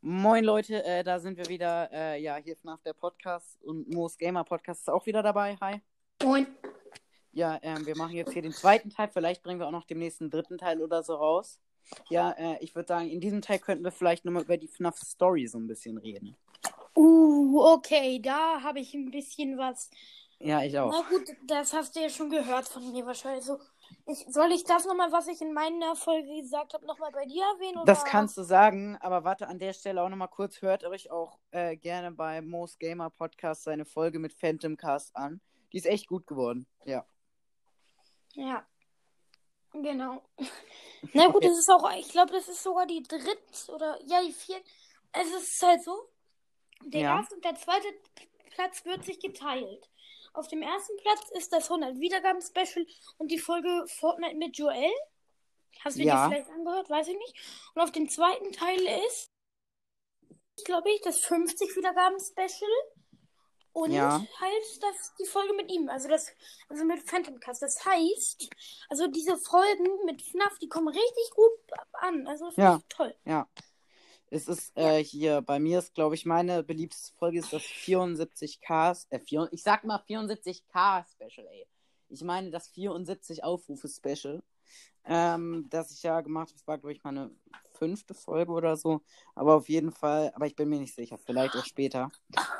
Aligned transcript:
Moin 0.00 0.44
Leute, 0.44 0.84
äh, 0.84 1.02
da 1.02 1.18
sind 1.18 1.36
wir 1.36 1.48
wieder. 1.48 1.90
Äh, 1.92 2.22
ja, 2.22 2.36
hier 2.36 2.56
FNAF 2.56 2.80
der 2.82 2.92
Podcast 2.92 3.60
und 3.64 3.92
Moos 3.92 4.16
Gamer 4.16 4.44
Podcast 4.44 4.82
ist 4.82 4.88
auch 4.88 5.04
wieder 5.06 5.24
dabei. 5.24 5.56
Hi. 5.60 5.80
Moin. 6.22 6.46
Ja, 7.32 7.58
ähm, 7.62 7.84
wir 7.84 7.96
machen 7.96 8.14
jetzt 8.14 8.32
hier 8.32 8.42
den 8.42 8.52
zweiten 8.52 8.90
Teil. 8.90 9.08
Vielleicht 9.08 9.42
bringen 9.42 9.58
wir 9.58 9.66
auch 9.66 9.72
noch 9.72 9.86
den 9.86 9.98
nächsten 9.98 10.30
dritten 10.30 10.56
Teil 10.56 10.80
oder 10.80 11.02
so 11.02 11.16
raus. 11.16 11.58
Ja, 12.10 12.30
äh, 12.30 12.58
ich 12.60 12.76
würde 12.76 12.86
sagen, 12.86 13.08
in 13.08 13.20
diesem 13.20 13.42
Teil 13.42 13.58
könnten 13.58 13.82
wir 13.82 13.90
vielleicht 13.90 14.24
nochmal 14.24 14.44
über 14.44 14.56
die 14.56 14.68
FNAF 14.68 14.96
Story 14.98 15.48
so 15.48 15.58
ein 15.58 15.66
bisschen 15.66 15.98
reden. 15.98 16.36
Uh, 16.94 17.60
okay, 17.60 18.20
da 18.22 18.62
habe 18.62 18.78
ich 18.78 18.94
ein 18.94 19.10
bisschen 19.10 19.58
was. 19.58 19.90
Ja, 20.38 20.62
ich 20.62 20.78
auch. 20.78 20.92
Na 20.92 21.02
gut, 21.08 21.28
das 21.48 21.72
hast 21.72 21.96
du 21.96 22.00
ja 22.00 22.08
schon 22.08 22.30
gehört 22.30 22.68
von 22.68 22.92
mir 22.92 23.04
wahrscheinlich. 23.04 23.44
So, 23.44 23.58
ich, 24.06 24.26
soll 24.28 24.52
ich 24.52 24.64
das 24.64 24.84
nochmal, 24.86 25.12
was 25.12 25.28
ich 25.28 25.40
in 25.40 25.52
meiner 25.52 25.96
Folge 25.96 26.28
gesagt 26.40 26.74
habe, 26.74 26.86
nochmal 26.86 27.10
bei 27.12 27.26
dir 27.26 27.42
erwähnen? 27.54 27.76
Oder? 27.78 27.84
Das 27.84 28.04
kannst 28.04 28.36
du 28.36 28.42
sagen, 28.42 28.96
aber 29.00 29.24
warte 29.24 29.48
an 29.48 29.58
der 29.58 29.72
Stelle 29.72 30.02
auch 30.02 30.08
nochmal 30.08 30.28
kurz. 30.28 30.62
Hört 30.62 30.84
euch 30.84 31.10
auch 31.10 31.38
äh, 31.50 31.76
gerne 31.76 32.10
bei 32.12 32.40
Moos 32.40 32.78
Gamer 32.78 33.10
Podcast 33.10 33.64
seine 33.64 33.84
Folge 33.84 34.18
mit 34.18 34.32
Phantom 34.32 34.76
Cast 34.76 35.14
an. 35.16 35.40
Die 35.72 35.76
ist 35.78 35.86
echt 35.86 36.06
gut 36.06 36.26
geworden. 36.26 36.66
Ja. 36.84 37.04
Ja. 38.34 38.66
Genau. 39.72 40.22
Na 41.12 41.28
gut, 41.28 41.44
das 41.44 41.58
ist 41.58 41.70
auch, 41.70 41.90
ich 41.92 42.08
glaube, 42.08 42.32
das 42.32 42.48
ist 42.48 42.62
sogar 42.62 42.86
die 42.86 43.02
dritte 43.02 43.72
oder 43.72 43.98
ja, 44.06 44.22
die 44.22 44.32
vierte. 44.32 44.64
Es 45.12 45.28
ist 45.28 45.62
halt 45.62 45.82
so. 45.82 46.08
Der 46.84 47.00
Ja. 47.00 47.16
erste 47.18 47.34
und 47.34 47.44
der 47.44 47.54
zweite 47.56 47.88
Platz 48.54 48.84
wird 48.84 49.04
sich 49.04 49.20
geteilt. 49.20 49.90
Auf 50.38 50.46
dem 50.46 50.62
ersten 50.62 50.96
Platz 50.98 51.30
ist 51.32 51.52
das 51.52 51.68
100 51.68 51.98
Wiedergaben-Special 51.98 52.86
und 53.16 53.28
die 53.32 53.40
Folge 53.40 53.84
Fortnite 53.88 54.36
mit 54.36 54.56
Joel. 54.56 54.92
Hast 55.80 55.98
du 55.98 56.02
Ja. 56.02 56.28
dir 56.28 56.36
vielleicht 56.36 56.50
angehört? 56.50 56.88
Weiß 56.88 57.08
ich 57.08 57.18
nicht. 57.18 57.34
Und 57.74 57.82
auf 57.82 57.90
dem 57.90 58.08
zweiten 58.08 58.52
Teil 58.52 58.78
ist, 59.08 59.32
glaube 60.64 60.90
ich, 60.92 61.00
das 61.00 61.18
50 61.18 61.74
Wiedergaben-Special. 61.74 62.70
Und 63.72 63.90
Ja. 63.90 64.24
halt 64.38 64.82
das, 64.82 65.12
die 65.20 65.26
Folge 65.26 65.54
mit 65.54 65.72
ihm, 65.72 65.88
also 65.88 66.08
das, 66.08 66.28
also 66.68 66.84
mit 66.84 67.02
Phantom 67.08 67.40
Cast. 67.40 67.62
Das 67.62 67.84
heißt, 67.84 68.48
also 68.90 69.08
diese 69.08 69.36
Folgen 69.38 70.04
mit 70.04 70.22
FNAF, 70.22 70.56
die 70.60 70.68
kommen 70.68 70.88
richtig 70.88 71.30
gut 71.34 71.50
an. 71.94 72.28
Also 72.28 72.46
das 72.46 72.56
Ja. 72.56 72.80
toll. 72.88 73.12
Ja. 73.24 73.48
Es 74.30 74.46
ist 74.46 74.76
äh, 74.76 75.02
hier, 75.02 75.40
bei 75.40 75.58
mir 75.58 75.78
ist, 75.78 75.94
glaube 75.94 76.14
ich, 76.14 76.26
meine 76.26 76.62
beliebteste 76.62 77.14
Folge 77.14 77.38
ist 77.38 77.52
das 77.52 77.62
74K, 77.62 79.06
äh, 79.10 79.18
4, 79.18 79.48
ich 79.52 79.62
sag 79.62 79.84
mal 79.84 80.02
74K 80.06 81.04
Special, 81.04 81.46
ey. 81.50 81.66
Ich 82.10 82.22
meine 82.22 82.50
das 82.50 82.68
74 82.68 83.44
Aufrufe 83.44 83.88
Special, 83.88 84.42
ähm, 85.04 85.66
das 85.70 85.90
ich 85.92 86.02
ja 86.02 86.20
gemacht 86.20 86.48
habe. 86.48 86.58
Das 86.58 86.66
war, 86.66 86.78
glaube 86.78 86.92
ich, 86.92 87.04
meine 87.04 87.30
fünfte 87.72 88.14
Folge 88.14 88.52
oder 88.52 88.76
so. 88.76 89.00
Aber 89.34 89.54
auf 89.54 89.68
jeden 89.68 89.92
Fall, 89.92 90.32
aber 90.34 90.46
ich 90.46 90.56
bin 90.56 90.68
mir 90.68 90.80
nicht 90.80 90.94
sicher, 90.94 91.18
vielleicht 91.18 91.54
auch 91.56 91.64
später. 91.64 92.10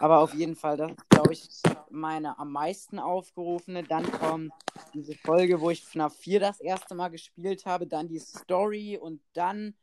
Aber 0.00 0.20
auf 0.20 0.34
jeden 0.34 0.56
Fall, 0.56 0.77
das 0.77 0.92
ist, 0.92 1.10
glaube 1.10 1.32
ich, 1.32 1.48
meine 1.91 2.38
am 2.38 2.53
meisten 2.53 2.98
aufgerufene. 2.98 3.82
Dann 3.82 4.10
kommt 4.10 4.53
diese 4.94 5.14
Folge, 5.14 5.60
wo 5.60 5.70
ich 5.70 5.84
FNAF 5.84 6.14
4 6.16 6.41
das 6.41 6.60
erste 6.60 6.94
Mal 6.94 7.08
gespielt 7.08 7.66
habe, 7.66 7.86
dann 7.86 8.08
die 8.08 8.20
Story 8.20 8.98
und 8.98 9.20
dann 9.32 9.75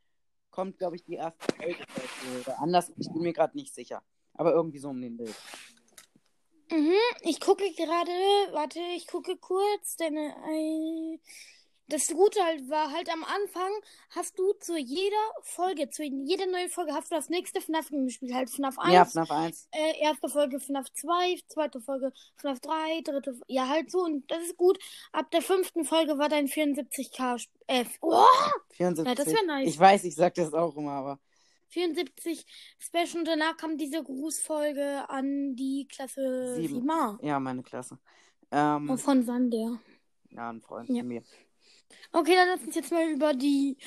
kommt, 0.56 0.80
glaube 0.80 0.96
ich, 0.96 1.04
die 1.04 1.16
erste 1.16 1.54
Folge 1.54 1.84
oder 2.42 2.60
anders. 2.60 2.92
Ich 2.98 3.12
bin 3.12 3.22
mir 3.22 3.34
gerade 3.34 3.58
nicht 3.58 3.74
sicher. 3.74 4.02
Aber 4.34 4.54
irgendwie 4.54 4.80
so 4.80 4.90
um 4.90 5.02
den 5.02 5.18
Bild. 5.18 5.36
Mhm, 6.72 6.94
ich 7.22 7.40
gucke 7.40 7.70
gerade, 7.74 8.12
warte, 8.54 8.80
ich 8.96 9.08
gucke 9.08 9.38
kurz, 9.38 9.98
denn 9.98 10.16
äh, 10.16 11.20
das 11.88 12.08
Gute 12.08 12.44
halt 12.44 12.68
war 12.70 12.92
halt 12.92 13.10
am 13.14 13.24
Anfang 13.24 13.72
hast 14.10 14.38
du 14.40 14.54
zu 14.54 14.76
jeder 14.78 15.16
Folge, 15.44 15.90
zu 15.90 16.04
jeder 16.04 16.48
neuen 16.48 16.70
Folge 16.70 16.94
hast 16.94 17.12
du 17.12 17.16
das 17.16 17.30
nächste 17.30 17.62
FNAF 17.62 17.90
gespielt, 17.92 18.34
halt 18.34 18.50
FNAF 18.50 18.78
1, 18.80 18.94
Ja, 18.94 19.06
FNAF 19.06 19.30
1. 19.32 19.68
äh, 19.72 20.00
erste 20.02 20.30
Folge 20.30 20.60
FNAF 20.60 20.92
2, 20.94 21.40
zweite 21.48 21.80
Folge 21.82 22.12
FNAF 22.38 22.60
3, 22.60 23.02
dritte, 23.02 23.40
ja 23.48 23.68
halt 23.68 23.92
so 23.92 24.00
und 24.00 24.30
das 24.32 24.44
ist 24.44 24.58
gut. 24.58 24.80
Ab 25.12 25.30
der 25.32 25.42
fünften 25.42 25.86
Folge 25.86 26.18
war 26.18 26.30
dein 26.30 26.48
74k, 26.48 27.36
Sp- 27.38 27.54
äh, 27.68 27.86
oh, 28.02 28.24
74. 28.72 29.08
Ja, 29.08 29.16
das 29.16 29.28
wär 29.34 29.44
nice. 29.46 29.68
Ich 29.70 29.80
weiß, 29.80 30.04
ich 30.06 30.16
sag 30.16 30.34
das 30.36 30.54
auch 30.54 30.76
immer, 30.78 30.92
aber. 30.92 31.20
74 31.70 32.46
Special 32.80 33.18
und 33.20 33.26
danach 33.28 33.58
kam 33.58 33.78
diese 33.78 34.02
Grußfolge 34.04 35.10
an 35.10 35.56
die 35.56 35.88
Klasse 35.90 36.56
Sieben. 36.56 36.90
7a 36.90 37.18
Ja, 37.26 37.40
meine 37.40 37.64
Klasse. 37.64 38.00
Ähm, 38.52 38.98
von 38.98 39.24
Sander. 39.24 39.80
ja, 40.30 40.50
ein 40.52 40.62
Freund 40.62 40.88
Ja. 40.90 40.98
von 41.00 41.08
mir. 41.08 41.24
Okay, 42.12 42.36
dann 42.36 42.48
lass 42.50 42.62
uns 42.66 42.76
jetzt 42.76 42.92
mal 42.92 43.08
über 43.10 43.34
die 43.34 43.78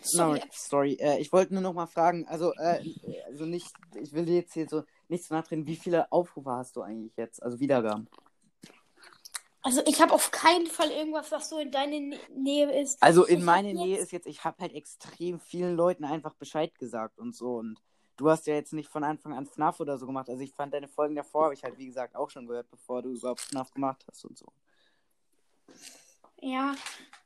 Sorry, 0.00 0.38
Sorry. 0.40 0.42
sorry. 0.52 0.92
Äh, 0.94 1.18
ich 1.20 1.32
wollte 1.32 1.52
nur 1.54 1.62
noch 1.62 1.72
mal 1.72 1.86
fragen, 1.86 2.26
also, 2.28 2.52
äh, 2.54 2.82
also 3.26 3.44
nicht, 3.44 3.72
ich 3.94 4.12
will 4.12 4.28
jetzt 4.28 4.54
hier 4.54 4.68
so 4.68 4.84
nichts 5.08 5.30
nachdrehen, 5.30 5.66
wie 5.66 5.76
viele 5.76 6.10
Aufrufe 6.12 6.50
hast 6.50 6.76
du 6.76 6.82
eigentlich 6.82 7.16
jetzt? 7.16 7.42
Also 7.42 7.60
Wiedergaben. 7.60 8.08
Also 9.62 9.82
ich 9.84 10.00
habe 10.00 10.12
auf 10.12 10.30
keinen 10.30 10.68
Fall 10.68 10.90
irgendwas, 10.92 11.32
was 11.32 11.48
so 11.48 11.58
in 11.58 11.72
deine 11.72 11.96
Nä- 11.96 12.18
Nähe 12.36 12.80
ist. 12.80 13.02
Also 13.02 13.24
in 13.24 13.44
meiner 13.44 13.72
Nähe 13.72 13.98
ist 13.98 14.12
jetzt, 14.12 14.26
ich 14.28 14.44
habe 14.44 14.58
halt 14.60 14.72
extrem 14.74 15.40
vielen 15.40 15.74
Leuten 15.74 16.04
einfach 16.04 16.34
Bescheid 16.34 16.72
gesagt 16.78 17.18
und 17.18 17.34
so. 17.34 17.56
Und 17.56 17.76
du 18.16 18.30
hast 18.30 18.46
ja 18.46 18.54
jetzt 18.54 18.72
nicht 18.72 18.88
von 18.88 19.02
Anfang 19.02 19.32
an 19.32 19.44
FNAF 19.46 19.80
oder 19.80 19.98
so 19.98 20.06
gemacht. 20.06 20.28
Also 20.30 20.42
ich 20.42 20.54
fand 20.54 20.72
deine 20.72 20.86
Folgen 20.86 21.16
davor, 21.16 21.44
habe 21.46 21.54
ich 21.54 21.64
halt 21.64 21.78
wie 21.78 21.86
gesagt 21.86 22.14
auch 22.14 22.30
schon 22.30 22.46
gehört, 22.46 22.70
bevor 22.70 23.02
du 23.02 23.10
überhaupt 23.10 23.40
FNAF 23.40 23.72
gemacht 23.72 24.04
hast 24.08 24.24
und 24.24 24.38
so. 24.38 24.46
Ja. 26.40 26.74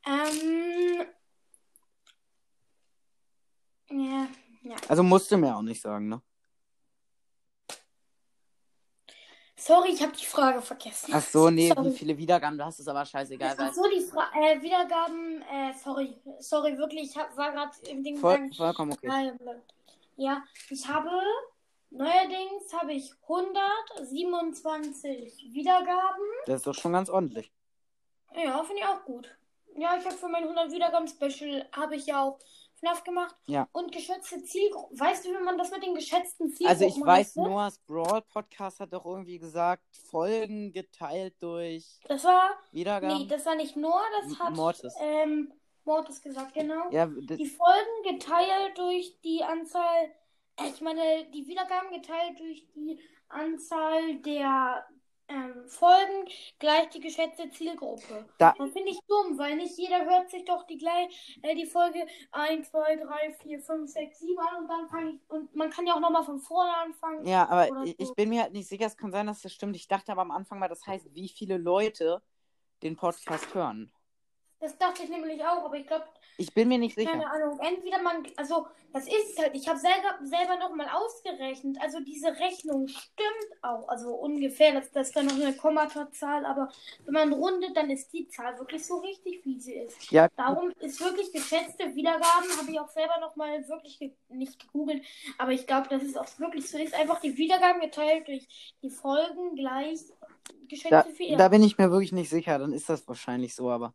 Ähm. 0.06 1.06
Ja. 3.90 4.28
Ja. 4.62 4.76
Also 4.88 5.02
musst 5.02 5.30
du 5.30 5.36
mir 5.36 5.54
auch 5.56 5.62
nicht 5.62 5.80
sagen, 5.80 6.08
ne? 6.08 6.20
Sorry, 9.56 9.92
ich 9.92 10.02
habe 10.02 10.12
die 10.12 10.24
Frage 10.24 10.62
vergessen. 10.62 11.12
Ach 11.14 11.22
so, 11.22 11.50
nee, 11.50 11.68
Sorry. 11.68 11.90
wie 11.90 11.96
viele 11.96 12.16
Wiedergaben 12.16 12.56
du 12.56 12.64
hast, 12.64 12.80
ist 12.80 12.88
aber 12.88 13.04
scheißegal. 13.04 13.56
Ach 13.58 13.74
so, 13.74 13.82
die 13.90 14.00
Fra 14.00 14.30
äh, 14.34 14.62
Wiedergaben, 14.62 15.42
äh, 15.42 15.74
sorry, 15.74 16.16
sorry, 16.38 16.78
wirklich, 16.78 17.10
ich 17.10 17.16
hab, 17.16 17.36
war 17.36 17.52
gerade 17.52 17.72
im 17.90 18.02
Ding 18.02 18.16
voll, 18.16 18.50
vollkommen 18.56 18.92
okay. 18.92 19.34
Ja, 20.16 20.42
ich 20.70 20.88
habe 20.88 21.10
neuerdings 21.90 22.72
habe 22.72 22.94
ich 22.94 23.12
127 23.22 25.52
Wiedergaben. 25.52 26.24
Das 26.46 26.56
ist 26.56 26.66
doch 26.66 26.74
schon 26.74 26.94
ganz 26.94 27.10
ordentlich. 27.10 27.52
Ja, 28.34 28.62
finde 28.64 28.82
ich 28.82 28.86
auch 28.86 29.04
gut. 29.04 29.28
Ja, 29.76 29.96
ich 29.96 30.04
habe 30.04 30.16
für 30.16 30.28
mein 30.28 30.42
100 30.42 30.72
Wiedergaben 30.72 31.08
Special 31.08 31.66
habe 31.72 31.96
ich 31.96 32.06
ja 32.06 32.22
auch 32.22 32.38
FNAF 32.80 33.04
gemacht. 33.04 33.36
Ja. 33.46 33.68
Und 33.72 33.92
geschätzte 33.92 34.42
Zielgruppen. 34.42 34.98
Weißt 34.98 35.24
du, 35.24 35.30
wie 35.30 35.44
man 35.44 35.58
das 35.58 35.70
mit 35.70 35.82
den 35.84 35.94
geschätzten 35.94 36.48
Zielgruppen 36.50 36.66
Also 36.68 36.84
ich 36.86 37.06
weiß, 37.06 37.28
rechnet? 37.36 37.46
Noahs 37.46 37.78
Brawl 37.80 38.22
Podcast 38.22 38.80
hat 38.80 38.92
doch 38.92 39.04
irgendwie 39.04 39.38
gesagt, 39.38 39.84
Folgen 40.10 40.72
geteilt 40.72 41.34
durch 41.40 42.00
Das 42.08 42.24
war 42.24 42.50
Wiedergaben. 42.72 43.18
nee, 43.18 43.26
das 43.26 43.44
war 43.46 43.54
nicht 43.54 43.76
Noah, 43.76 44.02
das 44.22 44.38
hat 44.38 44.54
Mortis. 44.54 44.94
ähm 45.00 45.52
Mortis 45.84 46.20
gesagt, 46.20 46.54
genau. 46.54 46.90
Ja, 46.90 47.06
Die 47.06 47.46
Folgen 47.46 48.02
geteilt 48.04 48.76
durch 48.76 49.18
die 49.22 49.42
Anzahl, 49.42 50.12
äh, 50.56 50.68
ich 50.68 50.80
meine, 50.80 51.24
die 51.32 51.46
Wiedergaben 51.46 51.90
geteilt 51.90 52.38
durch 52.38 52.66
die 52.74 53.00
Anzahl 53.28 54.16
der 54.16 54.86
ähm, 55.30 55.68
Folgen 55.68 56.28
gleich 56.58 56.88
die 56.90 57.00
geschätzte 57.00 57.48
Zielgruppe. 57.50 58.26
Da- 58.38 58.54
Das 58.58 58.70
finde 58.72 58.90
ich 58.90 58.98
dumm, 59.08 59.38
weil 59.38 59.56
nicht 59.56 59.78
jeder 59.78 60.04
hört 60.04 60.30
sich 60.30 60.44
doch 60.44 60.66
die 60.66 60.76
gleich 60.78 61.38
äh, 61.42 61.54
die 61.54 61.66
Folge 61.66 62.06
1, 62.32 62.70
2, 62.70 62.96
3, 62.96 63.32
4, 63.42 63.60
5, 63.60 63.90
6, 63.90 64.18
7 64.20 64.38
an 64.38 64.62
und 64.62 64.68
dann 64.68 64.88
fange 64.88 65.10
ich 65.12 65.20
und 65.30 65.54
man 65.54 65.70
kann 65.70 65.86
ja 65.86 65.94
auch 65.94 66.00
nochmal 66.00 66.24
von 66.24 66.38
vorne 66.40 66.76
anfangen. 66.76 67.26
Ja, 67.26 67.48
aber 67.48 67.68
so. 67.86 67.94
ich 67.96 68.12
bin 68.14 68.28
mir 68.28 68.42
halt 68.42 68.52
nicht 68.52 68.68
sicher, 68.68 68.86
es 68.86 68.96
kann 68.96 69.12
sein, 69.12 69.26
dass 69.26 69.40
das 69.42 69.52
stimmt. 69.52 69.76
Ich 69.76 69.88
dachte 69.88 70.12
aber 70.12 70.22
am 70.22 70.30
Anfang 70.30 70.58
mal, 70.58 70.68
das 70.68 70.86
heißt, 70.86 71.14
wie 71.14 71.28
viele 71.28 71.56
Leute 71.56 72.22
den 72.82 72.96
Podcast 72.96 73.54
hören. 73.54 73.92
Das 74.60 74.76
dachte 74.76 75.02
ich 75.02 75.08
nämlich 75.08 75.42
auch, 75.42 75.64
aber 75.64 75.76
ich 75.76 75.86
glaube, 75.86 76.04
Ich 76.36 76.52
bin 76.54 76.68
mir 76.68 76.78
nicht 76.78 76.96
Keine 76.96 77.10
sicher. 77.20 77.30
Ahnung. 77.32 77.58
Entweder 77.60 78.00
man, 78.02 78.26
also 78.36 78.66
das 78.92 79.06
ist 79.06 79.38
halt. 79.38 79.54
Ich 79.54 79.68
habe 79.68 79.78
selber, 79.78 80.18
selber 80.22 80.56
nochmal 80.56 80.88
ausgerechnet. 80.90 81.76
Also 81.80 82.00
diese 82.00 82.28
Rechnung 82.38 82.88
stimmt 82.88 83.50
auch. 83.62 83.88
Also 83.88 84.10
ungefähr. 84.14 84.72
Das, 84.72 84.90
das 84.92 85.08
ist 85.08 85.16
dann 85.16 85.26
noch 85.26 85.34
eine 85.34 85.54
Kommatazahl. 85.54 86.44
Aber 86.46 86.68
wenn 87.04 87.14
man 87.14 87.32
rundet, 87.32 87.76
dann 87.76 87.90
ist 87.90 88.12
die 88.12 88.28
Zahl 88.28 88.58
wirklich 88.58 88.86
so 88.86 88.98
richtig, 88.98 89.44
wie 89.44 89.60
sie 89.60 89.74
ist. 89.74 90.10
Ja, 90.10 90.28
Darum 90.36 90.70
ist 90.80 91.00
wirklich 91.00 91.32
geschätzte 91.32 91.94
Wiedergaben. 91.94 92.50
Habe 92.58 92.70
ich 92.70 92.80
auch 92.80 92.88
selber 92.90 93.18
nochmal 93.20 93.66
wirklich 93.68 93.98
ge 93.98 94.12
nicht 94.28 94.58
gegoogelt. 94.60 95.04
Aber 95.38 95.52
ich 95.52 95.66
glaube, 95.66 95.88
dass 95.88 96.02
es 96.02 96.16
auch 96.16 96.38
wirklich 96.38 96.68
so 96.70 96.78
ist. 96.78 96.94
Einfach 96.94 97.20
die 97.20 97.36
Wiedergaben 97.36 97.80
geteilt 97.80 98.28
durch 98.28 98.46
die 98.82 98.90
Folgen 98.90 99.56
gleich 99.56 100.00
geschätzte 100.68 100.90
da, 100.90 101.04
Wiedergaben. 101.06 101.38
da 101.38 101.48
bin 101.48 101.62
ich 101.62 101.78
mir 101.78 101.90
wirklich 101.90 102.12
nicht 102.12 102.30
sicher. 102.30 102.58
Dann 102.58 102.72
ist 102.72 102.88
das 102.88 103.06
wahrscheinlich 103.08 103.54
so, 103.54 103.70
aber. 103.70 103.94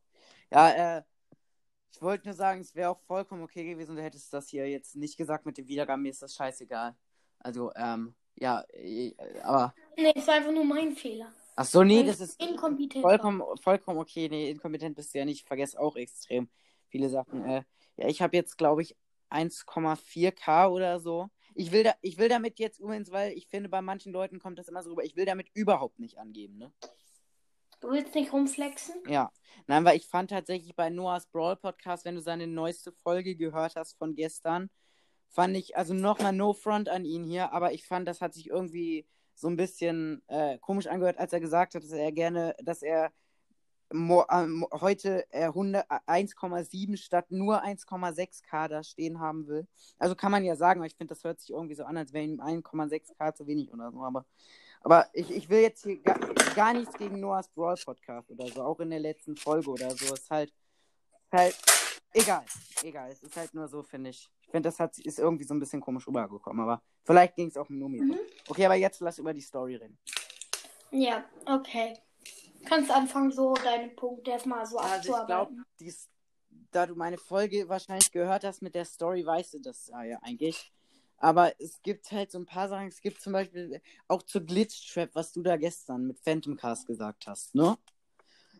Ja, 0.55 0.69
äh, 0.69 1.03
ich 1.91 2.01
wollte 2.01 2.29
nur 2.29 2.33
sagen, 2.33 2.61
es 2.61 2.73
wäre 2.75 2.89
auch 2.89 3.01
vollkommen 3.01 3.43
okay 3.43 3.65
gewesen, 3.65 3.97
du 3.97 4.01
hättest 4.01 4.31
das 4.31 4.47
hier 4.47 4.69
jetzt 4.69 4.95
nicht 4.95 5.17
gesagt 5.17 5.45
mit 5.45 5.57
den 5.57 5.67
Wiedergaben, 5.67 6.01
mir 6.01 6.11
ist 6.11 6.21
das 6.21 6.33
scheißegal. 6.33 6.95
Also, 7.39 7.73
ähm, 7.75 8.15
ja, 8.35 8.63
äh, 8.71 9.13
aber. 9.43 9.75
Nee, 9.97 10.13
es 10.15 10.25
war 10.27 10.35
einfach 10.35 10.53
nur 10.53 10.63
mein 10.63 10.95
Fehler. 10.95 11.33
Ach 11.57 11.65
so, 11.65 11.83
nee, 11.83 12.05
das 12.05 12.21
ist 12.21 12.41
inkompetent 12.41 13.01
vollkommen, 13.01 13.43
vollkommen 13.61 13.99
okay. 13.99 14.29
Nee, 14.29 14.49
inkompetent 14.49 14.95
bist 14.95 15.13
du 15.13 15.19
ja 15.19 15.25
nicht. 15.25 15.41
Ich 15.41 15.45
vergesse 15.45 15.77
auch 15.77 15.97
extrem 15.97 16.47
viele 16.87 17.09
Sachen. 17.09 17.43
Äh, 17.43 17.63
ja, 17.97 18.07
ich 18.07 18.21
habe 18.21 18.37
jetzt, 18.37 18.57
glaube 18.57 18.81
ich, 18.81 18.95
1,4K 19.29 20.69
oder 20.69 21.01
so. 21.01 21.29
ich 21.53 21.73
will, 21.73 21.83
da, 21.83 21.95
ich 22.01 22.17
will 22.17 22.29
damit 22.29 22.59
jetzt 22.59 22.79
übrigens, 22.79 23.11
weil 23.11 23.33
ich 23.33 23.47
finde, 23.47 23.67
bei 23.67 23.81
manchen 23.81 24.13
Leuten 24.13 24.39
kommt 24.39 24.57
das 24.57 24.69
immer 24.69 24.83
so 24.83 24.91
rüber, 24.91 25.03
ich 25.03 25.17
will 25.17 25.25
damit 25.25 25.49
überhaupt 25.53 25.99
nicht 25.99 26.17
angeben, 26.17 26.57
ne? 26.57 26.71
Du 27.85 27.91
willst 27.91 28.15
nicht 28.15 28.33
rumflexen? 28.33 28.95
Ja. 29.07 29.31
Nein, 29.67 29.85
weil 29.85 29.95
ich 29.95 30.07
fand 30.07 30.31
tatsächlich 30.31 30.75
bei 30.75 30.89
Noahs 30.89 31.27
Brawl 31.27 31.55
Podcast, 31.55 32.03
wenn 32.03 32.15
du 32.15 32.21
seine 32.21 32.47
neueste 32.47 32.91
Folge 32.91 33.35
gehört 33.35 33.75
hast 33.75 33.95
von 33.99 34.15
gestern, 34.15 34.71
fand 35.29 35.55
ich, 35.55 35.77
also 35.77 35.93
nochmal 35.93 36.33
No 36.33 36.53
Front 36.53 36.89
an 36.89 37.05
ihn 37.05 37.23
hier, 37.23 37.53
aber 37.53 37.73
ich 37.73 37.85
fand, 37.85 38.07
das 38.07 38.21
hat 38.21 38.33
sich 38.33 38.49
irgendwie 38.49 39.05
so 39.35 39.49
ein 39.49 39.55
bisschen 39.55 40.23
äh, 40.25 40.57
komisch 40.57 40.87
angehört, 40.87 41.19
als 41.19 41.31
er 41.31 41.39
gesagt 41.39 41.75
hat, 41.75 41.83
dass 41.83 41.91
er 41.91 42.11
gerne, 42.11 42.55
dass 42.63 42.81
er 42.81 43.11
ähm, 43.91 44.65
heute 44.71 45.31
äh, 45.31 45.47
1,7 45.47 46.97
statt 46.97 47.27
nur 47.29 47.63
1,6k 47.63 48.67
da 48.67 48.83
stehen 48.83 49.19
haben 49.19 49.45
will. 49.45 49.67
Also 49.99 50.15
kann 50.15 50.31
man 50.31 50.43
ja 50.43 50.55
sagen, 50.55 50.79
aber 50.79 50.87
ich 50.87 50.95
finde, 50.95 51.13
das 51.13 51.23
hört 51.23 51.39
sich 51.39 51.51
irgendwie 51.51 51.75
so 51.75 51.83
an, 51.83 51.97
als 51.97 52.13
wäre 52.13 52.25
ihm 52.25 52.41
1,6k 52.41 53.35
zu 53.35 53.45
wenig 53.45 53.71
oder 53.71 53.91
so. 53.91 54.01
Aber, 54.01 54.25
aber 54.85 55.07
ich, 55.13 55.31
ich 55.31 55.49
will 55.49 55.61
jetzt 55.61 55.83
hier 55.83 55.97
gar, 55.97 56.19
gar 56.53 56.73
nichts 56.73 56.95
gegen 56.95 57.19
Noahs 57.19 57.49
Brawl 57.49 57.75
Podcast 57.83 58.29
oder 58.29 58.47
so, 58.47 58.61
auch 58.61 58.79
in 58.79 58.91
der 58.91 58.99
letzten 58.99 59.35
Folge 59.35 59.71
oder 59.71 59.89
so. 59.89 60.13
Ist 60.13 60.29
halt, 60.29 60.53
halt 61.31 61.57
egal. 62.13 62.45
Egal. 62.83 63.09
Es 63.09 63.23
ist 63.23 63.35
halt 63.35 63.51
nur 63.55 63.67
so, 63.67 63.81
finde 63.81 64.11
ich. 64.11 64.29
Ich 64.41 64.51
finde, 64.51 64.69
das 64.69 64.79
hat, 64.79 64.95
ist 64.99 65.17
irgendwie 65.17 65.43
so 65.43 65.55
ein 65.55 65.59
bisschen 65.59 65.81
komisch 65.81 66.07
rübergekommen, 66.07 66.61
aber 66.61 66.83
vielleicht 67.03 67.35
ging 67.35 67.47
es 67.47 67.57
auch 67.57 67.67
nur 67.67 67.89
mir. 67.89 68.03
Mhm. 68.03 68.19
Okay, 68.47 68.65
aber 68.65 68.75
jetzt 68.75 68.99
lass 69.01 69.17
über 69.17 69.33
die 69.33 69.41
Story 69.41 69.75
reden. 69.75 69.97
Ja, 70.91 71.25
okay. 71.47 71.97
Kannst 72.65 72.91
anfangen, 72.91 73.31
so 73.31 73.55
deine 73.55 73.89
Punkte 73.89 74.31
erstmal 74.31 74.67
so 74.67 74.77
also 74.77 75.15
abzuarbeiten. 75.15 75.65
Ich 75.79 75.87
glaube, 75.87 76.69
da 76.69 76.85
du 76.85 76.95
meine 76.95 77.17
Folge 77.17 77.67
wahrscheinlich 77.67 78.11
gehört 78.11 78.43
hast 78.43 78.61
mit 78.61 78.75
der 78.75 78.85
Story, 78.85 79.25
weißt 79.25 79.55
du 79.55 79.59
das 79.61 79.87
ja 79.87 80.19
eigentlich. 80.21 80.71
Aber 81.17 81.59
es 81.59 81.81
gibt 81.81 82.11
halt 82.11 82.31
so 82.31 82.39
ein 82.39 82.45
paar 82.45 82.67
Sachen. 82.69 82.87
Es 82.87 83.01
gibt 83.01 83.21
zum 83.21 83.33
Beispiel 83.33 83.81
auch 84.07 84.23
zur 84.23 84.41
Glitch 84.41 84.93
Trap, 84.93 85.11
was 85.13 85.31
du 85.31 85.41
da 85.41 85.57
gestern 85.57 86.07
mit 86.07 86.19
Phantom 86.19 86.55
Cast 86.55 86.87
gesagt 86.87 87.27
hast, 87.27 87.55
ne? 87.55 87.77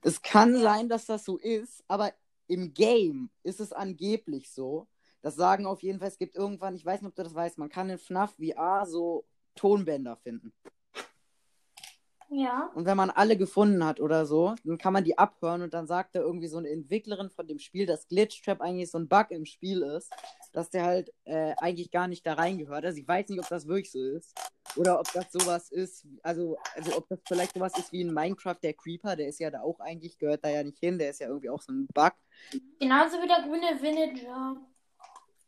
Es 0.01 0.21
kann 0.21 0.59
sein, 0.59 0.87
dass 0.87 1.05
das 1.05 1.25
so 1.25 1.37
ist, 1.37 1.83
aber 1.87 2.13
im 2.47 2.73
Game 2.73 3.31
ist 3.43 3.59
es 3.59 3.73
angeblich 3.73 4.51
so. 4.51 4.87
Das 5.21 5.35
sagen 5.35 5.65
auf 5.65 5.81
jeden 5.81 5.97
Fall, 5.97 6.09
es 6.09 6.19
gibt 6.19 6.35
irgendwann, 6.35 6.75
ich 6.75 6.85
weiß 6.85 7.01
nicht, 7.01 7.09
ob 7.09 7.15
du 7.15 7.23
das 7.23 7.33
weißt, 7.33 7.57
man 7.57 7.69
kann 7.69 7.89
in 7.89 7.97
FNAF 7.97 8.35
VR 8.35 8.85
so 8.85 9.25
Tonbänder 9.55 10.15
finden. 10.17 10.53
Ja. 12.29 12.71
Und 12.73 12.85
wenn 12.85 12.97
man 12.97 13.09
alle 13.09 13.37
gefunden 13.37 13.85
hat 13.85 13.99
oder 13.99 14.25
so, 14.25 14.55
dann 14.63 14.77
kann 14.77 14.93
man 14.93 15.03
die 15.03 15.17
abhören 15.17 15.61
und 15.61 15.73
dann 15.73 15.87
sagt 15.87 16.15
da 16.15 16.19
irgendwie 16.19 16.47
so 16.47 16.57
eine 16.57 16.69
Entwicklerin 16.69 17.29
von 17.29 17.47
dem 17.47 17.59
Spiel, 17.59 17.85
dass 17.85 18.07
Glitch 18.07 18.41
Trap 18.43 18.61
eigentlich 18.61 18.89
so 18.89 18.97
ein 18.97 19.07
Bug 19.07 19.27
im 19.29 19.45
Spiel 19.45 19.83
ist, 19.83 20.11
dass 20.51 20.69
der 20.69 20.83
halt 20.83 21.13
äh, 21.25 21.53
eigentlich 21.57 21.91
gar 21.91 22.07
nicht 22.07 22.25
da 22.25 22.33
reingehört. 22.33 22.85
Also 22.85 22.99
ich 22.99 23.07
weiß 23.07 23.29
nicht, 23.29 23.39
ob 23.39 23.47
das 23.47 23.67
wirklich 23.67 23.91
so 23.91 23.99
ist. 23.99 24.33
Oder 24.75 24.99
ob 24.99 25.11
das 25.13 25.31
sowas 25.31 25.71
ist, 25.71 26.05
also, 26.21 26.57
also 26.75 26.97
ob 26.97 27.07
das 27.07 27.19
vielleicht 27.25 27.53
sowas 27.53 27.77
ist 27.77 27.93
wie 27.93 28.01
in 28.01 28.13
Minecraft, 28.13 28.57
der 28.61 28.73
Creeper, 28.73 29.15
der 29.15 29.27
ist 29.27 29.39
ja 29.39 29.49
da 29.49 29.61
auch 29.61 29.79
eigentlich, 29.79 30.17
gehört 30.17 30.43
da 30.43 30.49
ja 30.49 30.63
nicht 30.63 30.79
hin, 30.79 30.97
der 30.99 31.11
ist 31.11 31.21
ja 31.21 31.27
irgendwie 31.27 31.49
auch 31.49 31.61
so 31.61 31.71
ein 31.71 31.87
Bug. 31.93 32.11
Genauso 32.79 33.21
wie 33.21 33.27
der 33.27 33.43
grüne 33.43 33.81
Villager. 33.81 34.57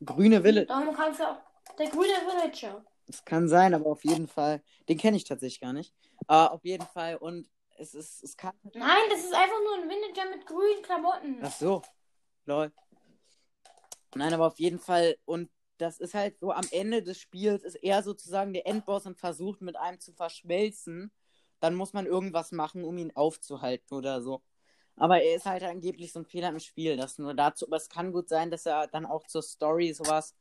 Grüne 0.06 0.44
Villager. 0.44 0.68
Darum 0.68 0.96
kannst 0.96 1.20
du 1.20 1.30
auch. 1.30 1.38
Der 1.78 1.90
grüne 1.90 2.14
Villager. 2.26 2.86
Das 3.08 3.24
kann 3.24 3.48
sein, 3.48 3.74
aber 3.74 3.88
auf 3.88 4.04
jeden 4.04 4.28
Fall. 4.28 4.62
Den 4.90 4.98
kenne 4.98 5.18
ich 5.18 5.24
tatsächlich 5.24 5.62
gar 5.62 5.74
nicht. 5.74 5.94
Aber 6.28 6.52
auf 6.52 6.64
jeden 6.66 6.86
Fall. 6.86 7.16
Und 7.16 7.50
es 7.78 7.94
ist. 7.94 8.24
Es 8.24 8.36
kann. 8.36 8.54
Nein, 8.74 9.10
das 9.10 9.22
ist 9.22 9.34
einfach 9.34 9.60
nur 9.64 9.76
ein 9.76 9.90
Villager 9.90 10.30
mit 10.30 10.46
grünen 10.46 10.82
Klamotten. 10.84 11.40
Ach 11.42 11.52
so. 11.52 11.82
Lol. 12.46 12.72
Nein, 14.16 14.34
aber 14.34 14.48
auf 14.48 14.60
jeden 14.60 14.80
Fall. 14.80 15.18
Und 15.26 15.50
das 15.78 16.00
ist 16.00 16.14
halt 16.14 16.38
so 16.40 16.52
am 16.52 16.68
Ende 16.72 17.04
des 17.04 17.20
Spiels 17.20 17.64
ist 17.64 17.76
er 17.76 18.04
sozusagen 18.04 18.54
der 18.54 18.66
Endboss 18.68 19.06
und 19.06 19.18
versucht 19.18 19.62
mit 19.62 19.76
einem 19.78 20.00
zu 20.00 20.12
verschmelzen. 20.12 21.12
Dann 21.60 21.76
muss 21.76 21.94
man 21.94 22.06
irgendwas 22.06 22.52
machen, 22.52 22.84
um 22.84 22.98
ihn 22.98 23.16
aufzuhalten 23.16 23.96
oder 23.96 24.22
so. 24.22 24.42
Aber 24.96 25.22
er 25.22 25.36
ist 25.36 25.46
halt 25.46 25.64
angeblich 25.64 26.12
so 26.12 26.20
ein 26.20 26.26
Fehler 26.26 26.50
im 26.50 26.60
Spiel. 26.60 26.98
Das 26.98 27.20
nur 27.20 27.34
dazu. 27.34 27.68
Aber 27.68 27.78
es 27.78 27.90
kann 27.90 28.12
gut 28.12 28.28
sein, 28.28 28.52
dass 28.52 28.66
er 28.66 28.88
dann 28.88 29.06
auch 29.06 29.26
zur 29.28 29.44
Story 29.44 29.94
sowas 29.94 30.36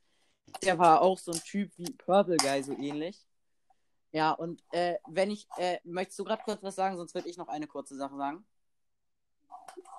der 0.61 0.79
war 0.79 1.01
auch 1.01 1.17
so 1.17 1.31
ein 1.31 1.41
Typ 1.41 1.71
wie 1.77 1.91
Purple 1.91 2.37
Guy, 2.37 2.63
so 2.63 2.73
ähnlich. 2.73 3.25
Ja, 4.11 4.31
und 4.31 4.63
äh, 4.71 4.95
wenn 5.07 5.31
ich, 5.31 5.47
äh, 5.57 5.79
möchtest 5.83 6.19
du 6.19 6.23
gerade 6.23 6.41
kurz 6.43 6.63
was 6.63 6.75
sagen, 6.75 6.97
sonst 6.97 7.13
würde 7.13 7.29
ich 7.29 7.37
noch 7.37 7.49
eine 7.49 7.67
kurze 7.67 7.95
Sache 7.95 8.15
sagen. 8.15 8.45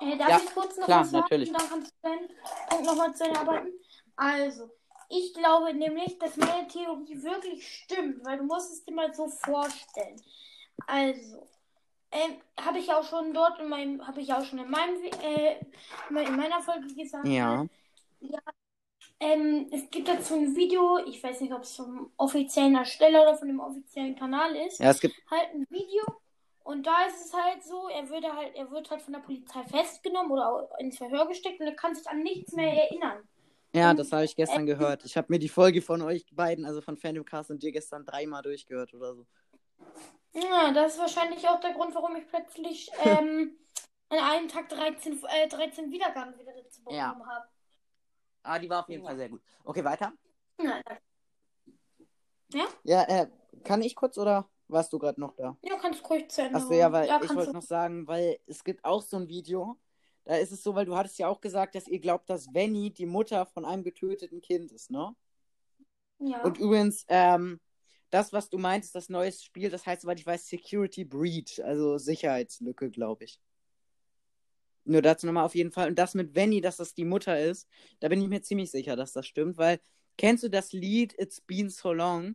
Äh, 0.01 0.17
darf 0.17 0.29
ja, 0.29 0.41
ich 0.43 0.55
kurz 0.55 0.77
noch 0.77 0.87
klar, 0.87 1.01
was 1.01 1.11
sagen? 1.11 1.23
Natürlich. 1.23 1.53
Dann 1.53 1.69
kannst 1.69 1.93
du 1.93 2.09
deinen 2.09 2.29
Punkt 2.69 2.85
nochmal 2.87 3.15
zu 3.15 3.25
arbeiten. 3.31 3.69
Also, 4.17 4.71
ich 5.09 5.35
glaube 5.35 5.75
nämlich, 5.75 6.19
dass 6.19 6.37
meine 6.37 6.67
Theorie 6.69 7.23
wirklich 7.23 7.67
stimmt, 7.85 8.25
weil 8.25 8.39
du 8.39 8.45
musst 8.45 8.73
es 8.73 8.85
dir 8.85 8.95
mal 8.95 9.15
so 9.15 9.29
vorstellen. 9.29 10.21
Also, 10.87 11.47
ähm, 12.11 12.41
habe 12.59 12.79
ich 12.79 12.93
auch 12.93 13.05
schon 13.05 13.35
dort 13.35 13.61
in 13.61 13.69
meinem, 13.69 14.07
habe 14.07 14.21
ich 14.21 14.33
auch 14.33 14.45
schon 14.45 14.59
in 14.59 14.71
meinem, 14.71 15.03
äh, 15.05 15.61
in 16.09 16.37
meiner 16.37 16.63
Folge 16.63 16.95
gesagt. 16.95 17.27
Ja. 17.27 17.67
Ja, 18.21 18.41
ähm, 19.21 19.67
es 19.73 19.91
gibt 19.91 20.09
dazu 20.09 20.35
ein 20.35 20.55
Video, 20.55 20.99
ich 21.07 21.23
weiß 21.23 21.41
nicht, 21.41 21.53
ob 21.53 21.63
es 21.63 21.75
vom 21.75 22.13
offiziellen 22.17 22.77
Ersteller 22.77 23.23
oder 23.23 23.37
von 23.37 23.49
dem 23.49 23.61
offiziellen 23.61 24.17
Kanal 24.17 24.55
ist. 24.57 24.79
Ja, 24.79 24.91
es 24.91 25.01
gibt 25.01 25.15
halt 25.31 25.55
ein 25.55 25.67
Video 25.71 26.03
und 26.63 26.87
da 26.87 27.07
ist 27.07 27.27
es 27.27 27.33
halt 27.33 27.65
so, 27.65 27.89
er 27.89 28.09
würde 28.09 28.33
halt, 28.35 28.55
er 28.55 28.71
wird 28.71 28.91
halt 28.91 29.03
von 29.03 29.15
der 29.15 29.21
Polizei 29.21 29.65
festgenommen 29.65 30.31
oder 30.31 30.69
ins 30.79 30.99
Verhör 30.99 31.27
gesteckt 31.27 31.61
und 31.61 31.67
er 31.67 31.75
kann 31.75 31.95
sich 31.95 32.07
an 32.09 32.23
nichts 32.23 32.53
mehr 32.53 32.73
erinnern. 32.73 33.27
Ja, 33.75 33.91
und, 33.91 33.99
das 33.99 34.13
habe 34.13 34.25
ich 34.25 34.37
gestern 34.37 34.63
äh, 34.63 34.73
gehört. 34.73 35.05
Ich 35.05 35.17
habe 35.17 35.27
mir 35.31 35.39
die 35.39 35.49
Folge 35.49 35.83
von 35.83 36.01
euch 36.03 36.25
beiden, 36.33 36.65
also 36.65 36.81
von 36.81 36.97
Fandomcast 36.97 37.51
und 37.51 37.63
dir 37.63 37.73
gestern 37.73 38.05
dreimal 38.05 38.43
durchgehört 38.43 38.95
oder 38.95 39.15
so. 39.15 39.27
Ja, 40.35 40.71
das 40.73 40.95
ist 40.95 41.01
wahrscheinlich 41.01 41.47
auch 41.49 41.61
der 41.61 41.73
Grund, 41.73 41.95
warum 41.95 42.15
ich 42.17 42.29
plötzlich 42.29 42.91
ähm, 43.05 43.57
an 44.11 44.19
einem 44.19 44.49
Tag 44.49 44.69
13, 44.69 45.21
äh, 45.43 45.49
13 45.49 45.91
Wiedergaben 45.91 46.39
wieder 46.39 46.53
dazu 46.53 46.83
bekommen 46.83 46.99
ja. 46.99 47.27
habe. 47.27 47.49
Ah, 48.43 48.59
die 48.59 48.69
war 48.69 48.83
auf 48.83 48.89
jeden 48.89 49.05
Fall 49.05 49.17
sehr 49.17 49.29
gut. 49.29 49.43
Okay, 49.65 49.85
weiter. 49.85 50.13
Ja? 52.53 52.67
Ja, 52.85 53.03
äh, 53.03 53.29
kann 53.65 53.83
ich 53.83 53.95
kurz 53.95 54.17
oder 54.17 54.49
warst 54.69 54.93
du 54.93 54.99
gerade 54.99 55.21
noch 55.21 55.35
da? 55.35 55.57
Ja, 55.63 55.77
kannst 55.79 56.03
kurz 56.03 56.35
zu 56.35 56.43
Ende. 56.43 56.57
Achso, 56.57 56.73
ja, 56.73 56.91
weil 56.93 57.09
ja, 57.09 57.21
ich 57.23 57.35
wollte 57.35 57.53
noch 57.53 57.63
sagen, 57.63 58.07
weil 58.07 58.39
es 58.47 58.65
gibt 58.65 58.85
auch 58.85 59.03
so 59.03 59.17
ein 59.17 59.29
Video, 59.29 59.79
da 60.25 60.37
ist 60.37 60.53
es 60.53 60.63
so, 60.63 60.75
weil 60.75 60.87
du 60.87 60.97
hattest 60.97 61.19
ja 61.19 61.29
auch 61.29 61.41
gesagt, 61.41 61.75
dass 61.75 61.89
ihr 61.89 62.01
glaubt, 62.01 62.29
dass 62.29 62.53
Venny 62.53 62.91
die 62.91 63.07
Mutter 63.07 63.47
von 63.47 63.65
einem 63.65 63.83
getöteten 63.83 64.41
Kind 64.41 64.73
ist, 64.73 64.91
ne? 64.91 65.15
Ja. 66.19 66.43
Und 66.43 66.59
übrigens, 66.59 67.05
ähm, 67.09 67.61
das, 68.11 68.33
was 68.33 68.49
du 68.49 68.59
meintest, 68.59 68.95
das 68.95 69.09
neue 69.09 69.33
Spiel, 69.33 69.71
das 69.71 69.87
heißt, 69.87 70.03
soweit 70.03 70.19
ich 70.19 70.27
weiß, 70.27 70.47
Security 70.49 71.05
Breach, 71.05 71.63
also 71.63 71.99
Sicherheitslücke, 71.99 72.91
glaube 72.91 73.25
ich. 73.25 73.41
Nur 74.89 75.03
dazu 75.03 75.27
nochmal 75.27 75.45
auf 75.45 75.55
jeden 75.55 75.71
Fall. 75.73 75.89
Und 75.89 75.99
das 75.99 76.15
mit 76.15 76.35
Venny, 76.35 76.61
dass 76.61 76.77
das 76.79 76.95
die 76.95 77.05
Mutter 77.05 77.41
ist, 77.41 77.69
da 78.01 78.09
bin 78.09 78.21
ich 78.23 78.29
mir 78.29 78.43
ziemlich 78.43 78.71
sicher, 78.71 78.97
dass 78.97 79.13
das 79.13 79.27
stimmt, 79.27 79.59
weil 79.59 79.81
kennst 80.17 80.45
du 80.45 80.49
das 80.51 80.73
Lied 80.73 81.15
It's 81.19 81.41
Been 81.41 81.71
So 81.71 81.93
Long? 81.93 82.35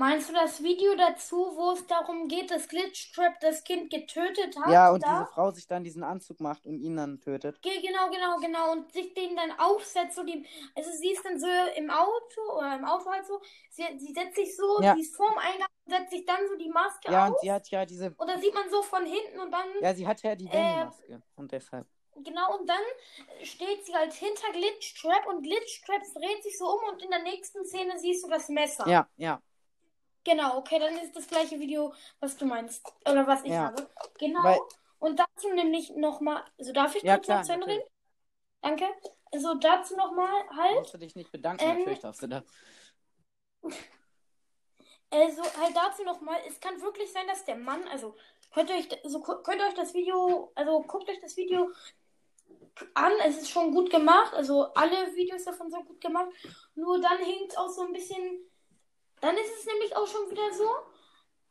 Meinst 0.00 0.30
du 0.30 0.32
das 0.32 0.62
Video 0.62 0.94
dazu, 0.94 1.36
wo 1.56 1.72
es 1.72 1.86
darum 1.86 2.26
geht, 2.26 2.50
dass 2.50 2.68
Glitchtrap 2.68 3.38
das 3.40 3.62
Kind 3.64 3.90
getötet 3.90 4.58
hat? 4.58 4.72
Ja, 4.72 4.92
und 4.92 5.02
da? 5.02 5.12
diese 5.12 5.26
Frau 5.26 5.50
sich 5.50 5.66
dann 5.66 5.84
diesen 5.84 6.02
Anzug 6.02 6.40
macht 6.40 6.64
und 6.64 6.78
ihn 6.78 6.96
dann 6.96 7.20
tötet. 7.20 7.60
Genau, 7.60 8.08
genau, 8.08 8.38
genau. 8.40 8.72
Und 8.72 8.90
sich 8.94 9.12
den 9.12 9.36
dann 9.36 9.52
aufsetzt. 9.58 10.16
So 10.16 10.24
die, 10.24 10.46
also 10.74 10.90
sie 10.92 11.10
ist 11.10 11.22
dann 11.22 11.38
so 11.38 11.46
im 11.76 11.90
Auto 11.90 12.56
oder 12.56 12.76
im 12.76 12.84
Auto 12.86 13.10
halt 13.10 13.26
so. 13.26 13.42
Sie, 13.68 13.82
sie 13.98 14.14
setzt 14.14 14.36
sich 14.36 14.56
so, 14.56 14.80
ja. 14.80 14.94
sie 14.94 15.02
ist 15.02 15.14
vorm 15.14 15.36
Eingang, 15.36 15.68
setzt 15.84 16.12
sich 16.12 16.24
dann 16.24 16.48
so 16.48 16.56
die 16.56 16.70
Maske 16.70 17.12
ja, 17.12 17.26
auf. 17.26 17.28
Ja, 17.28 17.34
und 17.34 17.40
sie 17.42 17.52
hat 17.52 17.68
ja 17.68 17.84
diese. 17.84 18.14
Oder 18.16 18.38
sieht 18.38 18.54
man 18.54 18.70
so 18.70 18.82
von 18.82 19.04
hinten 19.04 19.38
und 19.38 19.50
dann. 19.50 19.68
Ja, 19.82 19.94
sie 19.94 20.08
hat 20.08 20.22
ja 20.22 20.34
die 20.34 20.48
Danny-Maske. 20.48 21.12
Äh, 21.12 21.18
und 21.36 21.52
deshalb. 21.52 21.86
Genau, 22.14 22.58
und 22.58 22.66
dann 22.66 22.80
steht 23.42 23.84
sie 23.84 23.94
halt 23.94 24.14
hinter 24.14 24.50
Glitchtrap 24.52 25.26
und 25.26 25.42
Glitchtrap 25.42 26.00
dreht 26.14 26.42
sich 26.42 26.56
so 26.56 26.64
um 26.64 26.88
und 26.88 27.02
in 27.02 27.10
der 27.10 27.22
nächsten 27.22 27.66
Szene 27.66 27.98
siehst 27.98 28.24
du 28.24 28.30
das 28.30 28.48
Messer. 28.48 28.88
Ja, 28.88 29.06
ja. 29.18 29.42
Genau, 30.24 30.58
okay, 30.58 30.78
dann 30.78 30.96
ist 30.98 31.16
das 31.16 31.26
gleiche 31.26 31.58
Video, 31.58 31.94
was 32.20 32.36
du 32.36 32.44
meinst. 32.44 32.86
Oder 33.08 33.26
was 33.26 33.42
ich 33.42 33.52
ja. 33.52 33.64
habe. 33.64 33.88
Genau. 34.18 34.42
Weil... 34.42 34.58
Und 34.98 35.18
dazu 35.18 35.52
nämlich 35.54 35.90
nochmal. 35.96 36.44
Also 36.58 36.72
darf 36.72 36.94
ich 36.94 37.02
ja, 37.02 37.16
kurz 37.16 37.28
noch 37.28 37.42
zu 37.42 37.52
Ende 37.52 37.66
reden? 37.66 37.84
Danke. 38.60 38.84
Also 39.32 39.54
dazu 39.54 39.96
nochmal 39.96 40.48
halt. 40.56 40.80
Musst 40.80 40.94
du 40.94 40.98
dich 40.98 41.16
nicht 41.16 41.32
bedanken, 41.32 41.64
ähm, 41.64 41.78
natürlich 41.78 42.00
darfst 42.00 42.22
du 42.22 42.28
da. 42.28 42.42
Also 45.12 45.42
halt 45.42 45.74
dazu 45.74 46.04
nochmal, 46.04 46.38
es 46.46 46.60
kann 46.60 46.80
wirklich 46.80 47.10
sein, 47.10 47.26
dass 47.26 47.44
der 47.44 47.56
Mann, 47.56 47.82
also 47.88 48.14
könnt 48.54 48.70
ihr 48.70 48.76
euch, 48.76 49.04
also, 49.04 49.20
könnt 49.20 49.60
ihr 49.60 49.66
euch 49.66 49.74
das 49.74 49.92
Video, 49.92 50.52
also 50.54 50.82
guckt 50.82 51.08
euch 51.08 51.18
das 51.20 51.36
Video 51.36 51.68
an, 52.94 53.12
es 53.26 53.38
ist 53.38 53.50
schon 53.50 53.74
gut 53.74 53.90
gemacht, 53.90 54.32
also 54.34 54.72
alle 54.74 55.12
Videos 55.16 55.42
davon 55.42 55.68
sind 55.68 55.84
gut 55.86 56.00
gemacht, 56.00 56.28
nur 56.76 57.00
dann 57.00 57.18
hängt 57.18 57.50
es 57.50 57.56
auch 57.56 57.68
so 57.68 57.82
ein 57.82 57.92
bisschen 57.92 58.38
dann 59.20 59.36
ist 59.36 59.58
es 59.58 59.66
nämlich 59.66 59.96
auch 59.96 60.06
schon 60.06 60.30
wieder 60.30 60.52
so, 60.52 60.68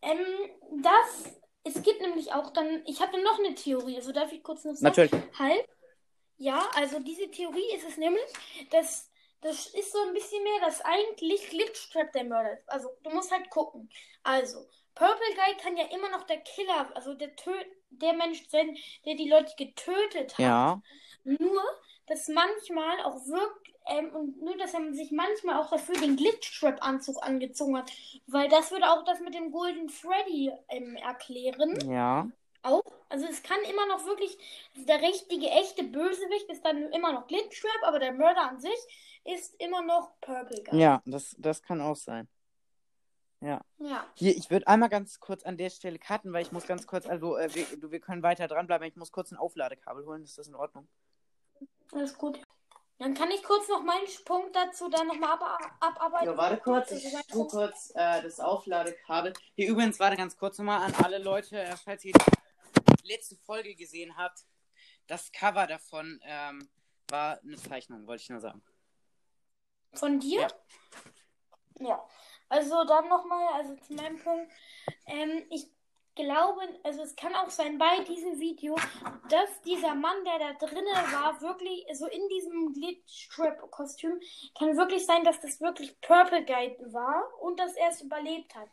ähm, 0.01 0.81
dass 0.81 1.39
es 1.63 1.83
gibt 1.83 2.01
nämlich 2.01 2.33
auch 2.33 2.51
dann, 2.51 2.83
ich 2.85 3.01
habe 3.01 3.21
noch 3.21 3.39
eine 3.39 3.53
Theorie, 3.53 3.97
also 3.97 4.11
darf 4.11 4.31
ich 4.31 4.43
kurz 4.43 4.63
noch 4.63 4.75
sagen? 4.75 4.85
Natürlich. 4.85 5.11
Halt. 5.37 5.65
Ja, 6.37 6.69
also 6.75 6.99
diese 6.99 7.29
Theorie 7.29 7.75
ist 7.75 7.87
es 7.87 7.97
nämlich, 7.97 8.31
dass 8.71 9.09
das 9.41 9.67
ist 9.67 9.93
so 9.93 9.99
ein 10.01 10.13
bisschen 10.13 10.43
mehr, 10.43 10.59
dass 10.61 10.81
eigentlich 10.81 11.49
Glitchtrap 11.49 12.11
der 12.11 12.25
Mörder 12.25 12.53
ist. 12.53 12.69
Also, 12.69 12.89
du 13.03 13.09
musst 13.11 13.31
halt 13.31 13.49
gucken. 13.49 13.89
Also, 14.23 14.67
Purple 14.95 15.35
Guy 15.35 15.55
kann 15.61 15.77
ja 15.77 15.85
immer 15.85 16.09
noch 16.09 16.23
der 16.23 16.41
Killer, 16.41 16.91
also 16.93 17.13
der, 17.13 17.35
Tö 17.35 17.53
der 17.89 18.13
Mensch 18.13 18.45
sein, 18.49 18.77
der 19.05 19.15
die 19.15 19.29
Leute 19.29 19.53
getötet 19.57 20.33
hat. 20.33 20.39
Ja. 20.39 20.81
Nur, 21.23 21.61
dass 22.07 22.27
manchmal 22.27 22.99
auch 23.01 23.15
wirkt, 23.27 23.68
ähm, 23.89 24.15
und 24.15 24.41
nur, 24.41 24.57
dass 24.57 24.73
er 24.73 24.93
sich 24.93 25.11
manchmal 25.11 25.59
auch 25.59 25.69
dafür 25.69 25.95
den 25.95 26.15
Glitchtrap-Anzug 26.15 27.21
angezogen 27.23 27.77
hat. 27.77 27.91
Weil 28.27 28.49
das 28.49 28.71
würde 28.71 28.91
auch 28.91 29.03
das 29.03 29.19
mit 29.19 29.33
dem 29.33 29.51
Golden 29.51 29.89
Freddy 29.89 30.51
ähm, 30.69 30.95
erklären. 30.95 31.77
Ja. 31.89 32.27
Auch. 32.61 32.83
Also 33.07 33.25
es 33.25 33.41
kann 33.41 33.59
immer 33.69 33.85
noch 33.87 34.05
wirklich, 34.05 34.37
der 34.75 35.01
richtige, 35.01 35.47
echte 35.47 35.83
Bösewicht 35.83 36.49
ist 36.49 36.63
dann 36.65 36.91
immer 36.91 37.13
noch 37.13 37.27
Glitchtrap, 37.27 37.83
aber 37.83 37.99
der 37.99 38.11
Mörder 38.11 38.49
an 38.49 38.59
sich 38.59 39.19
ist 39.23 39.55
immer 39.61 39.81
noch 39.81 40.11
Purple 40.21 40.63
Guy. 40.63 40.79
Ja, 40.79 41.01
das, 41.05 41.35
das 41.39 41.61
kann 41.61 41.81
auch 41.81 41.95
sein. 41.95 42.27
Ja. 43.41 43.61
Ja. 43.77 44.05
Hier, 44.15 44.35
ich 44.35 44.51
würde 44.51 44.67
einmal 44.67 44.89
ganz 44.89 45.19
kurz 45.19 45.43
an 45.43 45.57
der 45.57 45.69
Stelle 45.69 45.97
cutten, 45.97 46.33
weil 46.33 46.41
ich 46.41 46.51
muss 46.51 46.67
ganz 46.67 46.85
kurz, 46.85 47.05
also 47.05 47.37
äh, 47.37 47.53
wir, 47.55 47.91
wir 47.91 47.99
können 48.01 48.21
weiter 48.21 48.47
dranbleiben. 48.47 48.87
Ich 48.87 48.97
muss 48.97 49.11
kurz 49.11 49.31
ein 49.31 49.37
Aufladekabel 49.37 50.05
holen. 50.05 50.23
Ist 50.23 50.37
das 50.37 50.47
in 50.47 50.55
Ordnung? 50.55 50.87
Alles 51.93 52.17
gut. 52.17 52.39
Dann 52.99 53.13
kann 53.13 53.31
ich 53.31 53.41
kurz 53.43 53.69
noch 53.69 53.81
meinen 53.81 54.05
Punkt 54.25 54.53
dazu 54.53 54.89
dann 54.89 55.07
nochmal 55.07 55.31
ab 55.31 55.57
abarbeiten. 55.79 56.25
Ja, 56.27 56.37
warte 56.37 56.57
kurz, 56.57 56.91
ich 56.91 57.05
Also, 57.05 57.27
tue 57.29 57.47
kurz 57.47 57.91
äh, 57.95 58.21
das 58.21 58.41
Aufladekabel. 58.41 59.31
Hier 59.55 59.69
übrigens, 59.69 59.99
warte 60.01 60.17
ganz 60.17 60.35
kurz 60.35 60.57
nochmal 60.57 60.81
an 60.83 60.93
alle 61.01 61.17
Leute, 61.17 61.57
äh, 61.57 61.77
falls 61.77 62.03
ihr 62.03 62.11
die 62.11 63.07
letzte 63.07 63.37
Folge 63.37 63.73
gesehen 63.75 64.17
habt. 64.17 64.43
Das 65.07 65.31
Cover 65.31 65.65
davon 65.65 66.19
ähm, 66.23 66.69
war 67.09 67.39
eine 67.41 67.55
Zeichnung, 67.55 68.05
wollte 68.05 68.23
ich 68.23 68.29
nur 68.29 68.41
sagen. 68.41 68.61
Von 69.93 70.19
dir? 70.19 70.47
Ja. 71.79 72.05
Also 72.49 72.83
dann 72.83 73.07
nochmal, 73.07 73.53
also 73.53 73.75
zu 73.77 73.93
meinem 73.93 74.19
Punkt. 74.21 74.51
Ähm, 75.05 75.45
ich 75.49 75.71
glaube, 76.23 76.61
also 76.83 77.01
es 77.01 77.15
kann 77.15 77.33
auch 77.35 77.49
sein 77.49 77.77
bei 77.77 78.03
diesem 78.03 78.39
Video, 78.39 78.75
dass 79.29 79.61
dieser 79.65 79.95
Mann, 79.95 80.23
der 80.25 80.39
da 80.39 80.53
drinnen 80.65 80.85
war, 81.11 81.39
wirklich, 81.41 81.85
so 81.93 82.07
in 82.07 82.27
diesem 82.27 82.73
Glitch-Trap-Kostüm, 82.73 84.19
kann 84.57 84.77
wirklich 84.77 85.05
sein, 85.05 85.23
dass 85.23 85.39
das 85.39 85.61
wirklich 85.61 85.99
Purple 86.01 86.45
Guy 86.45 86.77
war 86.91 87.23
und 87.41 87.59
dass 87.59 87.75
er 87.75 87.89
es 87.89 88.01
überlebt 88.01 88.53
hat. 88.55 88.67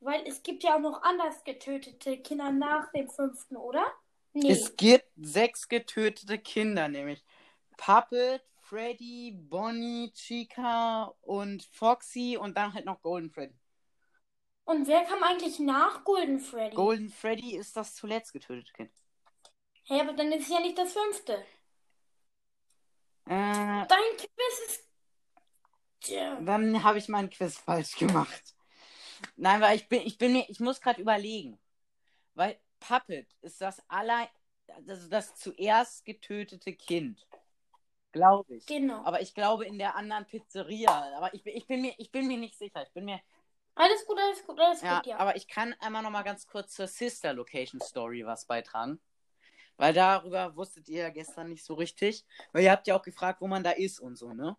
Weil 0.00 0.26
es 0.26 0.42
gibt 0.42 0.62
ja 0.62 0.76
auch 0.76 0.80
noch 0.80 1.02
anders 1.02 1.42
getötete 1.44 2.18
Kinder 2.18 2.52
nach 2.52 2.92
dem 2.92 3.10
fünften, 3.10 3.56
oder? 3.56 3.84
Nee. 4.32 4.50
Es 4.50 4.76
gibt 4.76 5.06
sechs 5.16 5.68
getötete 5.68 6.38
Kinder, 6.38 6.88
nämlich 6.88 7.24
Puppet, 7.76 8.42
Freddy, 8.60 9.32
Bonnie, 9.32 10.12
Chica 10.12 11.14
und 11.22 11.64
Foxy 11.64 12.36
und 12.36 12.56
dann 12.56 12.74
halt 12.74 12.84
noch 12.84 13.00
Golden 13.00 13.30
Freddy. 13.30 13.54
Und 14.66 14.88
wer 14.88 15.04
kam 15.04 15.22
eigentlich 15.22 15.60
nach 15.60 16.02
Golden 16.02 16.40
Freddy? 16.40 16.74
Golden 16.74 17.08
Freddy 17.08 17.56
ist 17.56 17.76
das 17.76 17.94
zuletzt 17.94 18.32
getötete 18.32 18.72
Kind. 18.72 18.90
Hä, 19.84 20.00
aber 20.00 20.12
dann 20.12 20.32
ist 20.32 20.42
es 20.42 20.48
ja 20.48 20.58
nicht 20.58 20.76
das 20.76 20.92
fünfte. 20.92 21.34
Äh, 23.26 23.86
Dein 23.86 24.16
Quiz 24.16 24.60
ist. 24.66 24.88
Tja. 26.00 26.40
Dann 26.40 26.82
habe 26.82 26.98
ich 26.98 27.08
meinen 27.08 27.30
Quiz 27.30 27.56
falsch 27.58 27.96
gemacht. 27.96 28.56
Nein, 29.36 29.60
weil 29.60 29.76
ich 29.76 29.88
bin, 29.88 30.02
ich 30.02 30.18
bin 30.18 30.32
mir, 30.32 30.44
ich 30.48 30.58
muss 30.58 30.80
gerade 30.80 31.00
überlegen. 31.00 31.60
Weil 32.34 32.58
Puppet 32.80 33.28
ist 33.42 33.60
das 33.60 33.80
aller, 33.88 34.28
also 34.88 35.08
das 35.08 35.36
zuerst 35.36 36.04
getötete 36.04 36.74
Kind. 36.74 37.24
Glaube 38.10 38.56
ich. 38.56 38.66
Genau. 38.66 39.04
Aber 39.04 39.20
ich 39.20 39.32
glaube 39.32 39.64
in 39.64 39.78
der 39.78 39.94
anderen 39.94 40.26
Pizzeria. 40.26 41.16
Aber 41.16 41.32
ich, 41.34 41.46
ich, 41.46 41.68
bin, 41.68 41.82
mir, 41.82 41.94
ich 41.98 42.10
bin 42.10 42.26
mir 42.26 42.38
nicht 42.38 42.58
sicher. 42.58 42.82
Ich 42.82 42.92
bin 42.92 43.04
mir. 43.04 43.20
Alles 43.76 44.06
gut, 44.06 44.18
alles 44.18 44.44
gut, 44.44 44.58
alles 44.58 44.80
Ja, 44.80 44.96
gut, 44.96 45.06
ja. 45.06 45.18
aber 45.18 45.36
ich 45.36 45.46
kann 45.46 45.74
einmal 45.80 46.02
noch 46.02 46.10
mal 46.10 46.22
ganz 46.22 46.46
kurz 46.46 46.72
zur 46.74 46.88
Sister 46.88 47.34
Location 47.34 47.80
Story 47.80 48.24
was 48.24 48.46
beitragen. 48.46 48.98
Weil 49.76 49.92
darüber 49.92 50.56
wusstet 50.56 50.88
ihr 50.88 51.02
ja 51.02 51.10
gestern 51.10 51.50
nicht 51.50 51.62
so 51.62 51.74
richtig. 51.74 52.24
Weil 52.52 52.64
ihr 52.64 52.72
habt 52.72 52.86
ja 52.86 52.96
auch 52.96 53.02
gefragt, 53.02 53.42
wo 53.42 53.46
man 53.46 53.62
da 53.62 53.72
ist 53.72 54.00
und 54.00 54.16
so, 54.16 54.32
ne? 54.32 54.56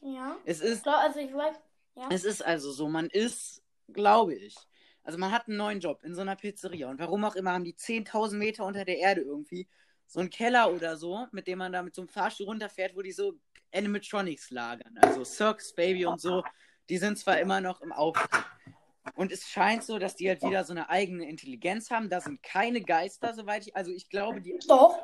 Ja. 0.00 0.38
Es 0.46 0.60
ist 0.60 0.84
Klar, 0.84 1.00
also 1.00 1.20
ich 1.20 1.32
weiß. 1.34 1.56
Ja. 1.96 2.08
Es 2.10 2.24
ist 2.24 2.42
also 2.42 2.72
so, 2.72 2.88
man 2.88 3.06
ist, 3.10 3.62
glaube 3.92 4.34
ich, 4.34 4.56
also 5.02 5.18
man 5.18 5.30
hat 5.30 5.46
einen 5.46 5.58
neuen 5.58 5.80
Job 5.80 6.02
in 6.02 6.14
so 6.14 6.22
einer 6.22 6.36
Pizzeria 6.36 6.88
und 6.88 6.98
warum 6.98 7.24
auch 7.24 7.36
immer 7.36 7.52
haben 7.52 7.64
die 7.64 7.74
10.000 7.74 8.38
Meter 8.38 8.64
unter 8.64 8.84
der 8.86 8.98
Erde 8.98 9.20
irgendwie 9.20 9.68
so 10.06 10.20
einen 10.20 10.30
Keller 10.30 10.72
oder 10.72 10.96
so, 10.96 11.26
mit 11.32 11.46
dem 11.46 11.58
man 11.58 11.72
da 11.72 11.82
mit 11.82 11.94
so 11.94 12.00
einem 12.00 12.08
Fahrstuhl 12.08 12.46
runterfährt, 12.46 12.96
wo 12.96 13.02
die 13.02 13.12
so 13.12 13.34
Animatronics 13.74 14.50
lagern. 14.50 14.96
Also 14.98 15.24
Circus 15.24 15.74
Baby 15.74 16.06
und 16.06 16.20
so, 16.20 16.42
die 16.88 16.98
sind 16.98 17.18
zwar 17.18 17.38
immer 17.40 17.60
noch 17.60 17.80
im 17.80 17.92
Auftritt. 17.92 18.44
Und 19.14 19.32
es 19.32 19.48
scheint 19.48 19.84
so, 19.84 19.98
dass 19.98 20.16
die 20.16 20.28
halt 20.28 20.42
wieder 20.42 20.64
so 20.64 20.72
eine 20.72 20.90
eigene 20.90 21.28
Intelligenz 21.28 21.90
haben. 21.90 22.10
Da 22.10 22.20
sind 22.20 22.42
keine 22.42 22.82
Geister, 22.82 23.34
soweit 23.34 23.66
ich. 23.66 23.76
Also 23.76 23.92
ich 23.92 24.08
glaube, 24.08 24.40
die. 24.40 24.58
Doch. 24.68 24.98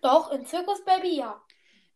Doch, 0.00 0.32
in 0.32 0.46
Circus 0.46 0.84
Baby 0.84 1.16
ja. 1.18 1.42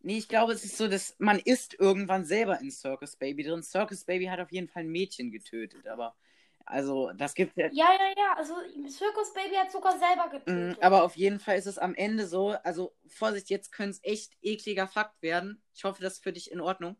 Nee, 0.01 0.19
ich 0.19 0.29
glaube, 0.29 0.53
es 0.53 0.65
ist 0.65 0.77
so, 0.77 0.89
dass 0.89 1.15
man 1.19 1.39
ist 1.39 1.75
irgendwann 1.79 2.25
selber 2.25 2.61
in 2.61 2.73
Circus 2.73 3.17
Baby 3.17 3.45
drin. 3.45 3.63
Circus 3.63 4.05
Baby 4.05 4.27
hat 4.27 4.41
auf 4.41 4.51
jeden 4.51 4.69
Fall 4.69 4.83
ein 4.83 4.91
Mädchen 4.91 5.31
getötet, 5.31 5.87
aber 5.87 6.17
also 6.65 7.13
das 7.13 7.35
gibt 7.35 7.57
ja. 7.57 7.69
Ja, 7.71 7.93
ja, 7.93 8.15
ja. 8.17 8.35
Also 8.37 8.55
Circus 8.89 9.33
Baby 9.33 9.55
hat 9.57 9.71
sogar 9.71 9.99
selber 9.99 10.29
Mm, 10.47 10.75
getötet. 10.75 10.83
Aber 10.83 11.05
auf 11.05 11.17
jeden 11.17 11.39
Fall 11.41 11.57
ist 11.57 11.67
es 11.67 11.79
am 11.79 11.95
Ende 11.95 12.27
so, 12.27 12.51
also 12.51 12.95
Vorsicht, 13.07 13.49
jetzt 13.51 13.73
könnte 13.73 13.93
es 13.93 14.01
echt 14.03 14.33
ekliger 14.43 14.89
Fakt 14.89 15.23
werden. 15.23 15.63
Ich 15.75 15.85
hoffe, 15.85 16.03
das 16.03 16.15
ist 16.15 16.23
für 16.25 16.33
dich 16.33 16.51
in 16.51 16.61
Ordnung. 16.61 16.97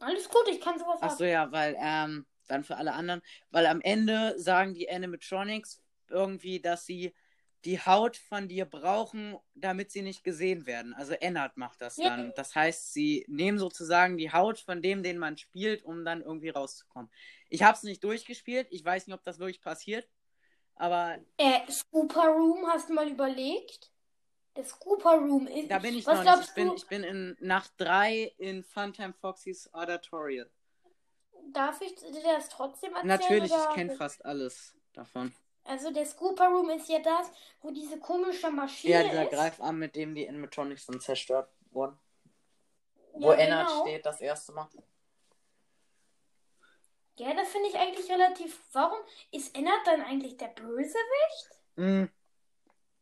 Alles 0.00 0.28
gut, 0.28 0.48
ich 0.50 0.60
kann 0.60 0.78
sowas 0.78 0.98
Ach 1.00 1.16
so, 1.16 1.24
ja, 1.24 1.50
weil, 1.52 1.76
ähm, 1.80 2.26
dann 2.48 2.64
für 2.64 2.76
alle 2.76 2.92
anderen, 2.92 3.22
weil 3.50 3.66
am 3.66 3.80
Ende 3.80 4.38
sagen 4.38 4.74
die 4.74 4.88
Animatronics 4.90 5.82
irgendwie, 6.08 6.60
dass 6.60 6.86
sie 6.86 7.12
die 7.64 7.80
Haut 7.80 8.16
von 8.16 8.46
dir 8.46 8.64
brauchen, 8.64 9.36
damit 9.56 9.90
sie 9.90 10.02
nicht 10.02 10.22
gesehen 10.22 10.66
werden. 10.66 10.94
Also 10.94 11.14
Ennard 11.14 11.56
macht 11.56 11.80
das 11.80 11.96
Ja. 11.96 12.10
dann. 12.10 12.32
Das 12.36 12.54
heißt, 12.54 12.92
sie 12.92 13.24
nehmen 13.28 13.58
sozusagen 13.58 14.16
die 14.16 14.32
Haut 14.32 14.60
von 14.60 14.82
dem, 14.82 15.02
den 15.02 15.18
man 15.18 15.36
spielt, 15.36 15.82
um 15.82 16.04
dann 16.04 16.22
irgendwie 16.22 16.50
rauszukommen. 16.50 17.10
Ich 17.48 17.64
habe 17.64 17.76
es 17.76 17.82
nicht 17.82 18.04
durchgespielt. 18.04 18.68
Ich 18.70 18.84
weiß 18.84 19.08
nicht, 19.08 19.16
ob 19.16 19.24
das 19.24 19.40
wirklich 19.40 19.60
passiert. 19.60 20.08
Aber 20.76 21.18
Äh, 21.38 21.70
Scooper 21.72 22.28
Room, 22.28 22.66
hast 22.68 22.88
du 22.88 22.94
mal 22.94 23.08
überlegt? 23.08 23.90
Der 24.56 24.64
Scooper 24.64 25.18
Room 25.18 25.46
ist. 25.46 25.70
da 25.70 25.78
bin 25.78 25.96
ich 25.96 26.06
Was 26.06 26.24
noch 26.24 26.36
nicht. 26.36 26.48
Ich 26.48 26.54
bin, 26.54 26.68
du? 26.68 26.74
ich 26.74 26.86
bin 26.86 27.04
in 27.04 27.36
Nacht 27.40 27.72
3 27.78 28.34
in 28.38 28.64
Funtime 28.64 29.12
Foxys 29.12 29.72
Auditorial. 29.74 30.50
Darf 31.52 31.80
ich 31.80 31.94
dir 31.94 32.22
das 32.22 32.48
trotzdem 32.48 32.92
erzählen? 32.94 33.06
Natürlich, 33.06 33.52
oder? 33.52 33.66
ich 33.68 33.74
kenne 33.74 33.94
fast 33.96 34.24
alles 34.24 34.74
davon. 34.94 35.34
Also 35.64 35.90
der 35.90 36.06
Scooper 36.06 36.46
Room 36.48 36.70
ist 36.70 36.88
ja 36.88 37.00
das, 37.00 37.30
wo 37.60 37.70
diese 37.70 37.98
komische 37.98 38.50
Maschine 38.50 38.94
Ja, 38.94 39.02
dieser 39.02 39.24
ist. 39.24 39.30
Greifarm, 39.32 39.78
mit 39.78 39.94
dem 39.96 40.14
die 40.14 40.28
Animatronics 40.28 40.86
dann 40.86 41.00
zerstört 41.00 41.50
wurden. 41.72 41.98
Ja, 43.18 43.28
Wo 43.28 43.32
Ennard 43.32 43.68
genau. 43.68 43.82
steht 43.82 44.06
das 44.06 44.20
erste 44.20 44.52
Mal. 44.52 44.68
Ja, 47.18 47.32
das 47.34 47.48
finde 47.48 47.68
ich 47.68 47.76
eigentlich 47.76 48.10
relativ. 48.10 48.60
Warum 48.72 48.98
ist 49.32 49.54
Ennard 49.56 49.86
dann 49.86 50.02
eigentlich 50.02 50.36
der 50.36 50.48
Bösewicht? 50.48 51.50
Hm, 51.76 52.10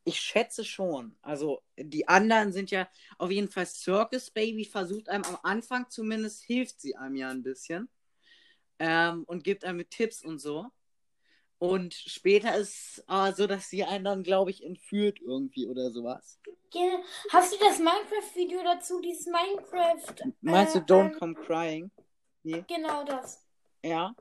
Ich 0.05 0.21
schätze 0.21 0.65
schon. 0.65 1.17
Also, 1.23 1.63
die 1.77 2.07
anderen 2.07 2.53
sind 2.53 2.71
ja 2.71 2.89
auf 3.19 3.31
jeden 3.31 3.49
Fall 3.49 3.67
Circus 3.67 4.31
Baby, 4.31 4.65
versucht 4.65 5.09
einem 5.09 5.25
am 5.25 5.39
Anfang 5.43 5.89
zumindest, 5.89 6.45
hilft 6.45 6.81
sie 6.81 6.95
einem 6.97 7.17
ja 7.17 7.31
ein 7.31 7.43
bisschen. 7.43 7.89
Ähm, 8.79 9.25
und 9.25 9.45
gibt 9.45 9.65
einem 9.65 9.79
mit 9.79 9.91
Tipps 9.91 10.23
und 10.23 10.39
so. 10.39 10.67
Und 11.59 11.95
später 11.95 12.57
ist 12.57 12.99
es 12.99 13.05
äh, 13.09 13.33
so, 13.33 13.47
dass 13.47 13.71
sie 13.71 13.85
einen 13.85 14.05
dann, 14.05 14.23
glaube 14.23 14.51
ich, 14.51 14.65
entführt 14.65 15.21
irgendwie 15.21 15.67
oder 15.67 15.91
sowas. 15.91 16.39
Hast 17.31 17.55
du 17.55 17.59
das 17.59 17.79
Minecraft-Video 17.79 18.63
dazu? 18.63 19.01
Dieses 19.01 19.27
Minecraft. 19.27 20.33
Meinst 20.41 20.75
du 20.75 20.81
äh, 20.81 20.83
Don't 20.83 21.13
ähm, 21.13 21.19
Come 21.19 21.35
Crying? 21.35 21.91
Genau 22.43 23.05
das. 23.05 23.43
Ja. 23.83 24.15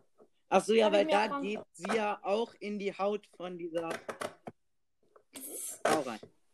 Ach 0.47 0.63
so, 0.63 0.73
ja, 0.73 0.91
weil 0.91 1.07
da 1.07 1.41
geht 1.41 1.59
sie 1.73 1.95
ja 1.95 2.19
auch 2.21 2.53
in 2.59 2.77
die 2.77 2.95
Haut 2.95 3.27
von 3.35 3.57
dieser 3.57 3.89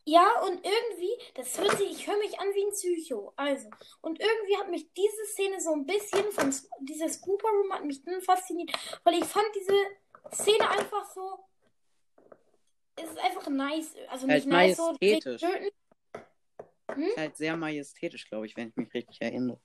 Ja, 0.04 0.40
und 0.40 0.64
irgendwie, 0.64 1.12
das 1.34 1.58
hört 1.58 1.76
sich, 1.76 1.90
ich 1.90 2.06
höre 2.06 2.18
mich 2.18 2.38
an 2.40 2.48
wie 2.54 2.64
ein 2.64 2.72
Psycho. 2.72 3.32
Also, 3.36 3.68
und 4.00 4.18
irgendwie 4.18 4.56
hat 4.56 4.70
mich 4.70 4.92
diese 4.92 5.24
Szene 5.26 5.60
so 5.60 5.72
ein 5.72 5.86
bisschen 5.86 6.32
von 6.32 6.52
dieser 6.80 7.08
Scooper 7.08 7.48
Room 7.48 7.72
hat 7.72 7.84
mich 7.84 8.02
dann 8.02 8.20
fasziniert, 8.22 8.72
weil 9.04 9.14
ich 9.14 9.24
fand 9.24 9.46
diese 9.54 9.76
Szene 10.32 10.68
einfach 10.68 11.08
so. 11.14 11.44
Es 12.96 13.10
ist 13.10 13.18
einfach 13.18 13.48
nice. 13.48 13.94
Also 14.08 14.26
Halt 14.26 14.46
nicht 14.46 14.52
nice, 14.52 14.76
so 14.76 14.96
töten. 14.96 15.70
Ist 16.96 17.16
halt 17.16 17.36
sehr 17.36 17.56
majestätisch, 17.56 18.28
glaube 18.28 18.46
ich, 18.46 18.56
wenn 18.56 18.70
ich 18.70 18.76
mich 18.76 18.92
richtig 18.92 19.20
erinnere. 19.20 19.60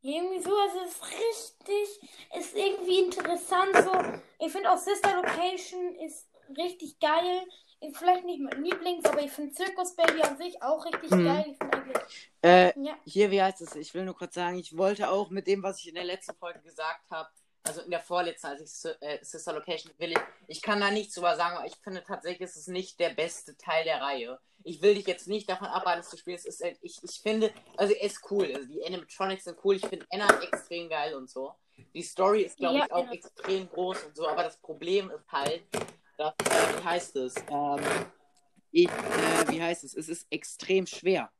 Irgendwie 0.00 0.40
so, 0.40 0.54
also 0.56 0.80
es 0.80 0.92
ist 0.92 1.04
richtig, 1.04 2.10
ist 2.36 2.56
irgendwie 2.56 3.00
interessant 3.04 3.76
so. 3.76 4.44
Ich 4.44 4.52
finde 4.52 4.70
auch 4.70 4.78
Sister 4.78 5.14
Location 5.16 5.94
ist 5.96 6.28
richtig 6.56 6.98
geil. 6.98 7.46
Ist 7.80 7.96
vielleicht 7.96 8.24
nicht 8.24 8.40
mein 8.40 8.62
Lieblings, 8.62 9.04
aber 9.04 9.20
ich 9.22 9.30
finde 9.30 9.54
Circus 9.54 9.94
Baby 9.94 10.22
an 10.22 10.36
sich 10.36 10.60
auch 10.62 10.84
richtig 10.84 11.10
Mhm. 11.10 11.24
geil. 11.24 11.56
Eigentlich, 11.60 11.96
Äh, 12.42 12.80
ja, 12.80 12.96
hier, 13.04 13.30
wie 13.30 13.42
heißt 13.42 13.60
es? 13.62 13.74
Ich 13.76 13.94
will 13.94 14.04
nur 14.04 14.16
kurz 14.16 14.34
sagen, 14.34 14.58
ich 14.58 14.76
wollte 14.76 15.10
auch 15.10 15.30
mit 15.30 15.46
dem, 15.46 15.62
was 15.62 15.78
ich 15.80 15.88
in 15.88 15.94
der 15.94 16.04
letzten 16.04 16.34
Folge 16.36 16.60
gesagt 16.60 17.10
habe, 17.10 17.28
also 17.64 17.82
in 17.82 17.90
der 17.90 18.00
vorletzten, 18.00 18.46
als 18.46 18.84
ich 18.84 18.90
äh, 19.02 19.18
Sister 19.22 19.52
Location 19.52 19.92
will, 19.98 20.12
ich, 20.12 20.18
ich 20.46 20.62
kann 20.62 20.80
da 20.80 20.90
nichts 20.90 21.14
drüber 21.14 21.36
sagen, 21.36 21.56
aber 21.56 21.66
ich 21.66 21.76
finde 21.82 22.02
tatsächlich, 22.02 22.48
ist 22.48 22.56
es 22.56 22.66
nicht 22.68 22.98
der 22.98 23.10
beste 23.10 23.56
Teil 23.56 23.84
der 23.84 24.00
Reihe. 24.00 24.38
Ich 24.64 24.80
will 24.82 24.94
dich 24.94 25.06
jetzt 25.06 25.28
nicht 25.28 25.48
davon 25.48 25.68
abhalten, 25.68 26.00
es 26.00 26.08
zu 26.10 26.16
spielen. 26.16 26.36
Es 26.36 26.44
ist, 26.46 26.62
halt- 26.62 26.78
ich, 26.82 26.98
ich 27.02 27.20
finde, 27.20 27.52
also 27.76 27.92
er 27.94 28.02
ist 28.06 28.20
cool. 28.30 28.50
Also 28.54 28.66
die 28.68 28.84
Animatronics 28.84 29.44
sind 29.44 29.58
cool. 29.64 29.76
Ich 29.76 29.86
finde 29.86 30.06
Anna 30.10 30.40
extrem 30.42 30.88
geil 30.88 31.14
und 31.14 31.28
so. 31.30 31.54
Die 31.94 32.02
Story 32.02 32.42
ist, 32.42 32.56
glaube 32.56 32.78
Ja, 32.78 32.86
ich, 32.86 32.92
auch 32.92 33.02
Anna. 33.02 33.12
extrem 33.12 33.68
groß 33.68 34.04
und 34.04 34.16
so, 34.16 34.26
aber 34.28 34.42
das 34.44 34.56
Problem 34.56 35.10
ist 35.10 35.30
halt, 35.30 35.62
dass, 36.18 36.34
äh, 36.40 36.78
wie 36.78 36.84
heißt 36.84 37.16
es? 37.16 37.34
Ähm, 37.50 37.80
ich, 38.70 38.88
äh, 38.88 39.48
wie 39.48 39.62
heißt 39.62 39.84
es? 39.84 39.94
Es 39.94 40.08
ist 40.08 40.26
extrem 40.30 40.86
schwer. 40.86 41.30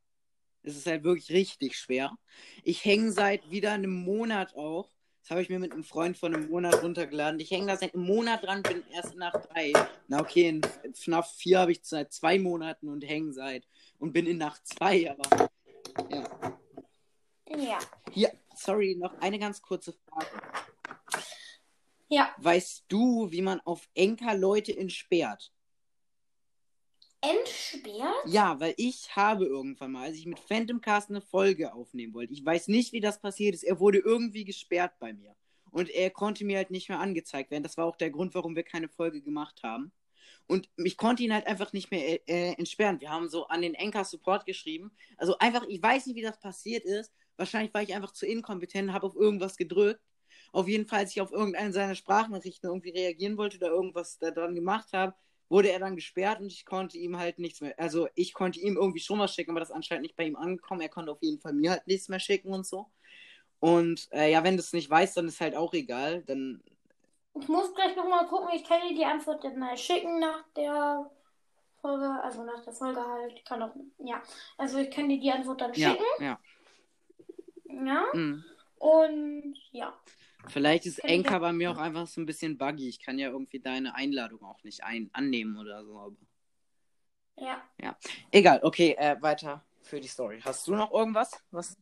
Es 0.63 0.77
ist 0.77 0.87
halt 0.87 1.05
wirklich 1.05 1.31
richtig 1.31 1.77
schwer. 1.77 2.17
Ich 2.63 2.85
hänge 2.85 3.13
seit 3.13 3.51
wieder 3.51 3.73
einem 3.73 3.93
Monat 3.93 4.55
auch. 4.55 4.91
Das 5.23 5.31
habe 5.31 5.43
ich 5.43 5.49
mir 5.49 5.59
mit 5.59 5.73
einem 5.73 5.85
Freund 5.85 6.17
von 6.17 6.35
einem 6.35 6.49
Monat 6.49 6.83
runtergeladen. 6.83 7.41
Ich 7.41 7.51
hänge 7.51 7.67
da 7.67 7.77
seit 7.77 7.95
einem 7.95 8.05
Monat 8.05 8.45
dran, 8.45 8.63
bin 8.63 8.83
erst 8.95 9.15
nach 9.17 9.33
drei. 9.33 9.73
Na 10.07 10.21
okay, 10.21 10.49
in 10.49 10.63
FNAF 10.95 11.35
4 11.37 11.59
habe 11.59 11.73
ich 11.73 11.81
seit 11.83 12.13
zwei 12.13 12.39
Monaten 12.39 12.89
und 12.89 13.03
hänge 13.03 13.33
seit. 13.33 13.67
Und 13.99 14.13
bin 14.13 14.27
in 14.27 14.39
Nacht 14.39 14.67
2, 14.67 15.11
aber. 15.11 15.51
Ja. 16.11 16.59
ja, 17.57 17.79
Hier, 18.13 18.33
sorry, 18.55 18.97
noch 18.99 19.19
eine 19.21 19.39
ganz 19.39 19.61
kurze 19.61 19.93
Frage. 19.93 20.68
Ja. 22.09 22.35
Weißt 22.39 22.85
du, 22.89 23.31
wie 23.31 23.43
man 23.43 23.61
auf 23.61 23.89
Enker 23.95 24.37
Leute 24.37 24.77
entsperrt? 24.77 25.53
Entsperrt? 27.21 28.27
Ja, 28.27 28.61
weil 28.61 28.75
ich 28.77 29.15
habe 29.17 29.45
irgendwann 29.45 29.93
mal, 29.93 30.05
als 30.05 30.17
ich 30.17 30.27
mit 30.27 30.39
Phantom 30.39 30.81
Cast 30.81 31.11
eine 31.11 31.21
Folge 31.21 31.73
aufnehmen 31.75 32.15
wollte, 32.15 32.33
ich 32.33 32.45
weiß 32.45 32.69
nicht, 32.69 32.93
wie 32.93 33.01
das 33.01 33.21
passiert 33.21 33.55
ist, 33.55 33.65
er 33.65 33.81
wurde 33.81 33.99
irgendwie 33.99 34.45
gesperrt 34.45 34.93
bei 35.01 35.13
mir. 35.13 35.35
Und 35.71 35.91
er 35.91 36.11
konnte 36.11 36.45
mir 36.45 36.59
halt 36.59 36.71
nicht 36.71 36.89
mehr 36.89 37.01
angezeigt 37.01 37.51
werden. 37.51 37.63
Das 37.63 37.77
war 37.77 37.85
auch 37.85 37.97
der 37.97 38.11
Grund, 38.11 38.35
warum 38.35 38.57
wir 38.57 38.63
keine 38.63 38.89
Folge 38.89 39.21
gemacht 39.21 39.63
haben. 39.63 39.93
Und 40.47 40.71
ich 40.77 40.97
konnte 40.97 41.23
ihn 41.23 41.35
halt 41.35 41.47
einfach 41.47 41.73
nicht 41.75 41.91
mehr 41.91 42.09
äh, 42.09 42.21
äh, 42.27 42.55
entsperren. 42.55 43.01
Wir 43.01 43.11
haben 43.11 43.29
so 43.29 43.49
an 43.49 43.61
den 43.61 43.77
Anchor 43.77 44.05
Support 44.05 44.47
geschrieben. 44.47 44.93
Also 45.19 45.37
einfach, 45.39 45.67
ich 45.69 45.83
weiß 45.83 46.07
nicht, 46.07 46.17
wie 46.17 46.23
das 46.23 46.41
passiert 46.41 46.85
ist. 46.85 47.13
Wahrscheinlich 47.37 47.75
war 47.75 47.83
ich 47.83 47.95
einfach 47.95 48.13
zu 48.13 48.27
inkompetent, 48.27 48.93
habe 48.93 49.07
auf 49.07 49.15
irgendwas 49.15 49.57
gedrückt. 49.57 50.01
Auf 50.53 50.69
jeden 50.69 50.87
Fall, 50.87 51.01
als 51.01 51.13
ich 51.13 51.21
auf 51.21 51.33
irgendeine 51.33 51.73
seiner 51.73 51.95
Sprachnachrichten 51.95 52.69
irgendwie 52.69 52.91
reagieren 52.91 53.37
wollte 53.37 53.59
oder 53.59 53.69
irgendwas 53.69 54.19
da 54.19 54.31
dran 54.31 54.55
gemacht 54.55 54.93
habe, 54.93 55.15
wurde 55.49 55.71
er 55.71 55.79
dann 55.79 55.97
gesperrt 55.97 56.41
und 56.41 56.53
ich 56.53 56.65
konnte 56.65 56.99
ihm 56.99 57.19
halt 57.19 57.39
nichts 57.39 57.61
mehr. 57.61 57.75
Also 57.79 58.09
ich 58.15 58.35
konnte 58.35 58.61
ihm 58.61 58.77
irgendwie 58.77 59.01
schon 59.01 59.19
was 59.19 59.35
schicken, 59.35 59.53
aber 59.53 59.61
das 59.61 59.71
ist 59.71 59.75
anscheinend 59.75 60.03
nicht 60.03 60.17
bei 60.17 60.25
ihm 60.25 60.37
angekommen. 60.37 60.81
Er 60.81 60.89
konnte 60.89 61.13
auf 61.13 61.23
jeden 61.23 61.41
Fall 61.41 61.53
mir 61.53 61.71
halt 61.73 61.87
nichts 61.87 62.09
mehr 62.09 62.21
schicken 62.21 62.53
und 62.53 62.67
so. 62.67 62.87
Und 63.61 64.09
äh, 64.13 64.31
ja, 64.31 64.45
wenn 64.45 64.57
du 64.57 64.61
es 64.61 64.73
nicht 64.73 64.89
weißt, 64.89 65.17
dann 65.17 65.29
ist 65.29 65.41
halt 65.41 65.57
auch 65.57 65.73
egal. 65.73 66.23
Dann 66.23 66.63
Ich 67.41 67.49
muss 67.49 67.75
gleich 67.75 67.97
nochmal 67.97 68.27
gucken. 68.29 68.49
Ich 68.55 68.65
kann 68.65 68.87
dir 68.89 68.95
die 68.95 69.05
Antwort 69.05 69.43
dann 69.43 69.59
mal 69.59 69.77
schicken 69.77 70.21
nach 70.21 70.45
der 70.55 71.11
Folge. 71.81 72.09
Also 72.23 72.45
nach 72.45 72.63
der 72.63 72.73
Folge 72.73 73.01
halt. 73.01 73.33
Ich 73.35 73.45
kann 73.45 73.63
auch, 73.63 73.75
ja. 73.99 74.23
Also 74.59 74.79
ich 74.79 74.91
kann 74.91 75.09
dir 75.09 75.19
die 75.19 75.31
Antwort 75.31 75.61
dann 75.61 75.73
ja, 75.75 75.91
schicken. 75.91 76.05
ja. 76.21 76.39
Ja. 77.71 78.05
Mhm. 78.13 78.45
Und 78.79 79.57
ja. 79.73 79.95
Vielleicht 80.47 80.87
ist 80.87 81.05
Enka 81.05 81.39
bei 81.39 81.53
mir 81.53 81.73
auch 81.73 81.79
einfach 81.79 82.07
so 82.07 82.21
ein 82.21 82.27
bisschen 82.27 82.57
buggy. 82.57 82.89
Ich 82.89 83.01
kann 83.01 83.19
ja 83.19 83.29
irgendwie 83.29 83.61
deine 83.61 83.95
Einladung 83.95 84.43
auch 84.45 84.63
nicht 84.63 84.85
ein 84.85 85.11
annehmen 85.13 85.59
oder 85.59 85.85
so. 85.85 85.99
Aber... 85.99 86.17
Ja. 87.37 87.97
Egal, 88.31 88.61
okay, 88.63 88.95
äh, 88.99 89.21
weiter 89.21 89.65
für 89.83 90.01
die 90.01 90.09
Story. 90.09 90.41
Hast 90.45 90.67
du 90.67 90.75
noch 90.75 90.93
irgendwas? 90.93 91.31
Was? 91.51 91.77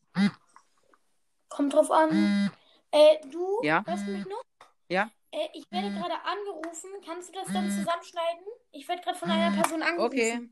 Kommt 1.49 1.75
drauf 1.75 1.91
an. 1.91 2.51
Äh, 2.91 3.17
du, 3.31 3.61
Ja? 3.63 3.85
hörst 3.87 4.07
du 4.07 4.11
mich 4.13 4.27
noch? 4.27 4.43
Ja? 4.89 5.11
Äh, 5.31 5.49
ich 5.55 5.71
werde 5.71 5.91
gerade 5.91 6.15
angerufen. 6.25 6.91
Kannst 7.05 7.29
du 7.29 7.33
das 7.35 7.53
dann 7.53 7.71
zusammenschneiden? 7.71 8.47
Ich 8.73 8.89
werde 8.89 9.03
gerade 9.03 9.19
von 9.19 9.31
einer 9.31 9.55
Person 9.55 9.83
angerufen. 9.83 10.07
Okay. 10.07 10.51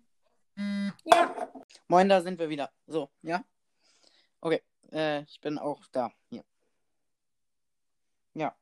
Ja. 1.04 1.52
Moin, 1.88 2.08
da 2.08 2.22
sind 2.22 2.38
wir 2.38 2.48
wieder. 2.48 2.70
So, 2.86 3.10
ja? 3.22 3.44
Okay, 4.40 4.62
äh, 4.92 5.22
ich 5.22 5.40
bin 5.40 5.58
auch 5.58 5.84
da. 5.92 6.12
Hier. 6.30 6.44
Ja. 8.34 8.54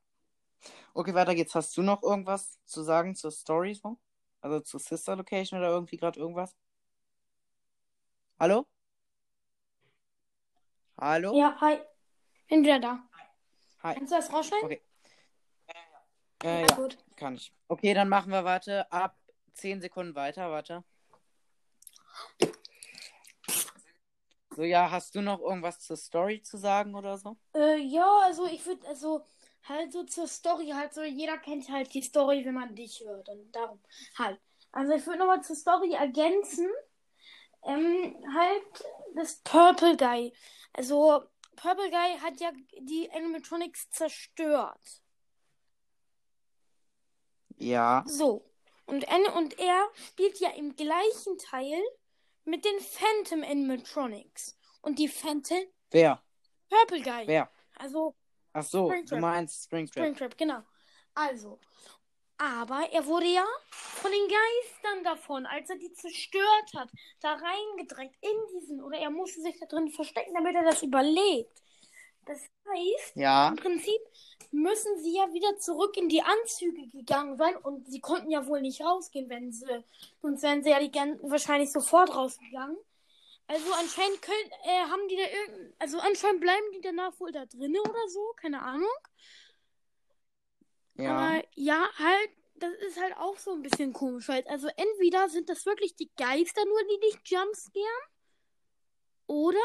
Okay, 0.95 1.15
weiter 1.15 1.33
geht's. 1.33 1.55
Hast 1.55 1.75
du 1.75 1.81
noch 1.81 2.03
irgendwas 2.03 2.59
zu 2.65 2.83
sagen 2.83 3.15
zur 3.15 3.31
Story 3.31 3.73
so? 3.73 3.97
Also 4.41 4.59
zur 4.59 4.79
Sister 4.79 5.15
Location 5.15 5.59
oder 5.59 5.69
irgendwie 5.69 5.97
gerade 5.97 6.19
irgendwas? 6.19 6.55
Hallo? 8.39 8.67
Hallo? 10.99 11.35
Ja, 11.35 11.57
hi. 11.59 11.79
Bin 12.47 12.63
wieder 12.63 12.79
da. 12.79 13.09
Hi. 13.81 13.95
Kannst 13.95 14.11
du 14.11 14.17
das 14.17 14.31
rausschneiden? 14.31 14.65
Okay. 14.65 14.81
Äh, 16.43 16.61
ja, 16.61 16.67
ja, 16.67 16.75
gut. 16.75 16.97
kann 17.15 17.35
ich. 17.35 17.51
Okay, 17.67 17.95
dann 17.95 18.09
machen 18.09 18.31
wir, 18.31 18.43
warte, 18.43 18.91
ab 18.91 19.17
10 19.53 19.81
Sekunden 19.81 20.13
weiter, 20.13 20.51
warte. 20.51 20.83
So, 24.55 24.61
ja, 24.61 24.91
hast 24.91 25.15
du 25.15 25.21
noch 25.21 25.39
irgendwas 25.39 25.79
zur 25.79 25.97
Story 25.97 26.43
zu 26.43 26.57
sagen 26.57 26.93
oder 26.93 27.17
so? 27.17 27.37
Äh, 27.55 27.77
ja, 27.77 28.19
also 28.23 28.45
ich 28.45 28.63
würde, 28.67 28.87
also 28.87 29.25
halt 29.63 29.91
so 29.91 30.03
zur 30.03 30.27
Story, 30.27 30.69
halt 30.69 30.93
so, 30.93 31.03
jeder 31.03 31.37
kennt 31.37 31.69
halt 31.69 31.93
die 31.93 32.01
Story, 32.01 32.43
wenn 32.45 32.53
man 32.53 32.75
dich 32.75 33.01
hört 33.05 33.29
und 33.29 33.51
darum 33.51 33.81
halt. 34.17 34.39
Also 34.71 34.93
ich 34.93 35.05
würde 35.05 35.19
nochmal 35.19 35.43
zur 35.43 35.55
Story 35.55 35.93
ergänzen, 35.93 36.67
ähm, 37.63 38.15
halt 38.33 38.85
das 39.15 39.35
Purple 39.43 39.95
Guy. 39.95 40.33
Also 40.73 41.23
Purple 41.55 41.89
Guy 41.89 42.17
hat 42.19 42.39
ja 42.39 42.51
die 42.79 43.09
Animatronics 43.11 43.89
zerstört. 43.91 45.03
Ja. 47.57 48.03
So. 48.07 48.49
Und, 48.85 49.05
und 49.35 49.59
er 49.59 49.87
spielt 49.95 50.39
ja 50.39 50.49
im 50.49 50.75
gleichen 50.75 51.37
Teil 51.37 51.81
mit 52.43 52.65
den 52.65 52.79
Phantom 52.79 53.43
Animatronics. 53.43 54.57
Und 54.81 54.99
die 54.99 55.07
Phantom 55.07 55.63
Wer? 55.91 56.21
Purple 56.69 57.01
Guy. 57.01 57.27
Wer? 57.27 57.49
Also 57.75 58.15
Ach 58.53 58.63
so, 58.63 58.83
du 58.87 58.93
Springtrap. 58.93 59.19
meinst 59.19 59.63
Springtrap. 59.65 60.03
Springtrap, 60.03 60.37
genau. 60.37 60.59
Also. 61.15 61.59
Aber 62.37 62.87
er 62.91 63.05
wurde 63.05 63.27
ja 63.27 63.45
von 63.69 64.11
den 64.11 64.27
Geistern 64.27 65.03
davon, 65.03 65.45
als 65.45 65.69
er 65.69 65.77
die 65.77 65.93
zerstört 65.93 66.73
hat, 66.75 66.89
da 67.21 67.33
reingedrängt 67.33 68.15
in 68.21 68.59
diesen, 68.59 68.81
oder 68.81 68.97
er 68.97 69.11
musste 69.11 69.41
sich 69.41 69.59
da 69.59 69.65
drin 69.65 69.89
verstecken, 69.89 70.33
damit 70.33 70.55
er 70.55 70.63
das 70.63 70.81
überlebt. 70.83 71.61
Das 72.25 72.39
heißt, 72.39 73.15
Ja. 73.15 73.49
im 73.49 73.55
Prinzip 73.55 73.99
müssen 74.51 75.01
sie 75.01 75.15
ja 75.15 75.31
wieder 75.33 75.57
zurück 75.57 75.97
in 75.97 76.09
die 76.09 76.21
Anzüge 76.21 76.87
gegangen 76.89 77.37
sein 77.37 77.55
und 77.57 77.87
sie 77.89 77.99
konnten 77.99 78.31
ja 78.31 78.45
wohl 78.47 78.61
nicht 78.61 78.81
rausgehen, 78.81 79.29
wenn 79.29 79.51
sie, 79.51 79.65
sonst 80.21 80.41
wären 80.43 80.63
sie 80.63 80.69
ja 80.69 80.79
die 80.79 80.91
wahrscheinlich 81.23 81.71
sofort 81.71 82.15
rausgegangen. 82.15 82.77
Also 83.47 83.73
anscheinend 83.73 84.21
können, 84.21 84.51
äh, 84.63 84.83
haben 84.89 85.07
die 85.09 85.17
da 85.17 85.23
irgend, 85.23 85.75
also 85.79 85.99
anscheinend 85.99 86.41
bleiben 86.41 86.71
die 86.73 86.81
danach 86.81 87.19
wohl 87.19 87.31
da 87.31 87.45
drinnen 87.45 87.81
oder 87.81 88.07
so, 88.07 88.33
keine 88.37 88.61
Ahnung. 88.61 88.89
Ja. 90.95 91.11
Aber 91.11 91.43
ja, 91.55 91.89
halt, 91.97 92.29
das 92.55 92.73
ist 92.87 92.99
halt 92.99 93.15
auch 93.17 93.37
so 93.37 93.51
ein 93.51 93.61
bisschen 93.61 93.93
komisch, 93.93 94.27
weil 94.27 94.47
also 94.47 94.67
entweder 94.77 95.29
sind 95.29 95.49
das 95.49 95.65
wirklich 95.65 95.95
die 95.95 96.11
Geister 96.15 96.63
nur, 96.65 96.81
die 96.83 96.99
dich 97.01 97.19
jumpscaren, 97.25 98.09
oder 99.27 99.59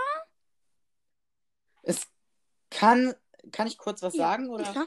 Es 1.83 2.07
kann. 2.71 3.15
Kann 3.53 3.67
ich 3.67 3.79
kurz 3.79 4.03
was 4.03 4.15
Ja, 4.15 4.31
sagen? 4.31 4.51
Oder? 4.51 4.65
Ja. 4.73 4.87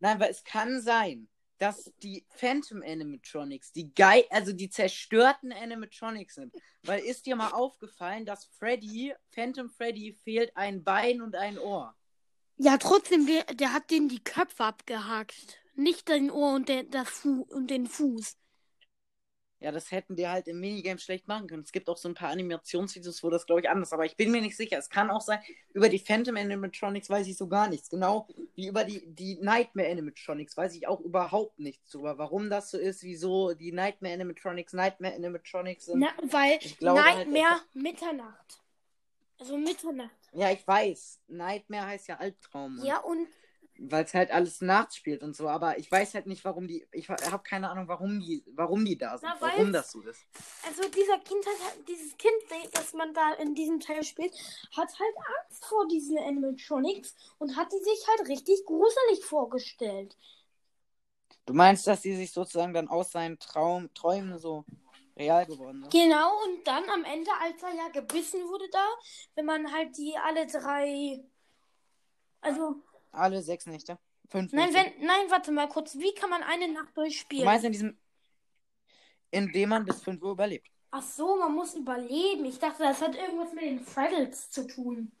Nein, 0.00 0.20
weil 0.20 0.30
es 0.30 0.44
kann 0.44 0.80
sein, 0.82 1.28
dass 1.58 1.92
die 2.02 2.24
Phantom 2.28 2.82
Animatronics, 2.82 3.72
die 3.72 3.94
Gei 3.94 4.26
also 4.30 4.52
die 4.52 4.70
zerstörten 4.70 5.52
Animatronics 5.52 6.34
sind. 6.34 6.54
Weil 6.82 7.00
ist 7.00 7.26
dir 7.26 7.36
mal 7.36 7.50
aufgefallen, 7.50 8.26
dass 8.26 8.46
Freddy, 8.58 9.14
Phantom 9.30 9.70
Freddy, 9.70 10.12
fehlt 10.24 10.56
ein 10.56 10.84
Bein 10.84 11.22
und 11.22 11.34
ein 11.34 11.58
Ohr. 11.58 11.94
Ja, 12.58 12.78
trotzdem, 12.78 13.26
der, 13.26 13.44
der 13.54 13.72
hat 13.72 13.90
denen 13.90 14.08
die 14.08 14.22
Köpfe 14.22 14.64
abgehackt. 14.64 15.60
Nicht 15.74 16.08
den 16.08 16.30
Ohr 16.30 16.54
und, 16.54 16.68
der, 16.68 16.84
das 16.84 17.08
Fu 17.08 17.42
und 17.50 17.70
den 17.70 17.86
Fuß. 17.86 18.36
Ja, 19.66 19.72
das 19.72 19.90
hätten 19.90 20.14
die 20.14 20.28
halt 20.28 20.46
im 20.46 20.60
Minigame 20.60 21.00
schlecht 21.00 21.26
machen 21.26 21.48
können. 21.48 21.64
Es 21.64 21.72
gibt 21.72 21.88
auch 21.88 21.96
so 21.96 22.08
ein 22.08 22.14
paar 22.14 22.30
Animationsvideos, 22.30 23.24
wo 23.24 23.30
das, 23.30 23.46
glaube 23.46 23.62
ich, 23.62 23.68
anders 23.68 23.88
ist. 23.88 23.94
Aber 23.94 24.04
ich 24.04 24.16
bin 24.16 24.30
mir 24.30 24.40
nicht 24.40 24.56
sicher. 24.56 24.78
Es 24.78 24.88
kann 24.88 25.10
auch 25.10 25.20
sein, 25.20 25.40
über 25.72 25.88
die 25.88 25.98
Phantom 25.98 26.36
Animatronics 26.36 27.10
weiß 27.10 27.26
ich 27.26 27.36
so 27.36 27.48
gar 27.48 27.68
nichts. 27.68 27.90
Genau 27.90 28.28
wie 28.54 28.68
über 28.68 28.84
die, 28.84 29.04
die 29.12 29.40
Nightmare 29.40 29.90
Animatronics 29.90 30.56
weiß 30.56 30.72
ich 30.76 30.86
auch 30.86 31.00
überhaupt 31.00 31.58
nichts 31.58 31.90
drüber. 31.90 32.16
Warum 32.16 32.48
das 32.48 32.70
so 32.70 32.78
ist, 32.78 33.02
wieso 33.02 33.54
die 33.54 33.72
Nightmare 33.72 34.14
Animatronics 34.14 34.72
Nightmare 34.72 35.16
Animatronics 35.16 35.86
sind. 35.86 35.98
Na, 35.98 36.10
weil 36.30 36.60
glaube 36.78 37.02
halt, 37.02 37.26
Nightmare 37.28 37.62
Mitternacht. 37.74 38.62
Also 39.40 39.58
Mitternacht. 39.58 40.30
Ja, 40.30 40.52
ich 40.52 40.64
weiß. 40.64 41.22
Nightmare 41.26 41.86
heißt 41.86 42.06
ja 42.06 42.18
Albtraum. 42.18 42.84
Ja, 42.84 42.98
und 42.98 43.26
weil 43.78 44.04
es 44.04 44.14
halt 44.14 44.30
alles 44.30 44.60
nachts 44.60 44.96
spielt 44.96 45.22
und 45.22 45.34
so, 45.34 45.48
aber 45.48 45.78
ich 45.78 45.90
weiß 45.90 46.14
halt 46.14 46.26
nicht, 46.26 46.44
warum 46.44 46.66
die, 46.66 46.86
ich 46.92 47.08
habe 47.08 47.42
keine 47.42 47.70
Ahnung, 47.70 47.88
warum 47.88 48.20
die, 48.20 48.44
warum 48.54 48.84
die 48.84 48.98
da 48.98 49.18
sind, 49.18 49.28
Na, 49.28 49.46
warum 49.46 49.72
das 49.72 49.92
so 49.92 50.00
ist. 50.02 50.20
Also 50.66 50.82
dieser 50.88 51.18
Kind 51.18 51.44
hat, 51.46 51.88
dieses 51.88 52.16
Kind, 52.16 52.34
das 52.72 52.92
man 52.92 53.12
da 53.14 53.34
in 53.34 53.54
diesem 53.54 53.80
Teil 53.80 54.02
spielt, 54.04 54.32
hat 54.76 54.88
halt 54.88 55.16
Angst 55.16 55.64
vor 55.64 55.86
diesen 55.88 56.18
Animatronics 56.18 57.14
und 57.38 57.56
hat 57.56 57.72
die 57.72 57.82
sich 57.82 58.06
halt 58.08 58.28
richtig 58.28 58.64
gruselig 58.64 59.24
vorgestellt. 59.24 60.16
Du 61.44 61.54
meinst, 61.54 61.86
dass 61.86 62.02
die 62.02 62.16
sich 62.16 62.32
sozusagen 62.32 62.74
dann 62.74 62.88
aus 62.88 63.12
seinen 63.12 63.38
Traum, 63.38 63.92
Träumen 63.94 64.38
so 64.38 64.64
real 65.16 65.46
geworden 65.46 65.82
sind? 65.82 65.92
Genau, 65.92 66.42
und 66.44 66.66
dann 66.66 66.88
am 66.90 67.04
Ende, 67.04 67.30
als 67.40 67.62
er 67.62 67.74
ja 67.74 67.88
gebissen 67.88 68.40
wurde 68.48 68.68
da, 68.70 68.86
wenn 69.34 69.46
man 69.46 69.72
halt 69.72 69.96
die 69.96 70.14
alle 70.16 70.46
drei. 70.46 71.24
Also, 72.40 72.82
Alle 73.16 73.42
sechs 73.42 73.66
Nächte? 73.66 73.98
Fünf 74.28 74.52
nein, 74.52 74.72
Nächte? 74.72 74.92
wenn, 74.98 75.06
nein, 75.06 75.30
warte 75.30 75.52
mal 75.52 75.68
kurz. 75.68 75.96
Wie 75.96 76.14
kann 76.14 76.30
man 76.30 76.42
eine 76.42 76.68
Nacht 76.72 76.90
Du 76.96 77.00
durchspielen? 77.02 77.44
meinst 77.44 77.64
in 77.64 77.72
diesem, 77.72 77.98
indem 79.30 79.68
man 79.70 79.84
bis 79.84 80.02
5 80.02 80.22
Uhr 80.22 80.32
überlebt. 80.32 80.68
Ach 80.90 81.02
so, 81.02 81.36
man 81.36 81.54
muss 81.54 81.74
überleben. 81.74 82.44
Ich 82.44 82.58
dachte, 82.58 82.82
das 82.82 83.00
hat 83.02 83.14
irgendwas 83.14 83.52
mit 83.52 83.64
den 83.64 83.80
Fraddles 83.80 84.50
zu 84.50 84.66
tun. 84.66 85.12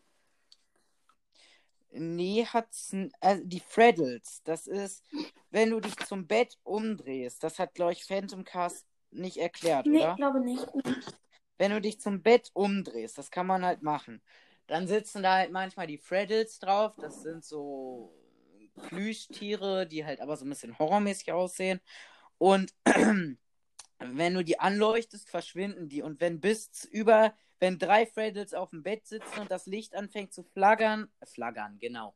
Nee, 1.90 2.44
hat's. 2.46 2.94
Also 3.20 3.44
die 3.44 3.60
Freddles, 3.60 4.42
das 4.44 4.66
ist, 4.66 5.02
wenn 5.50 5.70
du 5.70 5.80
dich 5.80 5.96
zum 5.96 6.26
Bett 6.26 6.58
umdrehst. 6.62 7.42
Das 7.42 7.58
hat, 7.58 7.74
glaube 7.74 7.92
ich, 7.92 8.04
Phantom 8.04 8.44
Cast 8.44 8.86
nicht 9.10 9.38
erklärt, 9.38 9.86
Nee, 9.86 9.98
oder? 10.00 10.10
ich 10.10 10.16
glaube 10.16 10.40
nicht. 10.40 10.66
Wenn 11.58 11.70
du 11.70 11.80
dich 11.80 12.00
zum 12.00 12.22
Bett 12.22 12.50
umdrehst, 12.52 13.16
das 13.16 13.30
kann 13.30 13.46
man 13.46 13.64
halt 13.64 13.82
machen. 13.82 14.20
Dann 14.66 14.88
sitzen 14.88 15.22
da 15.22 15.34
halt 15.34 15.52
manchmal 15.52 15.86
die 15.86 15.98
Freddles 15.98 16.58
drauf. 16.58 16.94
Das 16.96 17.22
sind 17.22 17.44
so 17.44 18.12
Plüschtiere, 18.88 19.86
die 19.86 20.04
halt 20.04 20.20
aber 20.20 20.36
so 20.36 20.44
ein 20.44 20.48
bisschen 20.48 20.78
horrormäßig 20.78 21.32
aussehen. 21.32 21.80
Und 22.38 22.74
wenn 23.98 24.34
du 24.34 24.44
die 24.44 24.60
anleuchtest, 24.60 25.28
verschwinden 25.28 25.88
die. 25.88 26.02
Und 26.02 26.20
wenn 26.20 26.40
bis 26.40 26.84
über, 26.84 27.34
wenn 27.58 27.78
drei 27.78 28.06
Freddles 28.06 28.54
auf 28.54 28.70
dem 28.70 28.82
Bett 28.82 29.06
sitzen 29.06 29.40
und 29.40 29.50
das 29.50 29.66
Licht 29.66 29.94
anfängt 29.94 30.32
zu 30.32 30.42
flaggern, 30.42 31.08
flaggern, 31.24 31.78
genau, 31.78 32.14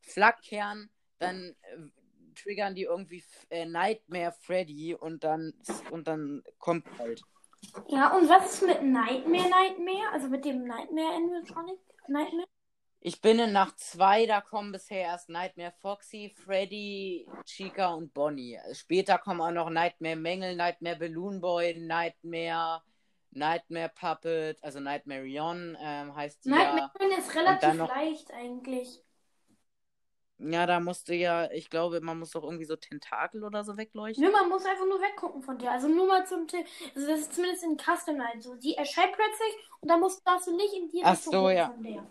flackern, 0.00 0.90
dann 1.18 1.54
äh, 1.62 1.76
triggern 2.34 2.74
die 2.74 2.82
irgendwie 2.82 3.24
äh, 3.50 3.64
Nightmare 3.64 4.32
Freddy 4.32 4.94
und 4.94 5.24
dann 5.24 5.54
und 5.90 6.08
dann 6.08 6.42
kommt 6.58 6.86
halt. 6.98 7.22
Ja, 7.88 8.16
und 8.16 8.28
was 8.28 8.54
ist 8.54 8.62
mit 8.62 8.82
Nightmare 8.82 9.48
Nightmare? 9.48 10.12
Also 10.12 10.28
mit 10.28 10.44
dem 10.44 10.64
Nightmare 10.64 11.14
Animatronic? 11.14 11.78
Nightmare? 12.08 12.46
Ich 13.04 13.20
bin 13.20 13.40
in 13.40 13.52
Nacht 13.52 13.80
2, 13.80 14.26
da 14.26 14.40
kommen 14.40 14.70
bisher 14.70 15.00
erst 15.00 15.28
Nightmare 15.28 15.72
Foxy, 15.80 16.32
Freddy, 16.44 17.26
Chica 17.44 17.94
und 17.94 18.14
Bonnie. 18.14 18.60
Später 18.74 19.18
kommen 19.18 19.40
auch 19.40 19.50
noch 19.50 19.70
Nightmare 19.70 20.14
Mängel, 20.14 20.54
Nightmare 20.54 20.96
Balloon 20.96 21.40
Boy, 21.40 21.74
Nightmare, 21.80 22.82
Nightmare 23.32 23.90
Puppet, 23.92 24.62
also 24.62 24.78
Nightmare 24.78 25.24
Yon 25.24 25.76
ähm, 25.80 26.14
heißt 26.14 26.44
die 26.44 26.50
Nightmare 26.50 26.92
ja. 27.00 27.16
ist 27.18 27.34
relativ 27.34 27.74
leicht 27.88 28.32
eigentlich. 28.32 29.02
Ja, 30.44 30.66
da 30.66 30.80
musste 30.80 31.14
ja, 31.14 31.50
ich 31.50 31.70
glaube, 31.70 32.00
man 32.00 32.18
muss 32.18 32.30
doch 32.32 32.42
irgendwie 32.42 32.64
so 32.64 32.74
Tentakel 32.76 33.44
oder 33.44 33.62
so 33.62 33.76
wegleuchten. 33.76 34.24
Nö, 34.24 34.30
man 34.30 34.48
muss 34.48 34.64
einfach 34.64 34.86
nur 34.86 35.00
weggucken 35.00 35.42
von 35.42 35.58
der. 35.58 35.72
Also 35.72 35.88
nur 35.88 36.06
mal 36.06 36.26
zum 36.26 36.48
Tipp. 36.48 36.66
Also 36.94 37.06
das 37.06 37.20
ist 37.20 37.34
zumindest 37.34 37.64
in 37.64 37.76
Custom 37.76 38.16
Night 38.16 38.42
so. 38.42 38.54
Die 38.56 38.74
erscheint 38.74 39.12
plötzlich 39.12 39.68
und 39.80 39.88
dann 39.88 40.00
musst, 40.00 40.26
darfst 40.26 40.48
du 40.48 40.56
nicht 40.56 40.74
in 40.74 40.88
die 40.88 41.02
Ach 41.04 41.12
Richtung 41.12 41.32
so, 41.32 41.40
gucken 41.42 41.56
ja. 41.56 41.66
von 41.66 41.82
der. 41.82 42.10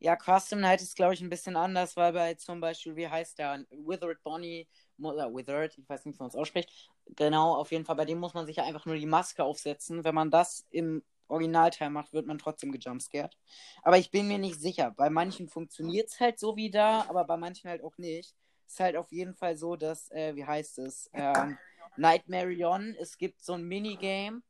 Ja, 0.00 0.16
Custom 0.16 0.60
Night 0.60 0.82
ist, 0.82 0.94
glaube 0.94 1.14
ich, 1.14 1.20
ein 1.20 1.30
bisschen 1.30 1.56
anders, 1.56 1.96
weil 1.96 2.12
bei 2.12 2.34
zum 2.34 2.60
Beispiel, 2.60 2.94
wie 2.96 3.08
heißt 3.08 3.38
der? 3.38 3.64
Withered 3.70 4.22
Bonnie, 4.22 4.68
oder 5.00 5.32
Withered, 5.34 5.76
ich 5.76 5.88
weiß 5.88 6.04
nicht, 6.04 6.18
wie 6.18 6.22
man 6.22 6.28
es 6.28 6.36
ausspricht. 6.36 6.70
Genau, 7.16 7.54
auf 7.54 7.72
jeden 7.72 7.84
Fall, 7.84 7.96
bei 7.96 8.04
dem 8.04 8.18
muss 8.18 8.34
man 8.34 8.46
sich 8.46 8.56
ja 8.56 8.64
einfach 8.64 8.86
nur 8.86 8.96
die 8.96 9.06
Maske 9.06 9.42
aufsetzen. 9.42 10.04
Wenn 10.04 10.14
man 10.14 10.30
das 10.30 10.66
im 10.70 11.02
Originalteil 11.28 11.90
macht, 11.90 12.12
wird 12.12 12.26
man 12.26 12.38
trotzdem 12.38 12.72
gejumpscared. 12.72 13.36
Aber 13.82 13.98
ich 13.98 14.10
bin 14.10 14.28
mir 14.28 14.38
nicht 14.38 14.60
sicher. 14.60 14.90
Bei 14.90 15.10
manchen 15.10 15.48
funktioniert 15.48 16.08
es 16.08 16.20
halt 16.20 16.38
so 16.38 16.56
wie 16.56 16.70
da, 16.70 17.06
aber 17.08 17.24
bei 17.24 17.36
manchen 17.36 17.70
halt 17.70 17.82
auch 17.82 17.96
nicht. 17.98 18.34
Es 18.66 18.74
ist 18.74 18.80
halt 18.80 18.96
auf 18.96 19.12
jeden 19.12 19.34
Fall 19.34 19.56
so, 19.56 19.76
dass, 19.76 20.10
äh, 20.10 20.34
wie 20.34 20.44
heißt 20.44 20.78
es? 20.78 21.08
Ähm, 21.12 21.58
Nightmare 21.96 22.54
On, 22.66 22.94
es 22.98 23.16
gibt 23.18 23.42
so 23.42 23.54
ein 23.54 23.64
Minigame 23.64 24.42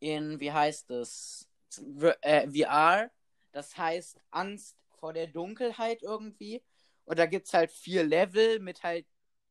in, 0.00 0.38
wie 0.40 0.52
heißt 0.52 0.90
es? 0.90 1.48
Äh, 2.20 2.48
VR. 2.50 3.10
Das 3.52 3.76
heißt 3.76 4.20
Angst 4.30 4.76
vor 4.98 5.12
der 5.12 5.26
Dunkelheit 5.26 6.02
irgendwie. 6.02 6.62
Und 7.04 7.18
da 7.18 7.26
gibt 7.26 7.46
es 7.46 7.54
halt 7.54 7.70
vier 7.70 8.04
Level 8.04 8.60
mit 8.60 8.82
halt 8.82 9.06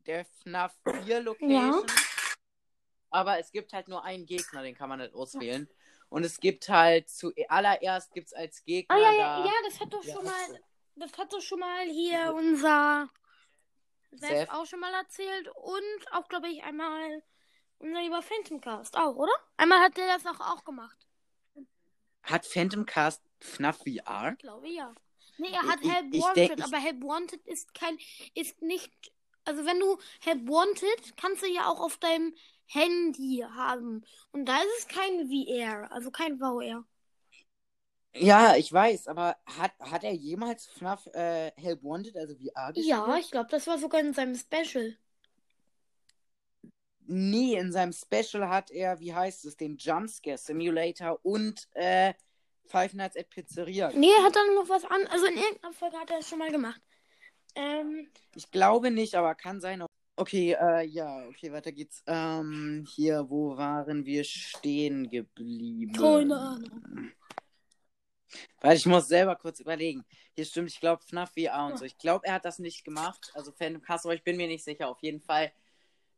der 0.06 0.26
FNAF 0.26 0.76
4 1.06 1.22
Location. 1.22 1.86
Aber 3.10 3.40
es 3.40 3.52
gibt 3.52 3.74
halt 3.74 3.88
nur 3.88 4.04
einen 4.04 4.26
Gegner, 4.26 4.64
den 4.64 4.76
kann 4.76 4.90
man 4.90 5.00
nicht 5.00 5.14
auswählen. 5.14 5.70
Und 6.14 6.24
es 6.24 6.40
gibt 6.40 6.70
halt 6.70 7.10
zuallererst 7.10 8.14
gibt 8.14 8.28
es 8.28 8.34
als 8.34 8.64
Gegner 8.66 8.96
Ah 8.96 9.00
ja, 9.00 9.12
da. 9.12 9.18
ja, 9.40 9.46
ja, 9.46 9.52
das 9.66 9.80
hat 9.80 9.92
doch 9.92 10.04
Ja, 10.04 10.14
schon 10.14 10.26
mal, 10.26 10.60
das 10.96 11.18
hat 11.18 11.34
doch 11.34 11.42
schon 11.42 11.60
mal 11.60 11.86
hier 11.90 12.32
unser 12.36 13.10
Seth. 14.12 14.48
Auch 14.52 14.68
schon 14.68 14.80
mal 14.80 14.94
erzählt 14.94 15.48
und 15.56 16.12
auch, 16.12 16.28
glaube 16.28 16.50
ich, 16.50 16.62
einmal 16.64 17.24
unser 17.80 18.00
lieber 18.02 18.22
Phantom 18.22 18.62
Cast 18.62 18.96
auch, 18.96 19.16
oder? 19.16 19.32
Einmal 19.58 19.80
hat 19.82 19.98
der 19.98 20.06
das 20.06 20.24
auch, 20.28 20.40
auch 20.40 20.64
gemacht. 20.64 20.98
Hat 22.22 22.46
Phantom 22.46 22.86
Cast 22.86 23.24
FNAF 23.40 23.78
VR? 23.78 24.34
Ich 24.34 24.38
glaube 24.38 24.70
ja. 24.70 24.94
Nee, 25.40 25.50
er 25.52 25.64
hat 25.64 25.80
Ich- 25.82 25.92
Help 25.92 26.14
ich 26.14 26.22
Wanted, 26.22 26.60
ich- 26.60 26.64
aber 26.64 26.78
Help 26.78 27.02
Wanted 27.04 27.48
ist 27.48 27.74
kein, 27.74 27.98
ist 28.36 28.62
nicht, 28.62 28.94
also 29.46 29.66
wenn 29.66 29.80
du 29.80 29.98
Help 30.22 30.48
Wanted, 30.48 31.18
kannst 31.18 31.42
du 31.42 31.48
ja 31.48 31.68
auch 31.68 31.80
auf 31.80 31.98
deinem 31.98 32.36
Handy 32.68 33.46
haben. 33.56 34.04
Und 34.32 34.46
da 34.46 34.58
ist 34.58 34.80
es 34.80 34.88
kein 34.88 35.28
VR, 35.28 35.92
also 35.92 36.12
kein 36.12 36.38
VR. 36.38 36.86
Ja, 38.16 38.56
ich 38.56 38.72
weiß, 38.72 39.08
aber 39.08 39.38
hat, 39.46 39.72
hat 39.80 40.04
er 40.04 40.14
jemals 40.14 40.68
FNAF 40.68 41.08
äh, 41.14 41.52
Help 41.56 41.84
Wanted, 41.84 42.16
also 42.16 42.36
VR 42.36 42.72
gespielt? 42.74 42.88
Ja, 42.88 43.18
ich 43.18 43.32
glaube, 43.32 43.50
das 43.50 43.66
war 43.66 43.80
sogar 43.80 44.02
in 44.02 44.14
seinem 44.14 44.36
Special. 44.36 44.96
Nee, 47.06 47.56
in 47.56 47.72
seinem 47.72 47.92
Special 47.92 48.48
hat 48.48 48.72
er, 48.72 49.00
wie 49.00 49.14
heißt 49.14 49.46
es, 49.46 49.58
den 49.58 49.78
Jumpscare 49.78 50.38
Simulator 50.38 51.20
und 51.24 51.68
äh, 51.74 52.14
Five 52.66 52.94
Nights 52.94 53.18
at 53.18 53.30
Pizzeria. 53.30 53.92
Nee, 53.94 54.12
er 54.18 54.24
hat 54.24 54.36
dann 54.36 54.56
noch 54.56 54.70
was 54.70 54.86
an, 54.86 55.06
also 55.08 55.26
in 55.26 55.38
irgendeiner 55.38 55.74
Folge 55.74 55.98
hat 55.98 56.10
er 56.12 56.18
das 56.18 56.30
schon 56.30 56.40
mal 56.40 56.52
gemacht. 56.52 56.82
Ähm, 57.56 58.08
Ich 58.36 58.50
glaube 58.52 58.90
nicht, 58.90 59.16
aber 59.16 59.36
kann 59.36 59.60
sein. 59.60 59.84
Okay, 60.16 60.56
äh, 60.60 60.86
ja, 60.86 61.28
okay, 61.28 61.52
weiter 61.52 61.72
geht's. 61.72 62.04
Ähm, 62.06 62.86
hier, 62.88 63.30
wo 63.30 63.58
waren 63.58 64.06
wir 64.06 64.24
stehen 64.24 65.10
geblieben? 65.10 65.94
keine 65.94 66.38
Ahnung. 66.38 67.12
Weil 68.62 68.78
ich 68.78 68.86
muss 68.86 69.08
selber 69.08 69.36
kurz 69.36 69.60
überlegen. 69.60 70.06
Hier 70.36 70.46
stimmt, 70.46 70.70
ich 70.70 70.80
glaube 70.80 71.04
FNAF 71.04 71.34
VR 71.34 71.66
und 71.66 71.78
so. 71.78 71.86
Ich 71.86 71.98
glaube, 71.98 72.26
er 72.26 72.34
hat 72.34 72.46
das 72.46 72.60
nicht 72.60 72.84
gemacht. 72.84 73.32
Also 73.34 73.52
Phantom 73.52 73.82
Cast, 73.82 74.06
aber 74.06 74.16
ich 74.16 74.24
bin 74.24 74.38
mir 74.38 74.48
nicht 74.48 74.64
sicher. 74.64 74.88
Auf 74.88 75.02
jeden 75.02 75.22
Fall 75.22 75.52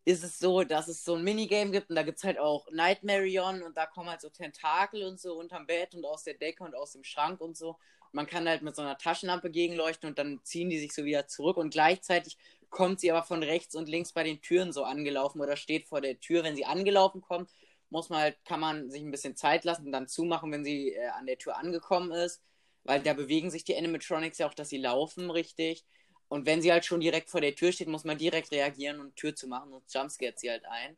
ist 0.06 0.24
es 0.24 0.38
so, 0.38 0.64
dass 0.64 0.88
es 0.88 1.04
so 1.04 1.16
ein 1.16 1.24
Minigame 1.24 1.72
gibt 1.72 1.90
und 1.90 1.96
da 1.96 2.04
gibt 2.04 2.20
es 2.20 2.24
halt 2.24 2.38
auch 2.38 2.70
Nightmare 2.72 3.28
On 3.42 3.64
und 3.64 3.76
da 3.76 3.88
kommen 3.88 4.10
halt 4.10 4.22
so 4.22 4.30
Tentakel 4.30 5.04
und 5.04 5.20
so 5.20 5.34
unterm 5.34 5.66
Bett 5.66 5.96
und 5.96 6.06
aus 6.06 6.24
der 6.24 6.36
Decke 6.36 6.64
und 6.64 6.76
aus 6.76 6.92
dem 6.94 7.04
Schrank 7.04 7.42
und 7.42 7.58
so. 7.58 7.78
Man 8.12 8.28
kann 8.28 8.48
halt 8.48 8.62
mit 8.62 8.76
so 8.76 8.84
einer 8.84 8.98
Taschenlampe 8.98 9.50
gegenleuchten 9.50 10.08
und 10.08 10.20
dann 10.20 10.40
ziehen 10.44 10.70
die 10.70 10.80
sich 10.80 10.94
so 10.94 11.04
wieder 11.04 11.28
zurück 11.28 11.58
und 11.58 11.72
gleichzeitig 11.72 12.38
kommt 12.76 13.00
sie 13.00 13.10
aber 13.10 13.24
von 13.24 13.42
rechts 13.42 13.74
und 13.74 13.88
links 13.88 14.12
bei 14.12 14.24
den 14.24 14.42
Türen 14.42 14.74
so 14.74 14.84
angelaufen 14.84 15.40
oder 15.40 15.56
steht 15.56 15.88
vor 15.88 16.02
der 16.02 16.20
Tür. 16.20 16.44
Wenn 16.44 16.58
sie 16.58 16.66
angelaufen 16.66 17.22
kommt, 17.22 17.50
muss 17.90 18.10
man 18.10 18.20
halt, 18.20 18.44
kann 18.44 18.60
man 18.60 18.92
sich 18.92 19.02
ein 19.02 19.12
bisschen 19.12 19.38
Zeit 19.38 19.64
lassen 19.64 19.86
und 19.86 19.94
dann 19.94 20.10
zumachen, 20.10 20.52
wenn 20.52 20.66
sie 20.66 20.94
äh, 20.94 21.08
an 21.08 21.26
der 21.26 21.38
Tür 21.38 21.56
angekommen 21.56 22.12
ist. 22.12 22.42
Weil 22.84 23.00
da 23.00 23.14
bewegen 23.14 23.50
sich 23.50 23.64
die 23.64 23.78
Animatronics 23.78 24.40
ja 24.40 24.48
auch, 24.48 24.54
dass 24.54 24.68
sie 24.68 24.78
laufen 24.78 25.32
richtig. 25.32 25.86
Und 26.28 26.46
wenn 26.46 26.62
sie 26.62 26.74
halt 26.74 26.84
schon 26.84 27.00
direkt 27.00 27.30
vor 27.30 27.40
der 27.40 27.56
Tür 27.56 27.72
steht, 27.72 27.88
muss 27.88 28.04
man 28.04 28.18
direkt 28.18 28.52
reagieren 28.52 29.00
und 29.00 29.16
Tür 29.16 29.34
zu 29.36 29.48
machen, 29.48 29.72
sonst 29.72 29.94
jumpscaret 29.94 30.38
sie 30.38 30.52
halt 30.52 30.66
ein. 30.66 30.98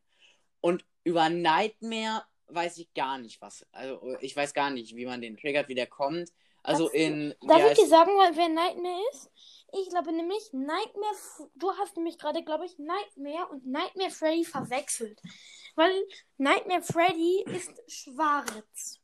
Und 0.59 0.83
über 1.03 1.29
Nightmare 1.29 2.23
weiß 2.47 2.79
ich 2.79 2.91
gar 2.95 3.19
nicht 3.19 3.39
was. 3.39 3.67
Also 3.71 4.15
ich 4.19 4.35
weiß 4.35 4.55
gar 4.55 4.71
nicht, 4.71 4.95
wie 4.95 5.05
man 5.05 5.21
den 5.21 5.37
triggert, 5.37 5.67
wie 5.69 5.75
der 5.75 5.85
kommt. 5.85 6.31
Also 6.63 6.85
Das- 6.85 6.93
in. 6.93 7.35
Darf 7.41 7.71
ich 7.71 7.77
dir 7.77 7.87
sagen, 7.87 8.09
wer 8.33 8.49
Nightmare 8.49 9.01
ist? 9.11 9.29
Ich 9.73 9.89
glaube 9.89 10.13
nämlich 10.13 10.53
Nightmare. 10.53 11.49
Du 11.55 11.71
hast 11.73 11.95
nämlich 11.97 12.17
gerade, 12.17 12.43
glaube 12.43 12.65
ich, 12.65 12.77
Nightmare 12.77 13.47
und 13.49 13.65
Nightmare 13.65 14.11
Freddy 14.11 14.45
verwechselt. 14.45 15.21
Weil 15.75 15.91
Nightmare 16.37 16.81
Freddy 16.81 17.43
ist 17.47 17.73
schwarz. 17.87 18.99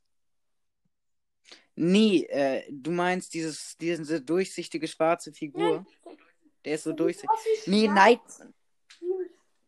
Nee, 1.76 2.24
äh, 2.30 2.64
du 2.72 2.92
meinst 2.92 3.34
dieses, 3.34 3.78
diese 3.78 4.22
durchsichtige 4.22 4.88
schwarze 4.88 5.34
Figur. 5.34 5.86
Der 6.64 6.76
ist 6.76 6.84
so 6.84 6.94
durchsichtig. 6.94 7.68
Nee. 7.68 7.88
Night. 7.88 8.22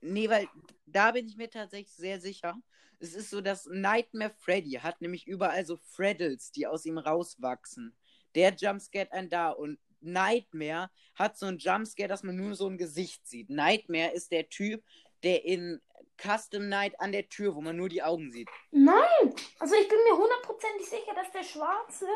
Nee, 0.01 0.29
weil 0.29 0.47
da 0.85 1.11
bin 1.11 1.27
ich 1.27 1.35
mir 1.35 1.49
tatsächlich 1.49 1.93
sehr 1.93 2.21
sicher. 2.21 2.55
Es 2.99 3.13
ist 3.13 3.29
so, 3.29 3.41
dass 3.41 3.65
Nightmare 3.65 4.33
Freddy 4.37 4.71
hat 4.71 5.01
nämlich 5.01 5.27
überall 5.27 5.65
so 5.65 5.77
Freddles, 5.77 6.51
die 6.51 6.67
aus 6.67 6.85
ihm 6.85 6.97
rauswachsen. 6.97 7.95
Der 8.35 8.53
jumpscared 8.53 9.11
einen 9.11 9.29
da 9.29 9.49
und 9.49 9.79
Nightmare 10.05 10.89
hat 11.15 11.37
so 11.37 11.45
ein 11.45 11.57
Jumpscare, 11.57 12.07
dass 12.07 12.23
man 12.23 12.35
nur 12.35 12.55
so 12.55 12.67
ein 12.67 12.77
Gesicht 12.77 13.27
sieht. 13.27 13.49
Nightmare 13.49 14.11
ist 14.11 14.31
der 14.31 14.49
Typ, 14.49 14.83
der 15.23 15.45
in 15.45 15.81
Custom 16.17 16.69
Night 16.69 16.99
an 16.99 17.11
der 17.11 17.27
Tür, 17.29 17.55
wo 17.55 17.61
man 17.61 17.75
nur 17.75 17.89
die 17.89 18.03
Augen 18.03 18.31
sieht. 18.31 18.49
Nein! 18.71 19.35
Also 19.59 19.75
ich 19.75 19.87
bin 19.87 19.97
mir 20.09 20.17
hundertprozentig 20.17 20.87
sicher, 20.87 21.13
dass 21.13 21.31
der 21.31 21.43
Schwarze 21.43 22.07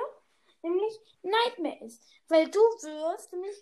nämlich 0.62 0.94
Nightmare 1.22 1.86
ist. 1.86 2.04
Weil 2.28 2.50
du 2.50 2.60
wirst 2.60 3.32
nämlich. 3.34 3.56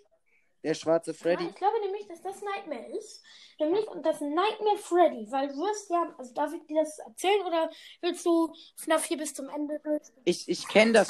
Der 0.63 0.73
schwarze 0.73 1.13
Freddy. 1.13 1.43
Ja, 1.43 1.49
ich 1.49 1.55
glaube 1.55 1.79
nämlich, 1.81 2.07
dass 2.07 2.21
das 2.21 2.41
Nightmare 2.41 2.97
ist. 2.97 3.23
Nämlich, 3.59 3.87
und 3.87 4.05
das 4.05 4.21
Nightmare 4.21 4.77
Freddy. 4.77 5.31
Weil 5.31 5.49
du 5.49 5.55
wirst 5.57 5.89
ja. 5.89 6.13
Also 6.17 6.33
darf 6.33 6.53
ich 6.53 6.65
dir 6.65 6.81
das 6.81 6.99
erzählen 6.99 7.45
oder 7.45 7.69
willst 8.01 8.25
du 8.25 8.53
FNAF 8.75 9.05
hier 9.05 9.17
bis 9.17 9.33
zum 9.33 9.49
Ende? 9.49 9.79
Ich, 10.25 10.47
ich 10.49 10.67
kenne 10.67 10.93
das. 10.93 11.09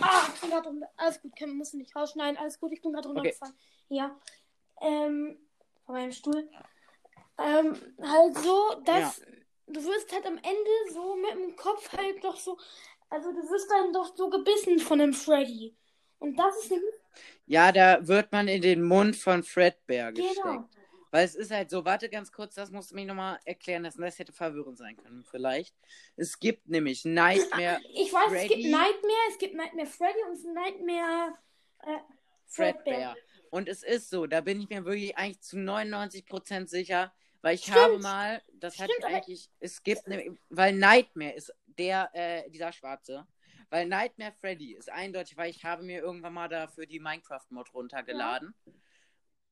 Ah, 0.00 0.28
ich 0.34 0.40
bin 0.40 0.50
gerade 0.50 0.68
runter. 0.68 0.88
Alles 0.96 1.20
gut, 1.22 1.36
kann, 1.36 1.56
musst 1.56 1.72
du 1.72 1.78
nicht 1.78 1.94
rausschneiden. 1.94 2.36
Alles 2.36 2.58
gut, 2.58 2.72
ich 2.72 2.82
bin 2.82 2.92
gerade 2.92 3.08
runtergefallen. 3.08 3.54
Okay. 3.54 3.96
Ja. 3.96 4.20
Ähm, 4.80 5.38
von 5.84 5.94
meinem 5.94 6.12
Stuhl. 6.12 6.48
Ähm, 7.38 7.76
halt 8.02 8.36
so, 8.38 8.74
dass 8.84 9.18
ja. 9.18 9.26
du 9.68 9.84
wirst 9.84 10.12
halt 10.12 10.26
am 10.26 10.36
Ende 10.36 10.92
so 10.92 11.16
mit 11.16 11.32
dem 11.32 11.56
Kopf 11.56 11.90
halt 11.96 12.22
doch 12.22 12.36
so, 12.36 12.58
also 13.08 13.32
du 13.32 13.38
wirst 13.50 13.70
dann 13.70 13.92
doch 13.92 14.14
so 14.14 14.28
gebissen 14.28 14.78
von 14.78 14.98
dem 14.98 15.14
Freddy. 15.14 15.76
Und 16.18 16.36
das 16.36 16.56
ist 16.62 16.70
nämlich. 16.70 16.94
Ja, 17.46 17.72
da 17.72 18.06
wird 18.06 18.32
man 18.32 18.48
in 18.48 18.62
den 18.62 18.82
Mund 18.82 19.16
von 19.16 19.42
Fredbear 19.42 20.12
genau. 20.12 20.28
gesteckt. 20.28 20.80
Weil 21.10 21.24
es 21.24 21.34
ist 21.34 21.50
halt 21.50 21.70
so, 21.70 21.84
warte 21.84 22.08
ganz 22.08 22.30
kurz, 22.30 22.54
das 22.54 22.70
musst 22.70 22.92
du 22.92 22.94
mir 22.94 23.04
nochmal 23.04 23.38
erklären 23.44 23.82
lassen. 23.82 24.00
Das 24.00 24.18
hätte 24.18 24.32
verwirrend 24.32 24.78
sein 24.78 24.96
können, 24.96 25.24
vielleicht. 25.24 25.74
Es 26.16 26.38
gibt 26.38 26.68
nämlich 26.68 27.04
Nightmare. 27.04 27.80
Ich 27.92 28.12
weiß, 28.12 28.28
Freddy, 28.28 28.44
es 28.44 28.48
gibt 28.48 28.70
Nightmare, 28.70 29.28
es 29.28 29.38
gibt 29.38 29.54
Nightmare 29.56 29.86
Freddy 29.86 30.18
und 30.30 30.54
Nightmare 30.54 31.34
äh, 31.80 31.98
Fredbear. 32.46 32.84
Fredbear. 32.84 33.16
Und 33.50 33.68
es 33.68 33.82
ist 33.82 34.10
so, 34.10 34.26
da 34.26 34.40
bin 34.40 34.60
ich 34.60 34.68
mir 34.68 34.84
wirklich 34.84 35.16
eigentlich 35.16 35.40
zu 35.40 35.56
99% 35.56 36.68
sicher, 36.68 37.12
weil 37.42 37.56
ich 37.56 37.62
Stimmt. 37.62 37.76
habe 37.76 37.98
mal, 37.98 38.42
das 38.52 38.74
Stimmt, 38.74 38.90
hatte 38.90 39.00
ich 39.00 39.14
eigentlich, 39.14 39.50
es 39.58 39.82
gibt, 39.82 40.06
ne, 40.06 40.36
weil 40.48 40.74
Nightmare 40.74 41.32
ist 41.32 41.52
der, 41.66 42.10
äh, 42.12 42.48
dieser 42.50 42.72
Schwarze. 42.72 43.26
Weil 43.70 43.86
Nightmare 43.86 44.32
Freddy 44.32 44.74
ist 44.74 44.90
eindeutig, 44.90 45.36
weil 45.36 45.50
ich 45.50 45.64
habe 45.64 45.82
mir 45.82 46.02
irgendwann 46.02 46.34
mal 46.34 46.48
dafür 46.48 46.86
die 46.86 47.00
Minecraft-Mod 47.00 47.72
runtergeladen. 47.72 48.54
Ja. 48.66 48.72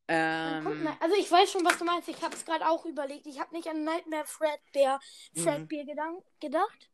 Ähm, 0.09 0.89
also 1.01 1.15
ich 1.17 1.31
weiß 1.31 1.53
schon, 1.53 1.65
was 1.65 1.79
du 1.79 1.85
meinst. 1.85 2.09
Ich 2.09 2.23
habe 2.23 2.35
es 2.35 2.45
gerade 2.45 2.69
auch 2.69 2.85
überlegt. 2.85 3.27
Ich 3.27 3.39
habe 3.39 3.55
nicht 3.55 3.69
an 3.69 3.85
Nightmare 3.85 4.25
Fredbear, 4.27 5.01
Fredbear 5.35 5.85
mhm. 5.85 6.23
gedacht. 6.41 6.91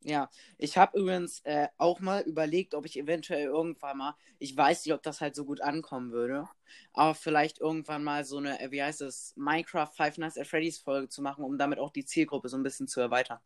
Ja, 0.00 0.28
ich 0.58 0.76
habe 0.76 0.98
übrigens 0.98 1.40
äh, 1.44 1.68
auch 1.78 1.98
mal 2.00 2.22
überlegt, 2.22 2.74
ob 2.74 2.84
ich 2.84 2.98
eventuell 2.98 3.46
irgendwann 3.46 3.96
mal, 3.96 4.16
ich 4.38 4.54
weiß 4.54 4.84
nicht, 4.84 4.94
ob 4.94 5.02
das 5.02 5.22
halt 5.22 5.34
so 5.34 5.46
gut 5.46 5.62
ankommen 5.62 6.12
würde, 6.12 6.46
aber 6.92 7.14
vielleicht 7.14 7.58
irgendwann 7.58 8.04
mal 8.04 8.24
so 8.24 8.36
eine, 8.36 8.60
äh, 8.60 8.70
wie 8.70 8.82
heißt 8.82 9.00
es, 9.00 9.32
Minecraft 9.36 9.88
Five 9.94 10.18
Nights 10.18 10.36
at 10.36 10.46
Freddy's 10.46 10.78
Folge 10.78 11.08
zu 11.08 11.22
machen, 11.22 11.42
um 11.42 11.56
damit 11.56 11.78
auch 11.78 11.90
die 11.90 12.04
Zielgruppe 12.04 12.50
so 12.50 12.58
ein 12.58 12.62
bisschen 12.62 12.86
zu 12.86 13.00
erweitern. 13.00 13.38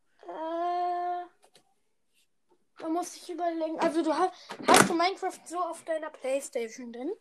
Da 2.79 2.89
muss 2.89 3.15
ich 3.15 3.29
überlegen. 3.29 3.79
Also 3.79 4.01
du 4.01 4.13
hast, 4.13 4.33
hast 4.67 4.89
du 4.89 4.93
Minecraft 4.93 5.39
so 5.45 5.59
auf 5.59 5.83
deiner 5.83 6.09
Playstation 6.09 6.91
drin? 6.91 7.11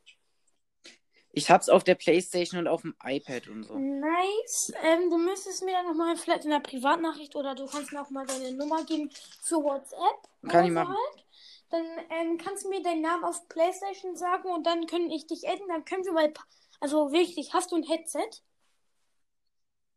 Ich 1.33 1.51
hab's 1.51 1.69
auf 1.69 1.85
der 1.85 1.95
Playstation 1.95 2.61
und 2.61 2.69
auf 2.69 2.83
dem 2.83 2.97
iPad 3.05 3.49
und 3.49 3.65
so. 3.65 3.79
Nice. 3.79 4.73
Ähm, 4.83 5.11
du 5.11 5.19
müsstest 5.19 5.63
mir 5.63 5.73
dann 5.73 5.87
nochmal 5.87 6.17
vielleicht 6.17 6.45
in 6.45 6.51
der 6.51 6.61
Privatnachricht 6.61 7.37
oder 7.37 7.55
du 7.55 7.67
kannst 7.67 7.93
mir 7.93 8.01
auch 8.01 8.11
mal 8.11 8.27
deine 8.27 8.53
Nummer 8.53 8.83
geben 8.85 9.11
für 9.43 9.57
WhatsApp. 9.57 10.49
Kann 10.49 10.65
ich 10.65 10.73
machen. 10.73 10.95
Halt. 10.95 11.25
Dann 11.71 11.85
ähm, 12.11 12.39
kannst 12.39 12.65
du 12.65 12.71
mir 12.71 12.83
deinen 12.83 13.03
Namen 13.03 13.25
auf 13.25 13.47
Playstation 13.49 14.17
sagen 14.17 14.49
und 14.49 14.67
dann 14.67 14.87
können 14.87 15.11
ich 15.11 15.27
dich 15.27 15.47
adden. 15.47 15.69
Dann 15.69 15.85
können 15.85 16.05
wir 16.05 16.13
mal. 16.13 16.33
Also 16.81 17.13
wichtig, 17.13 17.53
hast 17.53 17.73
du 17.73 17.77
ein 17.77 17.83
Headset? 17.83 18.31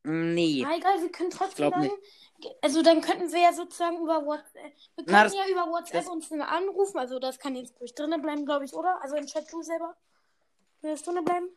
Nee. 0.03 0.63
Na, 0.63 0.75
egal, 0.75 1.01
wir 1.01 1.11
können 1.11 1.29
trotzdem 1.29 1.71
dann. 1.71 1.81
Nicht. 1.81 1.93
Also 2.61 2.81
dann 2.81 3.01
könnten 3.01 3.31
wir 3.31 3.39
ja 3.39 3.53
sozusagen 3.53 3.97
über 3.97 4.25
WhatsApp. 4.25 4.73
Wir 4.95 5.05
können 5.05 5.33
ja 5.33 5.47
über 5.49 5.71
WhatsApp 5.71 6.07
uns 6.07 6.31
anrufen. 6.31 6.97
Also 6.97 7.19
das 7.19 7.39
kann 7.39 7.55
jetzt 7.55 7.79
ruhig 7.79 7.93
drinnen 7.95 8.21
bleiben, 8.21 8.45
glaube 8.45 8.65
ich, 8.65 8.73
oder? 8.73 9.01
Also 9.01 9.15
im 9.15 9.25
Chat 9.25 9.51
du 9.51 9.61
selber. 9.61 9.95
Willst 10.81 11.05
du 11.05 11.23
bleiben? 11.23 11.49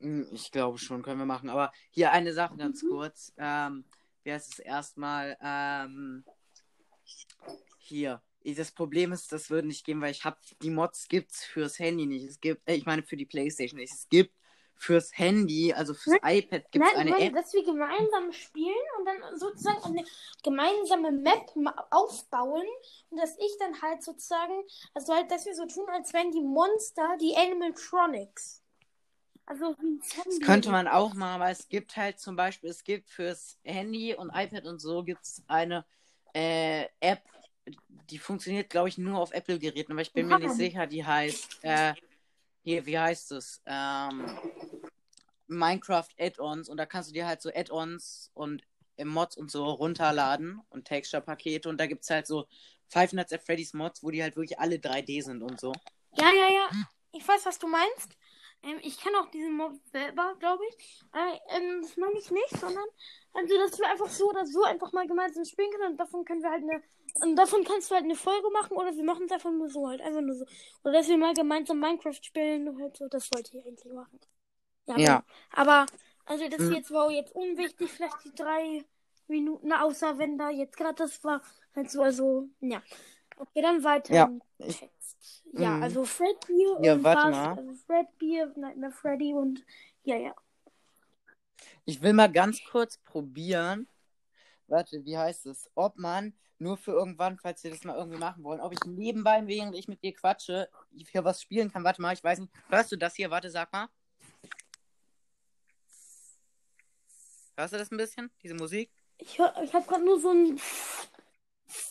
Hm, 0.00 0.28
ich 0.32 0.50
glaube 0.50 0.78
schon, 0.78 1.02
können 1.02 1.18
wir 1.18 1.26
machen. 1.26 1.48
Aber 1.48 1.72
hier 1.90 2.12
eine 2.12 2.32
Sache 2.32 2.56
ganz 2.56 2.82
mhm. 2.82 2.88
kurz. 2.88 3.32
Ähm, 3.36 3.84
wie 4.24 4.32
heißt 4.32 4.54
es 4.54 4.58
erstmal? 4.58 5.36
Ähm, 5.40 6.24
hier. 7.78 8.22
Das 8.44 8.70
Problem 8.70 9.10
ist, 9.10 9.32
das 9.32 9.50
würde 9.50 9.66
nicht 9.66 9.84
gehen, 9.84 10.00
weil 10.00 10.12
ich 10.12 10.24
habe 10.24 10.36
die 10.62 10.70
Mods 10.70 11.08
gibt's 11.08 11.44
fürs 11.44 11.80
Handy 11.80 12.06
nicht. 12.06 12.24
Es 12.24 12.40
gibt, 12.40 12.68
äh, 12.68 12.74
ich 12.74 12.86
meine 12.86 13.02
für 13.02 13.16
die 13.16 13.26
PlayStation 13.26 13.80
nicht. 13.80 13.92
Es 13.92 14.08
gibt 14.08 14.35
fürs 14.76 15.16
Handy, 15.16 15.72
also 15.72 15.94
fürs 15.94 16.18
Nein. 16.22 16.38
iPad 16.38 16.70
gibt 16.70 16.84
es 16.84 16.94
eine 16.94 17.10
Nein, 17.10 17.22
App. 17.22 17.34
dass 17.34 17.52
wir 17.52 17.64
gemeinsam 17.64 18.32
spielen 18.32 18.74
und 18.98 19.06
dann 19.06 19.38
sozusagen 19.38 19.84
eine 19.84 20.04
gemeinsame 20.42 21.12
Map 21.12 21.50
aufbauen 21.90 22.66
und 23.10 23.18
dass 23.18 23.36
ich 23.38 23.56
dann 23.58 23.80
halt 23.82 24.02
sozusagen, 24.02 24.52
also 24.94 25.14
halt, 25.14 25.30
dass 25.30 25.46
wir 25.46 25.54
so 25.54 25.66
tun, 25.66 25.88
als 25.88 26.12
wären 26.12 26.30
die 26.30 26.42
Monster 26.42 27.16
die 27.20 27.34
Animatronics. 27.36 28.62
Also 29.46 29.76
das 30.24 30.40
könnte 30.40 30.70
man 30.70 30.88
auch 30.88 31.14
machen, 31.14 31.40
aber 31.40 31.50
es 31.50 31.68
gibt 31.68 31.96
halt 31.96 32.18
zum 32.18 32.34
Beispiel, 32.34 32.68
es 32.68 32.82
gibt 32.82 33.08
fürs 33.08 33.58
Handy 33.62 34.14
und 34.14 34.30
iPad 34.34 34.66
und 34.66 34.80
so 34.80 35.04
gibt 35.04 35.22
es 35.22 35.42
eine 35.46 35.84
äh, 36.34 36.86
App, 36.98 37.22
die 38.10 38.18
funktioniert, 38.18 38.70
glaube 38.70 38.88
ich, 38.88 38.98
nur 38.98 39.18
auf 39.20 39.32
Apple-Geräten, 39.32 39.92
aber 39.92 40.02
ich 40.02 40.12
bin 40.12 40.26
mir 40.26 40.38
nicht 40.38 40.54
sicher, 40.54 40.86
die 40.86 41.04
heißt 41.04 41.58
äh, 41.62 41.94
hier, 42.66 42.84
wie 42.84 42.98
heißt 42.98 43.30
es? 43.30 43.62
Ähm, 43.64 44.26
Minecraft 45.46 46.08
Add-ons 46.18 46.68
und 46.68 46.78
da 46.78 46.84
kannst 46.84 47.10
du 47.10 47.14
dir 47.14 47.24
halt 47.24 47.40
so 47.40 47.48
Add-ons 47.54 48.32
und 48.34 48.64
Mods 48.98 49.36
und 49.36 49.52
so 49.52 49.66
runterladen 49.66 50.60
und 50.70 50.84
Texture-Pakete 50.84 51.68
und 51.68 51.78
da 51.78 51.86
gibt 51.86 52.02
es 52.02 52.10
halt 52.10 52.26
so 52.26 52.46
Five 52.88 53.12
Nights 53.12 53.32
at 53.32 53.44
Freddy's 53.44 53.72
Mods, 53.72 54.02
wo 54.02 54.10
die 54.10 54.20
halt 54.20 54.34
wirklich 54.34 54.58
alle 54.58 54.76
3D 54.76 55.22
sind 55.22 55.42
und 55.42 55.60
so. 55.60 55.72
Ja, 56.18 56.32
ja, 56.32 56.48
ja. 56.48 56.68
Ich 57.12 57.26
weiß, 57.26 57.46
was 57.46 57.60
du 57.60 57.68
meinst. 57.68 58.16
Ähm, 58.64 58.80
ich 58.82 58.98
kenne 58.98 59.20
auch 59.20 59.30
diesen 59.30 59.56
Mod 59.56 59.74
selber, 59.92 60.34
glaube 60.40 60.64
ich. 60.68 61.04
Äh, 61.14 61.56
ähm, 61.56 61.82
das 61.82 61.96
meine 61.96 62.18
ich 62.18 62.32
nicht, 62.32 62.58
sondern 62.58 62.86
also, 63.32 63.56
dass 63.58 63.78
wir 63.78 63.88
einfach 63.88 64.08
so 64.08 64.28
oder 64.28 64.44
so 64.44 64.64
einfach 64.64 64.92
mal 64.92 65.06
gemeinsam 65.06 65.44
spielen 65.44 65.70
können 65.70 65.92
und 65.92 66.00
davon 66.00 66.24
können 66.24 66.42
wir 66.42 66.50
halt 66.50 66.64
eine 66.64 66.82
und 67.22 67.36
davon 67.36 67.64
kannst 67.64 67.90
du 67.90 67.94
halt 67.94 68.04
eine 68.04 68.14
Folge 68.16 68.48
machen 68.50 68.76
oder 68.76 68.94
wir 68.94 69.04
machen 69.04 69.26
es 69.26 69.32
einfach 69.32 69.50
nur 69.50 69.68
so 69.68 69.88
halt. 69.88 70.00
Einfach 70.00 70.20
nur 70.20 70.34
so. 70.34 70.44
Oder 70.84 70.94
dass 70.94 71.08
wir 71.08 71.18
mal 71.18 71.34
gemeinsam 71.34 71.78
Minecraft 71.80 72.22
spielen. 72.22 72.78
Halt 72.80 72.96
so. 72.96 73.08
Das 73.08 73.30
wollte 73.32 73.56
ich 73.56 73.64
eigentlich 73.64 73.92
machen. 73.92 74.20
Ja. 74.86 74.98
ja. 74.98 75.24
Aber, 75.52 75.86
also 76.24 76.48
das 76.48 76.60
mhm. 76.60 76.72
jetzt 76.74 76.90
war 76.90 77.10
jetzt 77.10 77.34
unwichtig, 77.34 77.90
vielleicht 77.90 78.24
die 78.24 78.34
drei 78.34 78.84
Minuten, 79.28 79.72
außer 79.72 80.18
wenn 80.18 80.38
da 80.38 80.50
jetzt 80.50 80.76
gerade 80.76 80.94
das 80.94 81.22
war. 81.24 81.42
Halt 81.74 81.90
so, 81.90 82.02
also, 82.02 82.48
ja. 82.60 82.82
Okay, 83.38 83.60
dann 83.60 83.84
weiter 83.84 84.14
ja. 84.14 84.30
Text. 84.58 85.44
Ja, 85.52 85.70
mhm. 85.70 85.82
also 85.82 86.04
Fred 86.04 86.46
Beer 86.46 86.78
ja, 86.82 86.94
und 86.94 87.04
warte 87.04 87.30
mal. 87.30 87.58
Also 87.58 87.74
Fred 87.86 88.06
Beer, 88.18 88.52
Nightmare 88.56 88.92
Freddy 88.92 89.34
und 89.34 89.64
ja, 90.04 90.16
ja. 90.16 90.34
Ich 91.84 92.00
will 92.02 92.12
mal 92.12 92.30
ganz 92.30 92.60
kurz 92.70 92.98
probieren. 92.98 93.88
Warte, 94.68 95.04
wie 95.04 95.16
heißt 95.16 95.46
es? 95.46 95.70
Ob 95.74 95.96
man 95.98 96.34
nur 96.58 96.76
für 96.76 96.92
irgendwann, 96.92 97.38
falls 97.38 97.62
wir 97.64 97.70
das 97.70 97.84
mal 97.84 97.96
irgendwie 97.96 98.18
machen 98.18 98.42
wollen, 98.42 98.60
ob 98.60 98.72
ich 98.72 98.80
nebenbei, 98.86 99.46
während 99.46 99.74
ich 99.74 99.88
mit 99.88 100.02
dir 100.02 100.14
quatsche, 100.14 100.68
hier 101.10 101.24
was 101.24 101.42
spielen 101.42 101.70
kann. 101.70 101.84
Warte 101.84 102.00
mal, 102.00 102.14
ich 102.14 102.24
weiß 102.24 102.38
nicht. 102.38 102.52
Hörst 102.68 102.92
du 102.92 102.96
das 102.96 103.14
hier? 103.14 103.30
Warte, 103.30 103.50
sag 103.50 103.72
mal. 103.72 103.88
Hörst 107.56 107.72
du 107.72 107.78
das 107.78 107.90
ein 107.90 107.96
bisschen, 107.96 108.30
diese 108.42 108.54
Musik? 108.54 108.90
Ich, 109.18 109.38
hör, 109.38 109.54
ich 109.62 109.72
habe 109.72 109.86
gerade 109.86 110.04
nur 110.04 110.20
so 110.20 110.30
ein. 110.30 110.60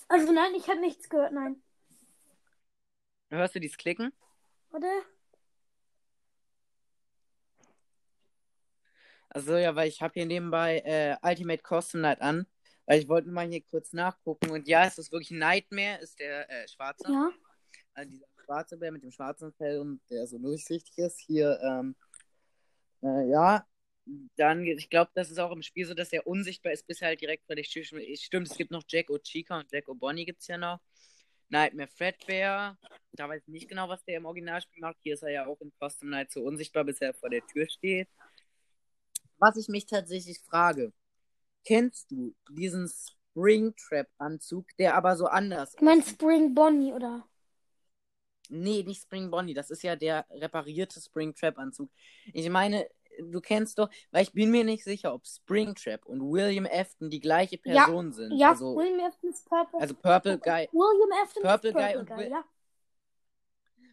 Also 0.07 0.31
nein, 0.31 0.53
ich 0.55 0.67
habe 0.69 0.79
nichts 0.79 1.09
gehört, 1.09 1.33
nein. 1.33 1.61
Hörst 3.29 3.55
du 3.55 3.59
dieses 3.59 3.77
Klicken? 3.77 4.13
Warte. 4.69 4.87
Also 9.29 9.57
ja, 9.57 9.75
weil 9.75 9.89
ich 9.89 10.01
habe 10.01 10.13
hier 10.13 10.25
nebenbei 10.25 10.79
äh, 10.79 11.17
Ultimate 11.21 11.61
Custom 11.61 12.01
Night 12.01 12.21
an. 12.21 12.47
Weil 12.85 12.99
ich 12.99 13.07
wollte 13.07 13.29
mal 13.29 13.47
hier 13.47 13.61
kurz 13.61 13.93
nachgucken. 13.93 14.51
Und 14.51 14.67
ja, 14.67 14.85
es 14.85 14.97
ist 14.97 15.11
wirklich 15.11 15.31
Nightmare, 15.31 15.99
ist 16.01 16.19
der 16.19 16.49
äh, 16.49 16.67
schwarze. 16.67 17.11
Ja. 17.11 17.31
Also 17.93 18.11
dieser 18.11 18.27
schwarze 18.43 18.77
Bär 18.77 18.91
mit 18.91 19.03
dem 19.03 19.11
schwarzen 19.11 19.53
Fell 19.53 19.79
und 19.79 20.01
der 20.09 20.27
so 20.27 20.37
durchsichtig 20.37 20.97
ist. 20.97 21.19
Hier, 21.19 21.59
ähm, 21.63 21.95
äh, 23.01 23.29
ja. 23.29 23.65
Dann, 24.35 24.63
ich 24.63 24.89
glaube, 24.91 25.09
das 25.15 25.31
ist 25.31 25.39
auch 25.39 25.51
im 25.51 25.63
Spiel 25.63 25.85
so, 25.85 25.95
dass 25.95 26.13
er 26.13 26.27
unsichtbar 26.27 26.73
ist, 26.73 26.85
bis 26.85 27.01
er 27.01 27.07
halt 27.07 27.21
direkt 27.21 27.45
vor 27.47 27.55
der 27.55 27.65
Tür 27.65 27.83
Stimmt, 27.83 28.47
es 28.47 28.57
gibt 28.57 28.69
noch 28.69 28.83
Jack 28.87 29.09
O'Chica 29.09 29.59
und 29.59 29.71
Jack 29.71 29.87
O'Bonny 29.87 30.25
gibt 30.25 30.41
es 30.41 30.47
ja 30.47 30.57
noch. 30.59 30.79
Nightmare 31.49 31.87
Fredbear. 31.87 32.77
Da 33.13 33.29
weiß 33.29 33.41
ich 33.43 33.47
nicht 33.47 33.67
genau, 33.67 33.89
was 33.89 34.03
der 34.05 34.17
im 34.17 34.25
Originalspiel 34.25 34.81
macht. 34.81 34.97
Hier 35.01 35.13
ist 35.13 35.23
er 35.23 35.31
ja 35.31 35.45
auch 35.47 35.59
in 35.61 35.71
Custom 35.79 36.09
Night 36.09 36.31
so 36.31 36.43
unsichtbar, 36.43 36.83
bis 36.83 37.01
er 37.01 37.13
vor 37.13 37.29
der 37.29 37.45
Tür 37.45 37.67
steht. 37.67 38.09
Was 39.37 39.57
ich 39.57 39.67
mich 39.67 39.85
tatsächlich 39.85 40.39
frage, 40.39 40.93
Kennst 41.65 42.11
du 42.11 42.35
diesen 42.49 42.89
Springtrap-Anzug, 42.89 44.67
der 44.77 44.95
aber 44.95 45.17
so 45.17 45.25
anders 45.25 45.69
ist? 45.69 45.81
Du 45.81 45.85
meinst 45.85 46.09
Spring 46.09 46.53
Bonnie, 46.53 46.93
oder? 46.93 47.27
Nee, 48.49 48.83
nicht 48.83 49.01
Spring 49.01 49.31
Bonnie. 49.31 49.53
Das 49.53 49.71
ist 49.71 49.83
ja 49.83 49.95
der 49.95 50.25
reparierte 50.29 51.01
Spring 51.01 51.33
Trap 51.33 51.57
Anzug. 51.57 51.89
Ich 52.31 52.47
meine, 52.49 52.87
du 53.19 53.41
kennst 53.41 53.79
doch, 53.79 53.89
weil 54.11 54.23
ich 54.23 54.33
bin 54.33 54.51
mir 54.51 54.63
nicht 54.63 54.83
sicher, 54.83 55.13
ob 55.13 55.25
Springtrap 55.25 56.05
und 56.05 56.21
William 56.21 56.67
Afton 56.71 57.09
die 57.09 57.19
gleiche 57.19 57.57
Person 57.57 58.07
ja, 58.07 58.13
sind. 58.13 58.37
Ja, 58.37 58.49
also, 58.49 58.75
William 58.75 58.99
Afton 59.05 59.29
ist 59.29 59.47
Purple. 59.47 59.79
Also 59.79 59.95
Purple 59.95 60.37
Guy. 60.37 60.69
William 60.71 61.23
Afton 61.23 61.43
Purple, 61.43 61.69
ist 61.69 61.75
Purple 61.75 61.93
Guy 61.93 61.97
und 61.97 62.09
Guy, 62.09 62.29
ja. 62.29 62.45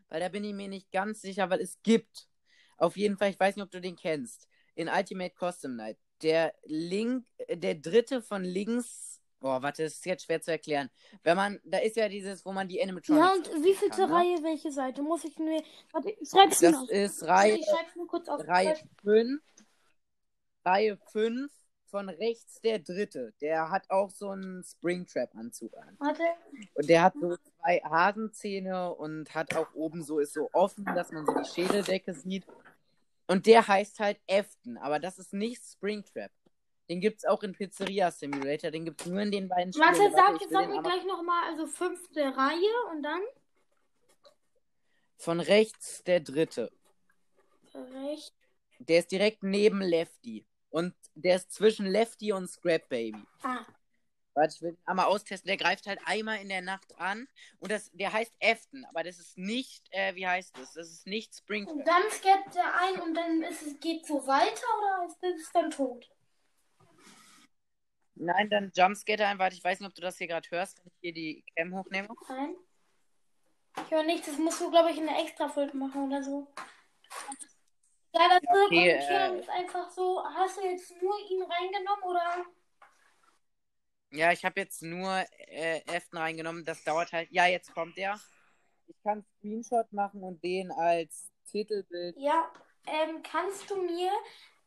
Weil 0.08 0.20
da 0.20 0.28
bin 0.28 0.44
ich 0.44 0.52
mir 0.52 0.68
nicht 0.68 0.90
ganz 0.92 1.22
sicher, 1.22 1.48
weil 1.48 1.60
es 1.60 1.80
gibt. 1.82 2.28
Auf 2.76 2.96
jeden 2.96 3.16
Fall, 3.16 3.30
ich 3.30 3.40
weiß 3.40 3.56
nicht, 3.56 3.64
ob 3.64 3.70
du 3.70 3.80
den 3.80 3.96
kennst. 3.96 4.48
In 4.74 4.88
Ultimate 4.88 5.34
Custom 5.38 5.76
Night. 5.76 5.98
Der 6.22 6.54
Link, 6.64 7.26
äh, 7.38 7.56
der 7.56 7.74
dritte 7.74 8.22
von 8.22 8.44
links. 8.44 9.20
Oh, 9.40 9.60
warte, 9.60 9.82
das 9.82 9.94
ist 9.94 10.06
jetzt 10.06 10.24
schwer 10.24 10.40
zu 10.40 10.52
erklären. 10.52 10.88
Wenn 11.24 11.36
man, 11.36 11.60
da 11.64 11.78
ist 11.78 11.96
ja 11.96 12.08
dieses, 12.08 12.44
wo 12.46 12.52
man 12.52 12.68
die 12.68 12.80
Animatronics. 12.80 13.26
Ja, 13.26 13.34
und 13.34 13.64
wie 13.64 13.74
viel 13.74 13.90
zur 13.90 14.06
ne? 14.06 14.14
Reihe, 14.14 14.42
welche 14.42 14.70
Seite? 14.70 15.02
Muss 15.02 15.24
ich 15.24 15.36
mir. 15.38 15.62
Warte, 15.90 16.10
ich 16.10 16.28
schreib's 16.28 16.60
mir 16.60 16.70
Das 16.70 16.88
ist 16.88 17.24
Reihe, 17.24 17.56
Ich 17.56 17.66
schreib's 17.66 17.96
mir 17.96 18.06
kurz 18.06 18.28
auf. 18.28 18.46
Reihe 18.46 18.76
5. 19.02 19.42
Reihe 20.64 20.96
5 21.10 21.50
von 21.92 22.08
rechts 22.08 22.60
der 22.62 22.78
dritte. 22.78 23.34
Der 23.40 23.70
hat 23.70 23.90
auch 23.90 24.10
so 24.10 24.30
einen 24.30 24.64
Springtrap-Anzug 24.64 25.76
an. 25.76 25.94
Warte. 25.98 26.22
Und 26.74 26.88
der 26.88 27.02
hat 27.02 27.14
so 27.20 27.36
zwei 27.36 27.80
Hasenzähne 27.84 28.94
und 28.94 29.34
hat 29.34 29.54
auch 29.54 29.74
oben 29.74 30.02
so, 30.02 30.18
ist 30.18 30.32
so 30.32 30.48
offen, 30.52 30.86
dass 30.86 31.12
man 31.12 31.26
so 31.26 31.34
die 31.34 31.44
Schädeldecke 31.44 32.14
sieht. 32.14 32.46
Und 33.26 33.46
der 33.46 33.66
heißt 33.66 34.00
halt 34.00 34.18
Afton, 34.28 34.76
aber 34.78 34.98
das 34.98 35.18
ist 35.18 35.32
nicht 35.32 35.62
Springtrap. 35.64 36.30
Den 36.90 37.00
gibt's 37.00 37.24
auch 37.24 37.42
in 37.42 37.52
Pizzeria 37.52 38.10
Simulator, 38.10 38.70
den 38.70 38.84
gibt's 38.84 39.06
nur 39.06 39.20
in 39.22 39.30
den 39.30 39.48
beiden 39.48 39.72
Spielen. 39.72 39.86
Warte, 39.88 40.10
sag, 40.14 40.40
will 40.40 40.48
sag 40.50 40.68
mir 40.68 40.78
aber- 40.78 40.90
gleich 40.90 41.04
nochmal, 41.04 41.44
also 41.50 41.66
fünfte 41.66 42.20
Reihe 42.36 42.90
und 42.90 43.02
dann 43.02 43.20
Von 45.16 45.40
rechts 45.40 46.02
der 46.04 46.20
dritte. 46.20 46.70
rechts. 47.74 48.32
Der 48.80 48.98
ist 48.98 49.12
direkt 49.12 49.42
neben 49.44 49.80
Lefty. 49.80 50.44
Und 50.70 50.94
der 51.14 51.36
ist 51.36 51.52
zwischen 51.52 51.86
Lefty 51.86 52.32
und 52.32 52.48
Scrap 52.48 52.88
Baby. 52.88 53.22
Ah, 53.42 53.64
Warte, 54.34 54.54
ich 54.56 54.62
will 54.62 54.70
ihn 54.70 54.78
einmal 54.86 55.06
austesten. 55.06 55.48
Der 55.48 55.56
greift 55.58 55.86
halt 55.86 56.00
einmal 56.06 56.40
in 56.40 56.48
der 56.48 56.62
Nacht 56.62 56.98
an. 56.98 57.28
Und 57.58 57.70
das, 57.70 57.90
der 57.92 58.12
heißt 58.12 58.32
Afton, 58.42 58.84
aber 58.86 59.02
das 59.02 59.18
ist 59.18 59.36
nicht, 59.36 59.86
äh, 59.90 60.14
wie 60.14 60.26
heißt 60.26 60.56
das? 60.56 60.72
Das 60.72 60.90
ist 60.90 61.06
nicht 61.06 61.30
und 61.32 61.38
Springtrap. 61.38 61.84
dann 61.84 62.02
scannt 62.10 62.56
er 62.56 62.74
ein 62.80 63.00
und 63.00 63.14
dann 63.14 63.42
ist 63.42 63.62
es, 63.62 63.78
geht 63.80 64.06
so 64.06 64.26
weiter 64.26 64.66
oder 64.78 65.06
ist 65.06 65.40
es 65.40 65.52
dann 65.52 65.70
tot? 65.70 66.08
Nein, 68.14 68.48
dann 68.50 68.72
Jumpscatter 68.74 69.26
ein. 69.26 69.38
Warte, 69.38 69.56
ich 69.56 69.64
weiß 69.64 69.80
nicht, 69.80 69.88
ob 69.88 69.94
du 69.94 70.02
das 70.02 70.16
hier 70.16 70.28
gerade 70.28 70.48
hörst, 70.50 70.78
wenn 70.78 70.92
ich 70.92 70.98
hier 71.00 71.12
die 71.12 71.44
Cam 71.56 71.74
hochnehme. 71.74 72.08
Nein. 72.28 72.56
Ich 73.84 73.90
höre 73.90 74.02
nichts, 74.02 74.26
das 74.26 74.38
musst 74.38 74.60
du, 74.60 74.70
glaube 74.70 74.90
ich, 74.90 74.98
in 74.98 75.06
der 75.06 75.18
Extra-Folge 75.18 75.76
machen 75.76 76.06
oder 76.06 76.22
so. 76.22 76.46
Ja, 78.14 78.28
das 78.28 78.40
Ja, 78.42 78.64
okay, 78.66 78.90
äh, 78.90 79.40
ist 79.40 79.48
einfach 79.48 79.90
so. 79.90 80.22
Hast 80.24 80.58
du 80.58 80.62
jetzt 80.62 80.90
nur 81.02 81.18
ihn 81.30 81.42
reingenommen 81.42 82.04
oder? 82.04 82.46
Ja, 84.12 84.30
ich 84.30 84.44
habe 84.44 84.60
jetzt 84.60 84.82
nur 84.82 85.24
äh, 85.48 85.80
Afton 85.88 86.18
reingenommen. 86.18 86.64
Das 86.64 86.84
dauert 86.84 87.12
halt. 87.12 87.30
Ja, 87.30 87.46
jetzt 87.46 87.74
kommt 87.74 87.96
der. 87.96 88.20
Ich 88.86 88.96
kann 89.02 89.24
Screenshot 89.38 89.90
machen 89.92 90.22
und 90.22 90.42
den 90.44 90.70
als 90.70 91.30
Titelbild. 91.50 92.14
Ja, 92.18 92.50
ähm, 92.86 93.22
kannst 93.22 93.70
du 93.70 93.76
mir 93.76 94.10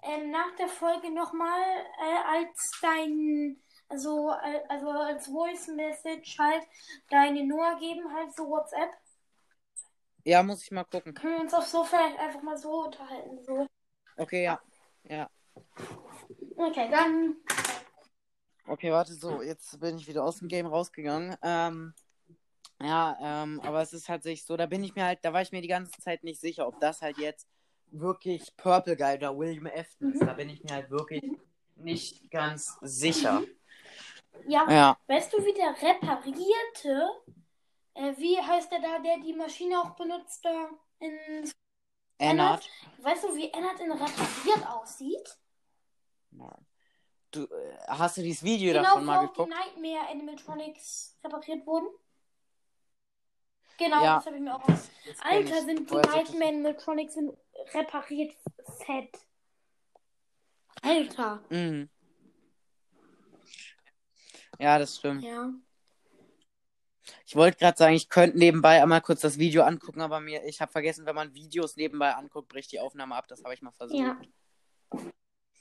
ähm, 0.01 0.31
nach 0.31 0.55
der 0.58 0.67
Folge 0.67 1.12
nochmal 1.12 1.62
äh, 1.62 2.39
als 2.39 2.71
dein, 2.81 3.62
also, 3.88 4.31
äh, 4.31 4.62
also 4.67 4.89
als 4.89 5.27
Voice 5.27 5.67
Message 5.67 6.39
halt 6.39 6.63
deine 7.10 7.45
Nummer 7.45 7.79
geben, 7.79 8.12
halt 8.13 8.34
so 8.36 8.49
WhatsApp? 8.49 8.89
Ja, 10.23 10.41
muss 10.41 10.63
ich 10.63 10.71
mal 10.71 10.86
gucken. 10.86 11.13
Können 11.13 11.36
wir 11.36 11.41
uns 11.41 11.53
auf 11.53 11.67
so 11.67 11.84
vielleicht 11.84 12.17
einfach 12.17 12.41
mal 12.41 12.58
so 12.58 12.86
unterhalten, 12.86 13.43
so. 13.43 13.67
Okay, 14.17 14.43
ja. 14.43 14.60
Ja. 15.03 15.29
Okay, 16.58 16.89
dann. 16.89 17.36
Okay, 18.67 18.91
warte, 18.91 19.13
so, 19.13 19.41
jetzt 19.41 19.80
bin 19.80 19.97
ich 19.97 20.08
wieder 20.08 20.23
aus 20.23 20.38
dem 20.38 20.47
Game 20.47 20.65
rausgegangen. 20.65 21.36
Ähm, 21.43 21.93
ja, 22.82 23.17
ähm, 23.21 23.62
aber 23.63 23.82
es 23.82 23.93
ist 23.93 24.08
tatsächlich 24.08 24.43
so, 24.43 24.58
da 24.58 24.65
bin 24.65 24.84
ich 24.84 24.95
mir 24.95 25.06
halt, 25.06 25.19
da 25.23 25.32
war 25.34 25.41
ich 25.41 25.51
mir 25.51 25.62
die 25.62 25.67
ganze 25.67 25.91
Zeit 26.01 26.23
nicht 26.23 26.41
sicher, 26.41 26.67
ob 26.67 26.80
das 26.80 27.01
halt 27.01 27.17
jetzt 27.19 27.47
wirklich 27.91 28.56
Purple 28.58 28.97
Guy 28.97 29.15
oder 29.15 29.38
William 29.38 29.67
Afton 29.67 30.13
ist. 30.13 30.21
Da 30.21 30.34
bin 30.34 30.49
ich 30.49 30.63
mir 30.63 30.73
halt 30.73 30.89
wirklich 30.89 31.23
nicht 31.75 32.30
ganz 32.32 32.78
sicher. 32.82 33.43
Ja, 34.47 34.69
Ja, 34.69 34.97
weißt 35.08 35.32
du, 35.34 35.38
wie 35.45 35.54
der 35.54 35.69
reparierte, 35.69 37.10
äh, 37.93 38.13
wie 38.17 38.38
heißt 38.38 38.71
der 38.71 38.82
da, 38.82 38.99
der 38.99 39.19
die 39.19 39.34
Maschine 39.34 39.80
auch 39.80 39.95
benutzt 39.95 40.43
da 40.43 40.69
in. 40.99 41.51
Ennard. 42.17 42.67
Weißt 43.01 43.25
du, 43.25 43.36
wie 43.36 43.51
Ennard 43.51 43.80
in 43.80 43.91
repariert 43.91 44.67
aussieht? 44.69 45.38
Du, 47.36 47.43
äh, 47.43 47.78
hast 47.88 48.15
du 48.15 48.21
dieses 48.21 48.43
Video 48.43 48.71
Genau, 48.71 48.84
davon 48.84 49.04
mal 49.06 49.21
die 49.21 49.28
geguckt? 49.28 49.50
Nightmare 49.50 50.10
Animatronics 50.10 51.17
repariert 51.21 51.67
wurden. 51.67 51.88
Genau, 53.78 54.02
Ja. 54.02 54.15
das 54.15 54.26
habe 54.28 54.38
ich 54.38 54.41
mir 54.41 54.56
auch. 54.56 54.65
Kenn 54.65 54.78
Alter, 55.19 55.62
sind 55.63 55.89
die 55.89 55.93
Nightmare 55.95 56.48
Animatronics 56.48 57.17
repariert 57.74 58.34
fett. 58.86 59.17
Alter. 60.82 61.43
Mhm. 61.50 61.89
Ja, 64.58 64.80
das 64.80 64.95
stimmt. 64.95 65.21
Ja. 65.24 65.50
Ich 67.26 67.36
wollte 67.36 67.58
gerade 67.58 67.78
sagen, 67.78 67.95
ich 67.95 68.08
könnte 68.08 68.38
nebenbei 68.38 68.82
einmal 68.82 69.02
kurz 69.02 69.19
das 69.19 69.38
Video 69.38 69.63
angucken, 69.63 70.00
aber 70.00 70.21
mir, 70.21 70.45
ich 70.45 70.62
habe 70.62 70.71
vergessen, 70.71 71.06
wenn 71.06 71.15
man 71.15 71.34
Videos 71.34 71.76
nebenbei 71.76 72.15
anguckt, 72.15 72.48
bricht 72.48 72.71
die 72.71 72.80
Aufnahme 72.80 73.15
ab. 73.15 73.28
Das 73.28 73.43
habe 73.43 73.54
ich 73.54 73.62
mal 73.62 73.71
versucht. 73.71 74.00
Ja. 74.00 74.17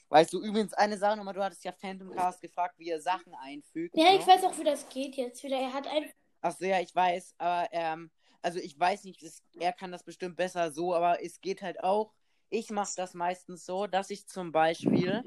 Weißt 0.09 0.33
du, 0.33 0.41
übrigens 0.41 0.73
eine 0.73 0.97
Sache 0.97 1.17
nochmal, 1.17 1.33
du 1.33 1.43
hattest 1.43 1.63
ja 1.63 1.71
Phantom 1.71 2.11
Cast 2.11 2.41
gefragt, 2.41 2.75
wie 2.77 2.89
er 2.89 3.01
Sachen 3.01 3.33
einfügt. 3.35 3.97
Ja, 3.97 4.11
ne? 4.11 4.17
ich 4.17 4.27
weiß 4.27 4.43
auch, 4.43 4.57
wie 4.57 4.63
das 4.63 4.87
geht 4.89 5.15
jetzt 5.15 5.43
wieder. 5.43 5.57
Er 5.57 5.73
hat 5.73 5.87
ein. 5.87 6.09
Ach 6.41 6.55
so, 6.55 6.65
ja, 6.65 6.79
ich 6.79 6.93
weiß, 6.93 7.35
aber 7.37 7.67
ähm, 7.71 8.11
also 8.41 8.59
ich 8.59 8.79
weiß 8.79 9.05
nicht, 9.05 9.23
es, 9.23 9.41
er 9.59 9.73
kann 9.73 9.91
das 9.91 10.03
bestimmt 10.03 10.35
besser 10.35 10.71
so, 10.71 10.93
aber 10.93 11.23
es 11.23 11.41
geht 11.41 11.63
halt 11.63 11.83
auch. 11.83 12.13
Ich 12.49 12.69
mache 12.69 12.93
das 12.95 13.15
meistens 13.15 13.65
so, 13.65 13.87
dass 13.87 14.11
ich 14.11 14.27
zum 14.27 14.51
Beispiel 14.51 15.23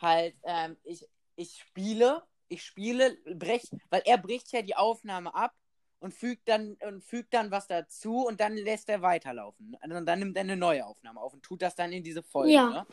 halt, 0.00 0.36
ähm, 0.44 0.76
ich, 0.84 1.08
ich 1.34 1.58
spiele, 1.58 2.22
ich 2.46 2.62
spiele, 2.62 3.16
brech, 3.34 3.68
weil 3.90 4.02
er 4.04 4.18
bricht 4.18 4.52
ja 4.52 4.62
die 4.62 4.76
Aufnahme 4.76 5.34
ab 5.34 5.52
und 5.98 6.14
fügt 6.14 6.48
dann 6.48 6.76
und 6.86 7.02
fügt 7.02 7.34
dann 7.34 7.50
was 7.50 7.66
dazu 7.66 8.24
und 8.26 8.40
dann 8.40 8.56
lässt 8.56 8.88
er 8.88 9.02
weiterlaufen. 9.02 9.76
Also 9.80 10.00
dann 10.00 10.18
nimmt 10.20 10.36
er 10.36 10.42
eine 10.42 10.56
neue 10.56 10.86
Aufnahme 10.86 11.20
auf 11.20 11.34
und 11.34 11.42
tut 11.42 11.62
das 11.62 11.74
dann 11.74 11.92
in 11.92 12.04
diese 12.04 12.22
Folge. 12.22 12.52
Ja. 12.52 12.70
Ne? 12.70 12.86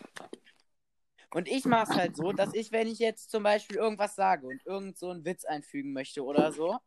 Und 1.31 1.47
ich 1.47 1.65
mache 1.65 1.91
es 1.91 1.97
halt 1.97 2.15
so, 2.15 2.31
dass 2.31 2.53
ich, 2.53 2.71
wenn 2.71 2.87
ich 2.87 2.99
jetzt 2.99 3.31
zum 3.31 3.43
Beispiel 3.43 3.77
irgendwas 3.77 4.15
sage 4.15 4.47
und 4.47 4.65
irgend 4.65 4.97
so 4.97 5.09
einen 5.09 5.25
Witz 5.25 5.43
einfügen 5.43 5.93
möchte 5.93 6.23
oder 6.23 6.51
so, 6.51 6.77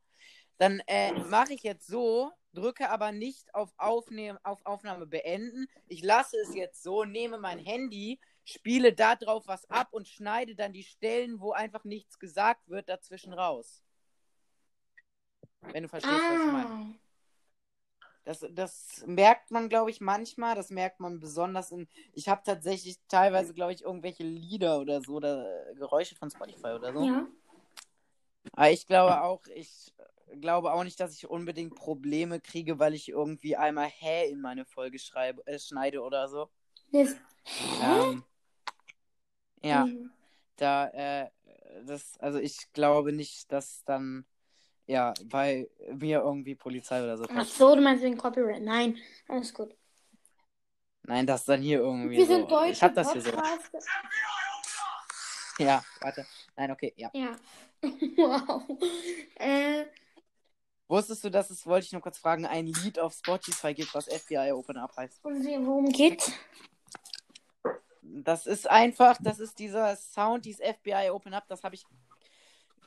dann 0.59 0.83
äh, 0.87 1.13
mache 1.13 1.55
ich 1.55 1.63
jetzt 1.63 1.87
so, 1.87 2.31
drücke 2.53 2.91
aber 2.91 3.13
nicht 3.13 3.55
auf, 3.55 3.71
Aufnehm, 3.77 4.39
auf 4.43 4.65
Aufnahme 4.65 5.07
beenden. 5.07 5.67
Ich 5.87 6.03
lasse 6.03 6.37
es 6.39 6.55
jetzt 6.55 6.83
so, 6.83 7.05
nehme 7.05 7.39
mein 7.39 7.59
Handy, 7.59 8.19
spiele 8.45 8.93
da 8.93 9.15
drauf 9.15 9.45
was 9.47 9.69
ab 9.71 9.89
und 9.93 10.09
schneide 10.09 10.55
dann 10.55 10.73
die 10.73 10.85
Stellen, 10.85 11.41
wo 11.41 11.53
einfach 11.53 11.85
nichts 11.85 12.19
gesagt 12.19 12.69
wird, 12.69 12.89
dazwischen 12.89 13.33
raus. 13.33 13.83
Wenn 15.73 15.83
du 15.83 15.89
verstehst, 15.89 16.15
was 16.15 16.47
ich 16.47 16.53
meine. 16.53 16.95
Das, 18.31 18.47
das 18.53 19.03
merkt 19.07 19.51
man, 19.51 19.69
glaube 19.69 19.91
ich, 19.91 20.01
manchmal. 20.01 20.55
Das 20.55 20.71
merkt 20.71 21.01
man 21.01 21.19
besonders 21.19 21.73
in. 21.73 21.89
Ich 22.13 22.29
habe 22.29 22.43
tatsächlich 22.45 23.01
teilweise, 23.09 23.53
glaube 23.55 23.73
ich, 23.73 23.83
irgendwelche 23.83 24.23
Lieder 24.23 24.79
oder 24.79 25.01
so 25.01 25.15
oder 25.15 25.69
äh, 25.69 25.75
Geräusche 25.75 26.15
von 26.15 26.31
Spotify 26.31 26.69
oder 26.69 26.93
so. 26.93 27.07
Ja. 27.07 27.27
Aber 28.53 28.71
ich 28.71 28.87
glaube 28.87 29.21
auch, 29.23 29.45
ich 29.53 29.93
glaube 30.41 30.73
auch 30.73 30.85
nicht, 30.85 31.01
dass 31.01 31.13
ich 31.13 31.29
unbedingt 31.29 31.75
Probleme 31.75 32.41
kriege, 32.41 32.79
weil 32.79 32.95
ich 32.95 33.09
irgendwie 33.09 33.57
einmal 33.57 33.89
Hä 33.89 34.31
in 34.31 34.41
meine 34.41 34.65
Folge 34.65 35.01
schreibe, 35.01 35.45
äh, 35.49 35.59
schneide 35.59 36.01
oder 36.01 36.29
so. 36.29 36.49
Das, 36.93 37.17
Ähm, 37.81 38.23
ja, 39.63 39.87
Mhm. 39.87 40.11
da, 40.55 40.87
äh, 40.91 41.31
das, 41.85 42.17
also 42.21 42.39
ich 42.39 42.73
glaube 42.73 43.13
nicht, 43.13 43.51
dass 43.51 43.83
dann, 43.85 44.25
ja, 44.91 45.15
bei 45.25 45.69
mir 45.93 46.19
irgendwie 46.21 46.57
Polizei 46.57 47.03
oder 47.03 47.17
so 47.17 47.25
Ach 47.33 47.45
so, 47.45 47.77
du 47.77 47.81
meinst 47.81 48.03
wegen 48.03 48.17
Copyright. 48.17 48.63
Nein, 48.63 48.99
alles 49.29 49.55
gut. 49.55 49.75
Nein, 51.05 51.27
dass 51.27 51.45
dann 51.45 51.63
hier 51.63 51.79
irgendwie 51.79 52.17
Wir 52.17 52.27
so. 52.27 52.35
sind 52.35 52.51
deutsche 52.51 52.73
ich 52.73 52.83
hab 52.83 52.95
das 52.95 53.13
hier 53.13 53.23
so. 53.23 53.31
Ja, 55.59 55.85
warte. 56.01 56.27
Nein, 56.57 56.73
okay, 56.73 56.93
ja. 56.97 57.11
Ja. 57.13 57.37
wow. 57.83 58.63
Äh, 59.37 59.85
Wusstest 60.89 61.23
du, 61.23 61.31
dass 61.31 61.51
es, 61.51 61.65
wollte 61.67 61.87
ich 61.87 61.93
nur 61.93 62.03
kurz 62.03 62.19
fragen, 62.19 62.45
ein 62.47 62.67
Lied 62.67 62.99
auf 62.99 63.15
Spotify 63.15 63.73
gibt, 63.75 63.95
was 63.95 64.07
FBI 64.07 64.51
Open 64.53 64.77
Up 64.77 64.97
heißt? 64.97 65.25
und 65.25 65.45
worum 65.67 65.89
geht's? 65.91 66.33
Das 68.03 68.47
ist 68.47 68.69
einfach, 68.69 69.17
das 69.21 69.39
ist 69.39 69.61
dieser 69.61 69.95
Sound, 69.95 70.47
dieses 70.47 70.61
FBI 70.67 71.11
Open 71.11 71.33
Up, 71.33 71.47
das 71.47 71.63
habe 71.63 71.77
ich 71.77 71.85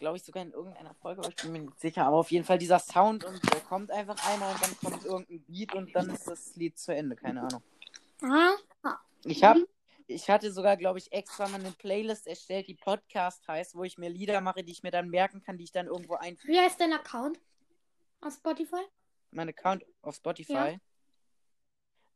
glaube 0.03 0.17
ich, 0.17 0.23
sogar 0.23 0.43
in 0.43 0.51
irgendeiner 0.51 0.93
Folge, 0.95 1.21
aber 1.21 1.29
ich 1.29 1.35
bin 1.37 1.53
mir 1.53 1.59
nicht 1.61 1.79
sicher. 1.79 2.05
Aber 2.05 2.17
auf 2.17 2.29
jeden 2.29 2.43
Fall 2.45 2.57
dieser 2.57 2.77
Sound 2.79 3.23
und 3.23 3.39
da 3.53 3.59
kommt 3.61 3.89
einfach 3.89 4.17
einer 4.27 4.49
und 4.49 4.61
dann 4.61 4.77
kommt 4.77 5.05
irgendein 5.05 5.41
Beat 5.45 5.73
und 5.73 5.95
dann 5.95 6.09
ist 6.09 6.27
das 6.27 6.57
Lied 6.57 6.77
zu 6.77 6.93
Ende. 6.93 7.15
Keine 7.15 7.41
Ahnung. 7.43 7.63
Ah, 8.21 8.97
Ich 9.23 9.45
habe, 9.45 9.65
ich 10.07 10.29
hatte 10.29 10.51
sogar, 10.51 10.75
glaube 10.75 10.99
ich, 10.99 11.09
extra 11.13 11.47
mal 11.47 11.61
eine 11.61 11.71
Playlist 11.71 12.27
erstellt, 12.27 12.67
die 12.67 12.75
Podcast 12.75 13.47
heißt, 13.47 13.75
wo 13.75 13.85
ich 13.85 13.97
mir 13.97 14.09
Lieder 14.09 14.41
mache, 14.41 14.61
die 14.65 14.73
ich 14.73 14.83
mir 14.83 14.91
dann 14.91 15.09
merken 15.09 15.41
kann, 15.41 15.57
die 15.57 15.63
ich 15.63 15.71
dann 15.71 15.87
irgendwo 15.87 16.15
einfüge. 16.15 16.51
wie 16.51 16.59
heißt 16.59 16.81
dein 16.81 16.91
Account? 16.91 17.39
Auf 18.19 18.33
Spotify? 18.33 18.83
Mein 19.31 19.47
Account 19.47 19.85
auf 20.01 20.15
Spotify. 20.15 20.53
Ja. 20.53 20.75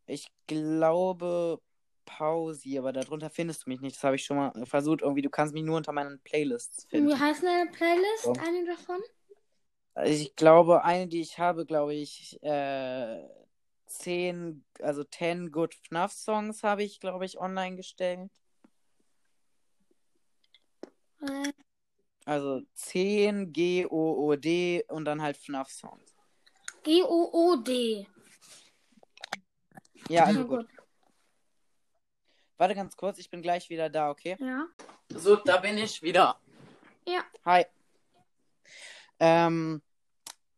Ich 0.08 0.28
glaube 0.46 1.62
Pausi, 2.08 2.80
aber 2.80 2.92
darunter 2.94 3.30
findest 3.30 3.66
du 3.66 3.70
mich 3.70 3.82
nicht. 3.82 3.98
Das 3.98 4.04
habe 4.04 4.16
ich 4.16 4.24
schon 4.24 4.38
mal 4.38 4.66
versucht. 4.66 5.02
Irgendwie, 5.02 5.22
du 5.22 5.30
kannst 5.30 5.54
mich 5.54 5.64
nur 5.64 5.78
unter 5.78 5.92
meinen 5.92 6.20
Playlists 6.22 6.86
finden. 6.86 7.10
Wie 7.10 7.16
heißt 7.16 7.44
deine 7.44 7.70
Playlist? 7.70 8.24
So. 8.24 8.32
Eine 8.34 8.66
davon? 8.66 9.00
Also 9.94 10.12
ich 10.12 10.36
glaube, 10.36 10.84
eine, 10.84 11.08
die 11.08 11.22
ich 11.22 11.38
habe, 11.38 11.66
glaube 11.66 11.94
ich, 11.94 12.42
äh, 12.42 13.24
10, 13.88 14.64
also 14.82 15.04
10 15.04 15.52
Good 15.52 15.76
FNAF 15.76 16.12
Songs 16.14 16.64
habe 16.64 16.84
ich, 16.84 17.00
glaube 17.00 17.26
ich, 17.26 17.40
online 17.40 17.76
gestellt. 17.76 18.32
Äh, 21.22 21.52
Also 22.26 22.62
10 22.74 23.54
G-O-O-D 23.54 24.86
und 24.90 25.06
dann 25.06 25.22
halt 25.22 25.38
FNAF 25.38 25.70
Songs. 25.70 26.16
G-O-O-D. 26.84 28.08
Ja, 30.10 30.26
also 30.26 30.40
Na 30.40 30.46
gut. 30.46 30.68
Warte 32.58 32.74
ganz 32.74 32.98
kurz, 32.98 33.20
ich 33.20 33.30
bin 33.30 33.42
gleich 33.42 33.70
wieder 33.70 33.90
da, 33.90 34.10
okay? 34.10 34.36
Ja. 34.40 34.66
So, 35.10 35.36
da 35.36 35.58
bin 35.58 35.78
ich 35.78 36.02
wieder. 36.02 36.40
Ja. 37.06 37.24
Hi. 37.46 37.66
Ähm, 39.20 39.82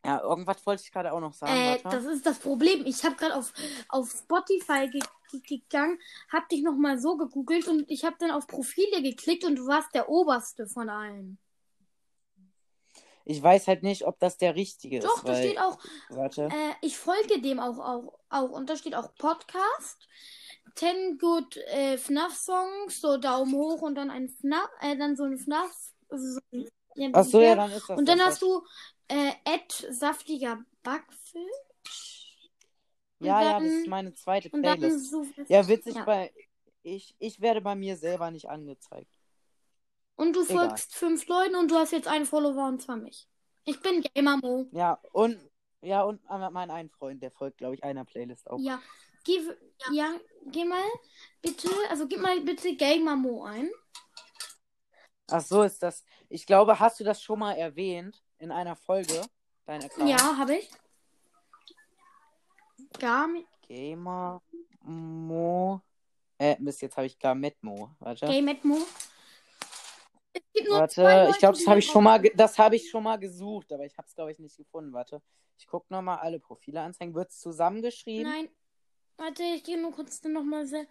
ja, 0.06 0.22
irgendwas 0.22 0.66
wollte 0.66 0.82
ich 0.84 0.92
gerade 0.92 1.12
auch 1.12 1.20
noch 1.20 1.34
sagen. 1.34 1.54
Äh, 1.54 1.80
das 1.84 2.06
ist 2.06 2.26
das 2.26 2.40
Problem. 2.40 2.86
Ich 2.86 3.04
habe 3.04 3.16
gerade 3.16 3.36
auf, 3.36 3.54
auf 3.90 4.10
Spotify 4.12 4.90
ge 4.90 5.02
ge 5.32 5.42
gegangen, 5.42 6.00
hab 6.32 6.48
dich 6.50 6.64
nochmal 6.64 6.98
so 7.00 7.18
gegoogelt 7.18 7.68
und 7.68 7.90
ich 7.92 8.06
habe 8.06 8.16
dann 8.18 8.32
auf 8.32 8.48
Profile 8.48 9.04
geklickt 9.04 9.44
und 9.44 9.58
du 9.58 9.68
warst 9.68 9.94
der 9.94 10.10
oberste 10.10 10.68
von 10.68 10.90
allen. 10.90 11.38
Ich 13.26 13.44
weiß 13.44 13.68
halt 13.68 13.84
nicht, 13.84 14.08
ob 14.08 14.20
das 14.20 14.38
der 14.38 14.56
richtige 14.56 15.02
Doch, 15.02 15.18
ist. 15.18 15.24
da 15.24 15.34
weil, 15.34 15.44
steht 15.44 15.60
auch, 15.60 15.78
Warte. 16.10 16.46
äh, 16.46 16.74
ich 16.82 16.98
folge 16.98 17.42
dem 17.42 17.60
auch, 17.60 17.78
auch, 17.78 18.20
auch. 18.30 18.50
Und 18.50 18.70
da 18.70 18.76
steht 18.76 18.96
auch 18.96 19.14
Podcast, 19.16 20.08
10 20.76 21.18
Good 21.18 21.58
äh, 21.58 21.98
FNAF-Songs, 21.98 23.02
so 23.02 23.18
Daumen 23.18 23.54
hoch 23.54 23.82
und 23.82 23.96
dann 23.96 24.10
ein 24.10 24.30
FNAF, 24.30 24.70
äh, 24.82 24.98
dann 24.98 25.16
so 25.16 25.24
ein 25.24 25.38
FNAF. 25.38 25.72
So, 26.10 26.40
ja, 26.96 27.10
Ach 27.14 27.24
so, 27.24 27.40
ja, 27.42 27.56
dann 27.56 27.72
ist 27.72 27.88
das 27.90 27.98
Und 27.98 28.08
dann 28.08 28.18
das, 28.18 28.28
hast 28.28 28.42
du 28.42 28.64
äh, 29.08 29.32
Ed 29.46 29.72
saftiger 29.92 30.60
Backfisch. 30.84 32.50
Ja, 33.20 33.42
ja, 33.42 33.60
das 33.60 33.64
dann- 33.64 33.66
ist 33.82 33.88
meine 33.88 34.14
zweite 34.14 34.50
dann 34.50 34.62
Playlist. 34.62 35.12
so. 35.12 35.26
Ja, 35.48 35.68
witzig, 35.68 35.96
Ja. 35.96 36.04
bei. 36.04 36.34
Ich, 36.84 37.14
ich 37.20 37.42
werde 37.42 37.60
bei 37.62 37.76
mir 37.76 37.98
selber 37.98 38.32
nicht 38.32 38.50
angezeigt. 38.50 39.14
Und 40.16 40.34
du 40.36 40.44
Egal. 40.44 40.68
folgst 40.70 40.96
fünf 40.96 41.28
Leuten 41.28 41.56
und 41.56 41.70
du 41.70 41.76
hast 41.76 41.92
jetzt 41.92 42.08
einen 42.08 42.26
Follower 42.26 42.68
und 42.68 42.82
zwar 42.82 42.96
mich. 42.96 43.28
Ich 43.66 43.80
bin 43.82 44.02
Gamer-Mo. 44.02 44.68
Ja, 44.72 45.00
und. 45.12 45.38
Ja, 45.82 46.04
und 46.04 46.22
mein 46.30 46.72
einen 46.72 46.90
Freund, 46.90 47.24
der 47.24 47.32
folgt, 47.32 47.58
glaube 47.60 47.76
ich, 47.76 47.84
einer 47.86 48.04
Playlist 48.04 48.50
auch. 48.50 48.60
Ja. 48.60 48.82
Geh, 49.30 49.42
ja, 49.92 50.20
geh 50.48 50.66
mal 50.66 50.90
bitte, 51.40 51.70
also 51.92 52.08
gib 52.08 52.20
mal 52.20 52.42
bitte 52.42 52.76
Gamer-Mo 52.76 53.44
ein. 53.44 53.70
Ach 55.30 55.42
so 55.42 55.62
ist 55.62 55.84
das. 55.84 56.04
Ich 56.30 56.48
glaube, 56.48 56.80
hast 56.80 57.00
du 57.00 57.04
das 57.04 57.22
schon 57.22 57.38
mal 57.38 57.54
erwähnt 57.54 58.24
in 58.40 58.52
einer 58.52 58.76
Folge? 58.76 59.22
Dein 59.66 59.84
Account? 59.84 60.10
Ja, 60.10 60.36
habe 60.36 60.56
ich. 60.56 60.72
Gamer 63.68 64.42
Mo. 64.82 65.80
Äh, 66.40 66.56
Mist, 66.60 66.82
jetzt 66.82 66.98
habe 66.98 67.06
ich 67.06 67.20
gar 67.20 67.36
Metmo. 67.36 67.92
Warte. 68.00 68.26
Game-Mo. 68.26 68.80
Es 70.34 70.42
gibt 70.54 70.70
nur 70.70 70.80
Warte, 70.80 71.28
ich 71.30 71.38
glaube, 71.38 71.56
das 71.56 71.68
habe 71.68 71.80
ich 71.80 71.86
schon 71.86 72.04
mal, 72.04 72.20
das 72.20 72.58
habe 72.58 72.78
ich 72.78 72.90
schon 72.90 73.04
mal 73.04 73.20
gesucht, 73.20 73.72
aber 73.72 73.86
ich 73.86 73.96
habe 73.96 74.08
es 74.08 74.16
glaube 74.16 74.32
ich 74.32 74.40
nicht 74.40 74.58
gefunden. 74.58 74.92
Warte, 74.92 75.22
ich 75.60 75.68
gucke 75.68 75.86
noch 75.94 76.02
mal 76.02 76.16
alle 76.16 76.40
Profile 76.40 76.82
anzeigen. 76.82 77.14
Wird 77.14 77.30
es 77.30 77.40
zusammengeschrieben? 77.40 78.32
Nein. 78.32 78.50
Warte, 79.20 79.44
ich 79.44 79.64
gehe 79.64 79.80
nur 79.80 79.92
kurz 79.92 80.22
dann 80.22 80.34
nochmal 80.34 80.66
sel 80.66 80.88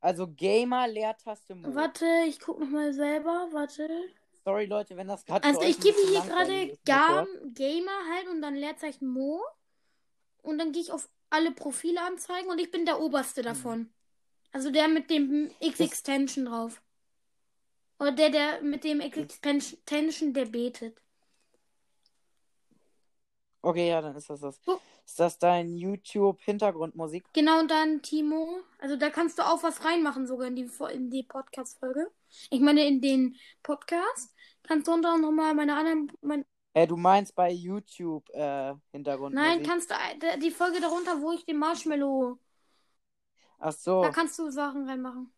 Also 0.00 0.26
Gamer 0.26 0.88
Leertaste 0.88 1.54
Mo. 1.54 1.74
Warte, 1.74 2.06
ich 2.26 2.40
guck 2.40 2.58
nochmal 2.58 2.92
selber. 2.92 3.48
Warte. 3.52 3.88
Sorry 4.44 4.66
Leute, 4.66 4.96
wenn 4.96 5.08
das 5.08 5.24
gerade 5.24 5.46
Also 5.46 5.62
ich 5.62 5.78
gebe 5.78 5.96
hier 6.08 6.20
gerade. 6.22 6.76
Gamer 7.54 8.00
halt 8.12 8.28
und 8.28 8.42
dann 8.42 8.56
Leerzeichen 8.56 9.08
Mo. 9.08 9.42
Und 10.42 10.58
dann 10.58 10.72
gehe 10.72 10.82
ich 10.82 10.92
auf 10.92 11.08
alle 11.30 11.52
Profile 11.52 12.00
anzeigen 12.02 12.48
und 12.48 12.58
ich 12.60 12.70
bin 12.70 12.86
der 12.86 13.00
oberste 13.00 13.42
davon. 13.42 13.90
Also 14.50 14.70
der 14.70 14.88
mit 14.88 15.10
dem 15.10 15.50
X-Extension 15.60 16.46
drauf. 16.46 16.82
Oder 17.98 18.12
der, 18.12 18.30
der 18.30 18.62
mit 18.62 18.84
dem 18.84 19.00
X-Extension, 19.00 20.32
der 20.32 20.46
betet. 20.46 20.96
Okay, 23.60 23.88
ja, 23.88 24.00
dann 24.00 24.14
ist 24.14 24.30
das 24.30 24.40
das. 24.40 24.60
Guck. 24.64 24.80
Ist 25.04 25.18
das 25.18 25.38
dein 25.38 25.74
YouTube 25.74 26.40
Hintergrundmusik? 26.42 27.24
Genau, 27.32 27.60
und 27.60 27.70
dann 27.70 28.02
Timo. 28.02 28.60
Also 28.78 28.96
da 28.96 29.10
kannst 29.10 29.38
du 29.38 29.42
auch 29.42 29.62
was 29.62 29.84
reinmachen, 29.84 30.26
sogar 30.26 30.46
in 30.48 30.54
die, 30.56 30.70
in 30.92 31.10
die 31.10 31.22
Podcast-Folge. 31.24 32.10
Ich 32.50 32.60
meine, 32.60 32.86
in 32.86 33.00
den 33.00 33.36
Podcast. 33.62 34.34
Kannst 34.62 34.86
du 34.86 34.92
unter 34.92 35.16
nochmal 35.18 35.54
meine 35.54 35.76
anderen. 35.76 36.12
Mein, 36.20 36.44
Äh, 36.74 36.86
du 36.86 36.96
meinst 36.96 37.34
bei 37.34 37.50
YouTube 37.50 38.28
äh, 38.30 38.74
Hintergrundmusik? 38.92 39.48
nein, 39.48 39.62
kannst 39.62 39.90
du 39.90 39.94
äh, 39.94 40.38
die 40.38 40.50
Folge 40.50 40.80
darunter, 40.80 41.20
wo 41.20 41.32
ich 41.32 41.44
den 41.46 41.56
Marshmallow. 41.58 42.38
Ach 43.58 43.72
so, 43.72 44.02
Da 44.02 44.10
kannst 44.10 44.38
du 44.38 44.50
Sachen 44.50 44.86
reinmachen. 44.88 45.32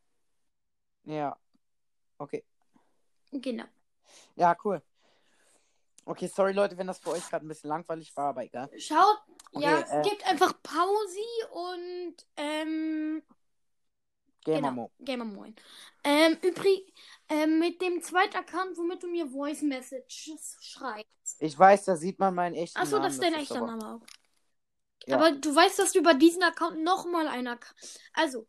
ja. 1.04 1.36
Okay. 2.18 2.44
Genau. 3.32 3.64
Ja, 4.36 4.54
cool. 4.64 4.82
Okay, 6.10 6.26
sorry 6.26 6.52
Leute, 6.52 6.76
wenn 6.76 6.88
das 6.88 6.98
für 6.98 7.10
euch 7.10 7.28
gerade 7.28 7.46
ein 7.46 7.48
bisschen 7.48 7.68
langweilig 7.68 8.16
war, 8.16 8.30
aber 8.30 8.42
egal. 8.42 8.68
Schaut, 8.76 9.18
Okay, 9.52 9.64
ja, 9.64 9.80
äh, 9.80 10.02
gebt 10.02 10.26
einfach 10.26 10.60
Pausi 10.60 11.20
und 11.52 12.14
ähm, 12.36 13.22
Gamer 14.44 14.88
genau, 14.98 15.24
Moin. 15.24 15.54
Ähm, 16.02 16.36
übrig, 16.42 16.92
ähm, 17.28 17.60
mit 17.60 17.80
dem 17.80 18.02
zweiten 18.02 18.36
Account, 18.36 18.76
womit 18.76 19.02
du 19.04 19.06
mir 19.06 19.28
Voice 19.28 19.62
Messages 19.62 20.56
schreibst. 20.60 21.36
Ich 21.40 21.56
weiß, 21.56 21.84
da 21.84 21.96
sieht 21.96 22.18
man 22.18 22.34
meinen 22.34 22.56
echten 22.56 22.78
Achso, 22.78 22.96
Namen. 22.96 23.04
das 23.04 23.14
ist 23.14 23.22
dein 23.22 23.34
echter 23.34 23.56
aber- 23.58 23.66
Name 23.66 23.94
auch. 23.96 24.06
Ja. 25.06 25.16
Aber 25.16 25.32
du 25.32 25.54
weißt, 25.54 25.78
dass 25.78 25.92
du 25.92 26.00
über 26.00 26.14
diesen 26.14 26.42
Account 26.42 26.82
nochmal 26.82 27.28
einer. 27.28 27.58
Also, 28.14 28.46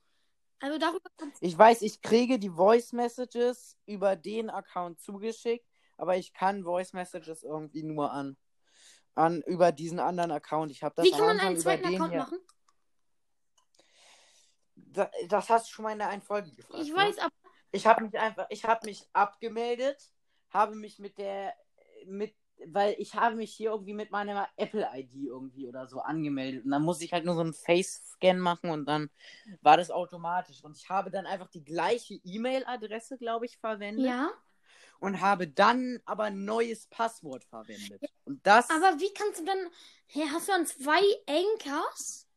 also 0.60 0.78
darüber 0.80 1.10
kannst 1.16 1.42
Ich 1.42 1.58
weiß, 1.58 1.84
ich 1.84 2.02
kriege 2.02 2.40
die 2.40 2.50
Voice 2.50 2.92
Messages 2.92 3.78
über 3.86 4.16
den 4.16 4.50
Account 4.50 5.00
zugeschickt, 5.00 5.66
aber 6.02 6.18
ich 6.18 6.34
kann 6.34 6.64
Voice 6.64 6.94
Messages 6.94 7.44
irgendwie 7.44 7.84
nur 7.84 8.12
an, 8.12 8.36
an 9.14 9.44
über 9.44 9.72
diesen 9.72 10.00
anderen 10.00 10.32
Account. 10.32 10.72
Ich 10.72 10.82
habe 10.82 10.96
das 10.96 11.06
Wie 11.06 11.12
kann 11.12 11.22
man 11.22 11.40
einen 11.40 11.58
zweiten 11.58 11.86
Account 11.86 12.12
hier. 12.12 12.22
machen? 12.22 12.40
Da, 14.76 15.12
das 15.30 15.50
hast 15.50 15.68
du 15.68 15.74
schon 15.74 15.84
mal 15.84 15.92
in 15.92 16.00
der 16.00 16.10
einen 16.10 16.24
Folge 16.24 16.52
gefragt. 16.52 16.82
Ich 16.82 16.90
ne? 16.90 16.96
weiß, 16.96 17.20
aber 17.20 17.32
Ich 17.72 17.86
habe 17.86 18.04
mich 18.04 18.18
einfach, 18.18 18.48
ich 18.50 18.66
habe 18.66 18.86
mich 18.88 19.08
abgemeldet, 19.14 20.12
habe 20.50 20.76
mich 20.76 20.98
mit 20.98 21.20
der, 21.20 21.54
mit, 22.08 22.36
weil 22.66 22.96
ich 22.98 23.14
habe 23.14 23.36
mich 23.36 23.54
hier 23.54 23.70
irgendwie 23.70 23.94
mit 23.94 24.10
meiner 24.10 24.50
Apple-ID 24.58 25.14
irgendwie 25.14 25.68
oder 25.68 25.86
so 25.86 26.00
angemeldet 26.00 26.66
und 26.66 26.72
dann 26.72 26.82
musste 26.82 27.06
ich 27.06 27.14
halt 27.14 27.26
nur 27.26 27.36
so 27.36 27.42
einen 27.42 27.54
Face-Scan 27.54 28.40
machen 28.40 28.72
und 28.72 28.86
dann 28.86 29.12
war 29.62 29.78
das 29.78 29.92
automatisch 29.92 30.64
und 30.64 30.76
ich 30.76 30.90
habe 30.90 31.12
dann 31.12 31.28
einfach 31.28 31.50
die 31.52 31.64
gleiche 31.64 32.16
E-Mail-Adresse, 32.16 33.20
glaube 33.20 33.46
ich, 33.46 33.60
verwendet 33.60 34.08
ja. 34.08 34.32
Und 35.02 35.20
habe 35.20 35.48
dann 35.48 36.00
aber 36.06 36.26
ein 36.26 36.46
neues 36.46 36.86
Passwort 36.88 37.44
verwendet 37.44 38.04
und 38.24 38.46
das, 38.46 38.70
Aber 38.70 39.00
wie 39.00 39.12
kannst 39.14 39.42
du 39.42 39.46
dann. 39.46 39.68
Hey, 40.06 40.28
hast 40.32 40.48
du 40.48 40.52
dann 40.52 40.66
zwei 40.66 41.02
Anchors? 41.28 42.28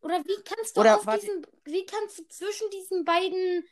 Oder 0.00 0.24
wie 0.24 0.42
kannst 0.44 0.76
du 0.76 0.80
Oder 0.80 0.96
auf 0.96 1.06
diesen. 1.06 1.46
Wie 1.64 1.86
kannst 1.86 2.18
du 2.18 2.28
zwischen 2.28 2.68
diesen 2.70 3.04
beiden. 3.04 3.64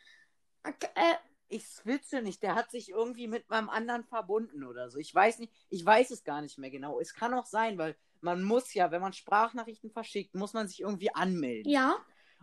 Äh, 0.62 1.14
ich 1.48 1.66
switche 1.66 2.22
nicht, 2.22 2.44
der 2.44 2.54
hat 2.54 2.70
sich 2.70 2.90
irgendwie 2.90 3.26
mit 3.26 3.50
meinem 3.50 3.68
anderen 3.68 4.04
verbunden 4.04 4.62
oder 4.62 4.88
so. 4.88 4.98
Ich 4.98 5.12
weiß 5.12 5.40
nicht, 5.40 5.52
ich 5.68 5.84
weiß 5.84 6.12
es 6.12 6.22
gar 6.22 6.42
nicht 6.42 6.58
mehr 6.58 6.70
genau. 6.70 7.00
Es 7.00 7.12
kann 7.12 7.34
auch 7.34 7.46
sein, 7.46 7.76
weil 7.76 7.96
man 8.20 8.44
muss 8.44 8.72
ja, 8.72 8.92
wenn 8.92 9.00
man 9.00 9.12
Sprachnachrichten 9.12 9.90
verschickt, 9.90 10.36
muss 10.36 10.52
man 10.52 10.68
sich 10.68 10.80
irgendwie 10.80 11.12
anmelden. 11.12 11.70
ja. 11.70 11.96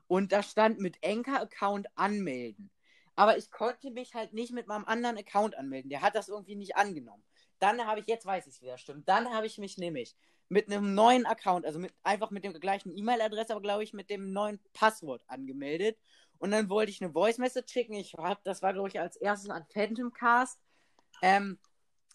Und 0.09 0.31
da 0.31 0.41
stand 0.41 0.79
mit 0.79 1.03
Anchor-Account 1.03 1.87
anmelden. 1.95 2.69
Aber 3.17 3.35
ich 3.35 3.49
konnte 3.49 3.89
mich 3.89 4.13
halt 4.13 4.33
nicht 4.33 4.53
mit 4.53 4.67
meinem 4.67 4.85
anderen 4.85 5.17
Account 5.17 5.57
anmelden. 5.57 5.89
Der 5.89 6.01
hat 6.01 6.15
das 6.15 6.29
irgendwie 6.29 6.55
nicht 6.55 6.75
angenommen. 6.75 7.23
Dann 7.57 7.83
habe 7.85 7.99
ich, 7.99 8.05
jetzt 8.05 8.27
weiß 8.27 8.45
ich 8.45 8.53
es 8.53 8.61
wieder, 8.61 8.77
stimmt. 8.77 9.09
Dann 9.09 9.33
habe 9.33 9.47
ich 9.47 9.57
mich 9.57 9.79
nämlich 9.79 10.15
mit 10.49 10.71
einem 10.71 10.93
neuen 10.93 11.25
Account, 11.25 11.65
also 11.65 11.79
mit, 11.79 11.93
einfach 12.03 12.29
mit 12.29 12.43
dem 12.43 12.53
gleichen 12.53 12.95
E-Mail-Adresse, 12.95 13.53
aber 13.53 13.61
glaube 13.61 13.83
ich 13.83 13.91
mit 13.91 14.11
dem 14.11 14.31
neuen 14.33 14.59
Passwort 14.71 15.23
angemeldet. 15.27 15.97
Und 16.37 16.51
dann 16.51 16.69
wollte 16.69 16.91
ich 16.91 17.01
eine 17.01 17.11
Voice-Message 17.11 17.73
schicken. 17.73 17.95
Ich 17.95 18.13
habe, 18.13 18.39
das 18.43 18.61
war 18.61 18.73
glaube 18.73 18.89
ich 18.89 18.99
als 18.99 19.15
erstes 19.15 19.49
an 19.49 19.65
Phantom 19.73 20.13
Cast. 20.13 20.59
Ähm, 21.23 21.57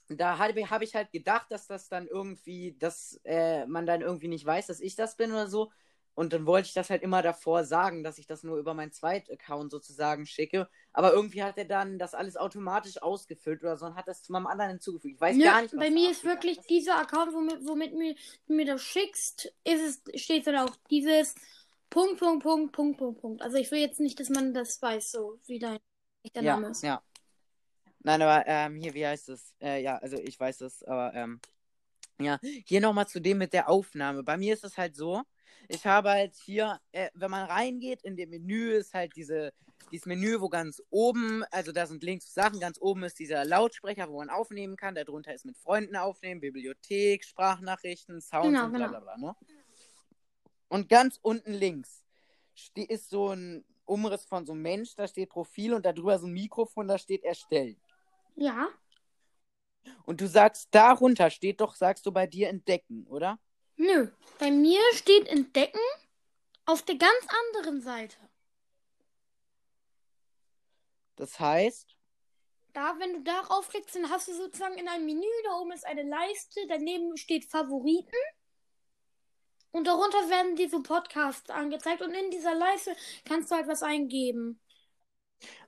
da 0.08 0.38
habe 0.38 0.70
hab 0.70 0.82
ich 0.82 0.94
halt 0.94 1.10
gedacht, 1.10 1.50
dass 1.50 1.66
das 1.66 1.88
dann 1.88 2.06
irgendwie, 2.06 2.76
dass 2.78 3.20
äh, 3.24 3.66
man 3.66 3.86
dann 3.86 4.02
irgendwie 4.02 4.28
nicht 4.28 4.46
weiß, 4.46 4.68
dass 4.68 4.78
ich 4.78 4.94
das 4.94 5.16
bin 5.16 5.32
oder 5.32 5.48
so. 5.48 5.72
Und 6.14 6.32
dann 6.32 6.46
wollte 6.46 6.68
ich 6.68 6.74
das 6.74 6.90
halt 6.90 7.02
immer 7.02 7.22
davor 7.22 7.64
sagen, 7.64 8.04
dass 8.04 8.18
ich 8.18 8.26
das 8.26 8.42
nur 8.42 8.58
über 8.58 8.74
meinen 8.74 8.92
Zweit-Account 8.92 9.70
sozusagen 9.70 10.26
schicke. 10.26 10.68
Aber 10.92 11.12
irgendwie 11.12 11.42
hat 11.42 11.56
er 11.58 11.64
dann 11.64 11.98
das 11.98 12.14
alles 12.14 12.36
automatisch 12.36 13.00
ausgefüllt 13.00 13.62
oder 13.62 13.76
so 13.76 13.86
und 13.86 13.94
hat 13.94 14.08
das 14.08 14.22
zu 14.22 14.32
meinem 14.32 14.46
anderen 14.46 14.72
hinzugefügt. 14.72 15.14
Ich 15.14 15.20
weiß 15.20 15.36
Nö, 15.36 15.44
gar 15.44 15.62
nicht, 15.62 15.74
was 15.76 15.80
bei 15.80 15.90
mir 15.90 16.10
ist 16.10 16.24
wirklich 16.24 16.58
dieser 16.60 16.98
Account, 16.98 17.32
womit, 17.32 17.66
womit 17.66 17.94
mir, 17.94 18.14
du 18.46 18.54
mir 18.54 18.66
das 18.66 18.82
schickst, 18.82 19.52
ist 19.64 20.02
es, 20.14 20.22
steht 20.22 20.46
dann 20.46 20.56
auch 20.56 20.76
dieses 20.90 21.34
Punkt, 21.90 22.18
Punkt, 22.18 22.42
Punkt, 22.42 22.72
Punkt, 22.72 22.98
Punkt, 22.98 23.20
Punkt. 23.20 23.42
Also 23.42 23.56
ich 23.56 23.70
will 23.70 23.80
jetzt 23.80 24.00
nicht, 24.00 24.20
dass 24.20 24.28
man 24.28 24.52
das 24.54 24.80
weiß, 24.80 25.10
so 25.12 25.38
wie 25.46 25.58
dein 25.58 25.78
echter 26.22 26.42
Ja, 26.42 26.56
Name 26.56 26.68
ist. 26.68 26.82
ja. 26.84 27.02
Nein, 28.00 28.22
aber 28.22 28.44
ähm, 28.46 28.76
hier, 28.76 28.94
wie 28.94 29.06
heißt 29.06 29.28
es? 29.28 29.54
Äh, 29.60 29.82
ja, 29.82 29.96
also 29.98 30.16
ich 30.18 30.38
weiß 30.38 30.62
es, 30.62 30.82
aber 30.84 31.14
ähm, 31.14 31.40
ja, 32.20 32.38
hier 32.66 32.80
nochmal 32.80 33.08
zu 33.08 33.20
dem 33.20 33.38
mit 33.38 33.52
der 33.52 33.68
Aufnahme. 33.68 34.22
Bei 34.24 34.36
mir 34.36 34.54
ist 34.54 34.64
es 34.64 34.78
halt 34.78 34.96
so, 34.96 35.22
ich 35.68 35.86
habe 35.86 36.10
halt 36.10 36.34
hier, 36.34 36.80
äh, 36.92 37.10
wenn 37.14 37.30
man 37.30 37.46
reingeht, 37.48 38.02
in 38.02 38.16
dem 38.16 38.30
Menü 38.30 38.72
ist 38.72 38.94
halt 38.94 39.14
diese, 39.16 39.52
dieses 39.90 40.06
Menü, 40.06 40.40
wo 40.40 40.48
ganz 40.48 40.82
oben, 40.90 41.44
also 41.50 41.72
da 41.72 41.86
sind 41.86 42.02
links 42.02 42.32
Sachen, 42.32 42.60
ganz 42.60 42.78
oben 42.80 43.04
ist 43.04 43.18
dieser 43.18 43.44
Lautsprecher, 43.44 44.08
wo 44.08 44.18
man 44.18 44.30
aufnehmen 44.30 44.76
kann, 44.76 44.94
darunter 44.94 45.34
ist 45.34 45.44
mit 45.44 45.56
Freunden 45.56 45.96
aufnehmen, 45.96 46.40
Bibliothek, 46.40 47.24
Sprachnachrichten, 47.24 48.20
Sounds 48.20 48.46
Genau, 48.46 48.64
und 48.66 48.72
bla 48.72 48.86
genau. 48.86 49.00
bla 49.00 49.16
bla, 49.16 49.16
ne? 49.18 49.36
Und 50.68 50.88
ganz 50.88 51.18
unten 51.22 51.52
links 51.52 52.02
ist 52.74 53.10
so 53.10 53.30
ein 53.30 53.64
Umriss 53.84 54.24
von 54.24 54.46
so 54.46 54.52
einem 54.52 54.62
Mensch, 54.62 54.94
da 54.94 55.06
steht 55.06 55.30
Profil 55.30 55.74
und 55.74 55.84
darüber 55.84 56.18
so 56.18 56.26
ein 56.26 56.32
Mikrofon, 56.32 56.88
da 56.88 56.98
steht 56.98 57.24
Erstellen. 57.24 57.76
Ja, 58.36 58.70
Und 60.04 60.20
du 60.20 60.26
sagst, 60.28 60.68
darunter 60.70 61.30
steht 61.30 61.60
doch, 61.60 61.74
sagst 61.74 62.06
du 62.06 62.12
bei 62.12 62.26
dir 62.26 62.48
entdecken, 62.48 63.06
oder? 63.06 63.38
Nö. 63.82 64.08
Bei 64.38 64.50
mir 64.50 64.80
steht 64.94 65.28
Entdecken 65.28 65.80
auf 66.66 66.82
der 66.82 66.96
ganz 66.96 67.26
anderen 67.52 67.80
Seite. 67.80 68.16
Das 71.16 71.38
heißt, 71.38 71.96
Da, 72.74 72.98
wenn 72.98 73.12
du 73.12 73.20
darauf 73.22 73.68
klickst, 73.68 73.94
dann 73.96 74.08
hast 74.10 74.28
du 74.28 74.34
sozusagen 74.34 74.78
in 74.78 74.88
einem 74.88 75.04
Menü, 75.04 75.26
da 75.44 75.58
oben 75.58 75.72
ist 75.72 75.86
eine 75.86 76.02
Leiste, 76.04 76.60
daneben 76.68 77.16
steht 77.18 77.44
Favoriten. 77.44 78.16
Und 79.72 79.86
darunter 79.86 80.28
werden 80.30 80.56
diese 80.56 80.80
Podcasts 80.82 81.50
angezeigt 81.50 82.02
und 82.02 82.14
in 82.14 82.30
dieser 82.30 82.54
Leiste 82.54 82.94
kannst 83.24 83.50
du 83.50 83.56
halt 83.56 83.68
was 83.68 83.82
eingeben. 83.82 84.58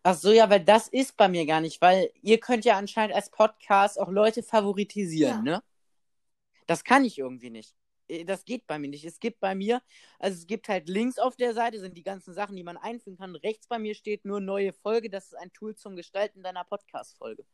ach 0.03 0.15
so, 0.15 0.31
ja, 0.33 0.49
weil 0.51 0.65
das 0.65 0.89
ist 0.89 1.17
bei 1.17 1.29
mir 1.29 1.47
gar 1.47 1.61
nicht, 1.61 1.81
weil 1.81 2.11
ihr 2.23 2.39
könnt 2.41 2.65
ja 2.65 2.77
anscheinend 2.79 3.15
als 3.17 3.31
Podcast 3.31 3.99
auch 3.99 4.09
Leute 4.11 4.43
favoritisieren, 4.43 5.45
Ja. 5.45 5.59
ne? 5.59 5.63
Das 6.67 6.85
kann 6.85 7.05
ich 7.05 7.19
irgendwie 7.19 7.51
nicht. 7.51 7.75
Äh, 8.09 8.25
Das 8.25 8.45
geht 8.45 8.67
bei 8.67 8.79
mir 8.79 8.89
nicht. 8.89 9.05
Es 9.05 9.19
gibt 9.21 9.41
bei 9.41 9.55
mir, 9.55 9.83
also 10.19 10.37
es 10.39 10.47
gibt 10.47 10.69
halt 10.69 10.89
links 10.89 11.19
auf 11.19 11.37
der 11.37 11.55
Seite 11.55 11.81
sind 11.81 11.97
die 11.97 12.03
ganzen 12.03 12.35
Sachen, 12.35 12.57
die 12.57 12.63
man 12.65 12.77
einfügen 12.77 13.17
kann. 13.19 13.37
Rechts 13.37 13.67
bei 13.67 13.79
mir 13.79 13.95
steht 13.95 14.25
nur 14.25 14.41
neue 14.41 14.73
Folge. 14.73 15.11
Das 15.11 15.27
ist 15.27 15.35
ein 15.35 15.53
Tool 15.53 15.75
zum 15.77 15.97
Gestalten 15.97 16.43
deiner 16.43 16.65
Podcast-Folge. 16.65 17.45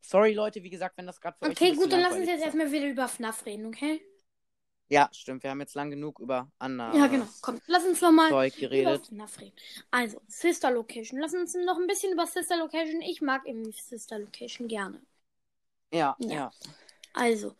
Sorry, 0.00 0.34
Leute, 0.34 0.62
wie 0.62 0.70
gesagt, 0.70 0.96
wenn 0.98 1.06
das 1.06 1.20
gerade 1.20 1.36
für 1.40 1.50
Okay, 1.50 1.72
gut, 1.74 1.90
dann 1.90 2.00
lass 2.00 2.14
uns 2.14 2.28
jetzt 2.28 2.44
erstmal 2.44 2.70
wieder 2.70 2.86
über 2.86 3.08
FNAF 3.08 3.44
reden, 3.44 3.66
okay? 3.66 4.00
Ja, 4.88 5.08
stimmt. 5.12 5.42
Wir 5.42 5.50
haben 5.50 5.58
jetzt 5.58 5.74
lang 5.74 5.90
genug 5.90 6.20
über 6.20 6.48
anderes 6.60 6.96
Ja, 6.96 7.08
genau. 7.08 7.26
Komm, 7.42 7.60
lass 7.66 7.84
uns 7.84 8.00
nochmal 8.00 8.28
über. 8.28 9.00
FNAF 9.00 9.40
reden. 9.40 9.56
Also, 9.90 10.20
Sister 10.28 10.70
Location. 10.70 11.18
Lass 11.18 11.34
uns 11.34 11.54
noch 11.54 11.76
ein 11.76 11.88
bisschen 11.88 12.12
über 12.12 12.24
Sister 12.24 12.56
Location. 12.56 13.02
Ich 13.02 13.20
mag 13.20 13.42
irgendwie 13.46 13.72
Sister 13.72 14.20
Location 14.20 14.68
gerne. 14.68 15.02
Ja, 15.92 16.14
Ja. 16.20 16.34
ja. 16.34 16.50
Also, 17.12 17.56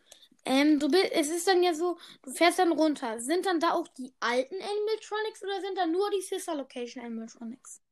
ähm, 0.46 0.78
du 0.78 0.88
bist, 0.88 1.10
es 1.12 1.28
ist 1.30 1.46
dann 1.46 1.62
ja 1.62 1.74
so, 1.74 1.98
du 2.22 2.30
fährst 2.32 2.58
dann 2.58 2.72
runter. 2.72 3.20
Sind 3.20 3.46
dann 3.46 3.60
da 3.60 3.72
auch 3.72 3.88
die 3.88 4.14
alten 4.20 4.54
Animatronics 4.54 5.42
oder 5.42 5.60
sind 5.60 5.76
da 5.76 5.86
nur 5.86 6.10
die 6.10 6.22
Sister 6.22 6.54
Location 6.54 7.04
Animatronics? 7.04 7.82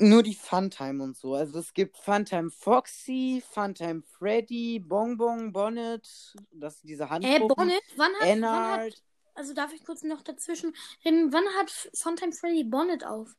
Nur 0.00 0.22
die 0.22 0.34
Funtime 0.36 1.02
und 1.02 1.16
so. 1.16 1.34
Also 1.34 1.58
es 1.58 1.74
gibt 1.74 1.96
Funtime 1.98 2.50
Foxy, 2.52 3.42
Funtime 3.50 4.02
Freddy, 4.02 4.78
Bonbon, 4.78 5.52
Bonnet, 5.52 6.36
das 6.52 6.78
sind 6.80 6.88
diese 6.88 7.04
Äh, 7.04 7.08
Handpuppen. 7.08 7.48
Bonnet, 7.48 7.82
wann 7.96 8.12
hat, 8.14 8.20
wann 8.20 8.28
Ennard. 8.28 8.80
hat, 8.94 9.02
also 9.34 9.54
darf 9.54 9.72
ich 9.72 9.84
kurz 9.84 10.02
noch 10.04 10.22
dazwischen 10.22 10.74
reden, 11.04 11.32
wann 11.32 11.46
hat 11.58 11.70
Funtime 11.94 12.32
Freddy 12.32 12.62
Bonnet 12.64 13.04
auf? 13.04 13.34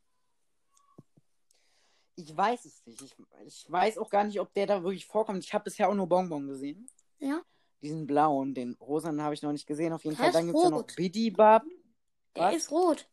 Ich 2.15 2.35
weiß 2.35 2.65
es 2.65 2.85
nicht. 2.85 3.01
Ich, 3.01 3.15
ich 3.45 3.71
weiß 3.71 3.97
auch 3.97 4.09
gar 4.09 4.25
nicht, 4.25 4.41
ob 4.41 4.53
der 4.53 4.67
da 4.67 4.83
wirklich 4.83 5.05
vorkommt. 5.05 5.43
Ich 5.45 5.53
habe 5.53 5.63
bisher 5.63 5.89
auch 5.89 5.95
nur 5.95 6.07
Bonbon 6.09 6.47
gesehen. 6.47 6.89
Ja? 7.19 7.41
Diesen 7.81 8.07
blauen, 8.07 8.53
den 8.53 8.75
rosanen 8.81 9.21
habe 9.21 9.33
ich 9.33 9.41
noch 9.41 9.51
nicht 9.53 9.67
gesehen. 9.67 9.93
Auf 9.93 10.03
jeden 10.03 10.17
Der 10.17 10.25
Fall. 10.25 10.33
Dann 10.33 10.47
gibt 10.47 10.57
es 10.57 10.63
ja 10.63 10.69
noch. 10.69 10.85
Bidibab. 10.85 11.63
Der 12.35 12.51
ist 12.53 12.71
rot. 12.71 13.07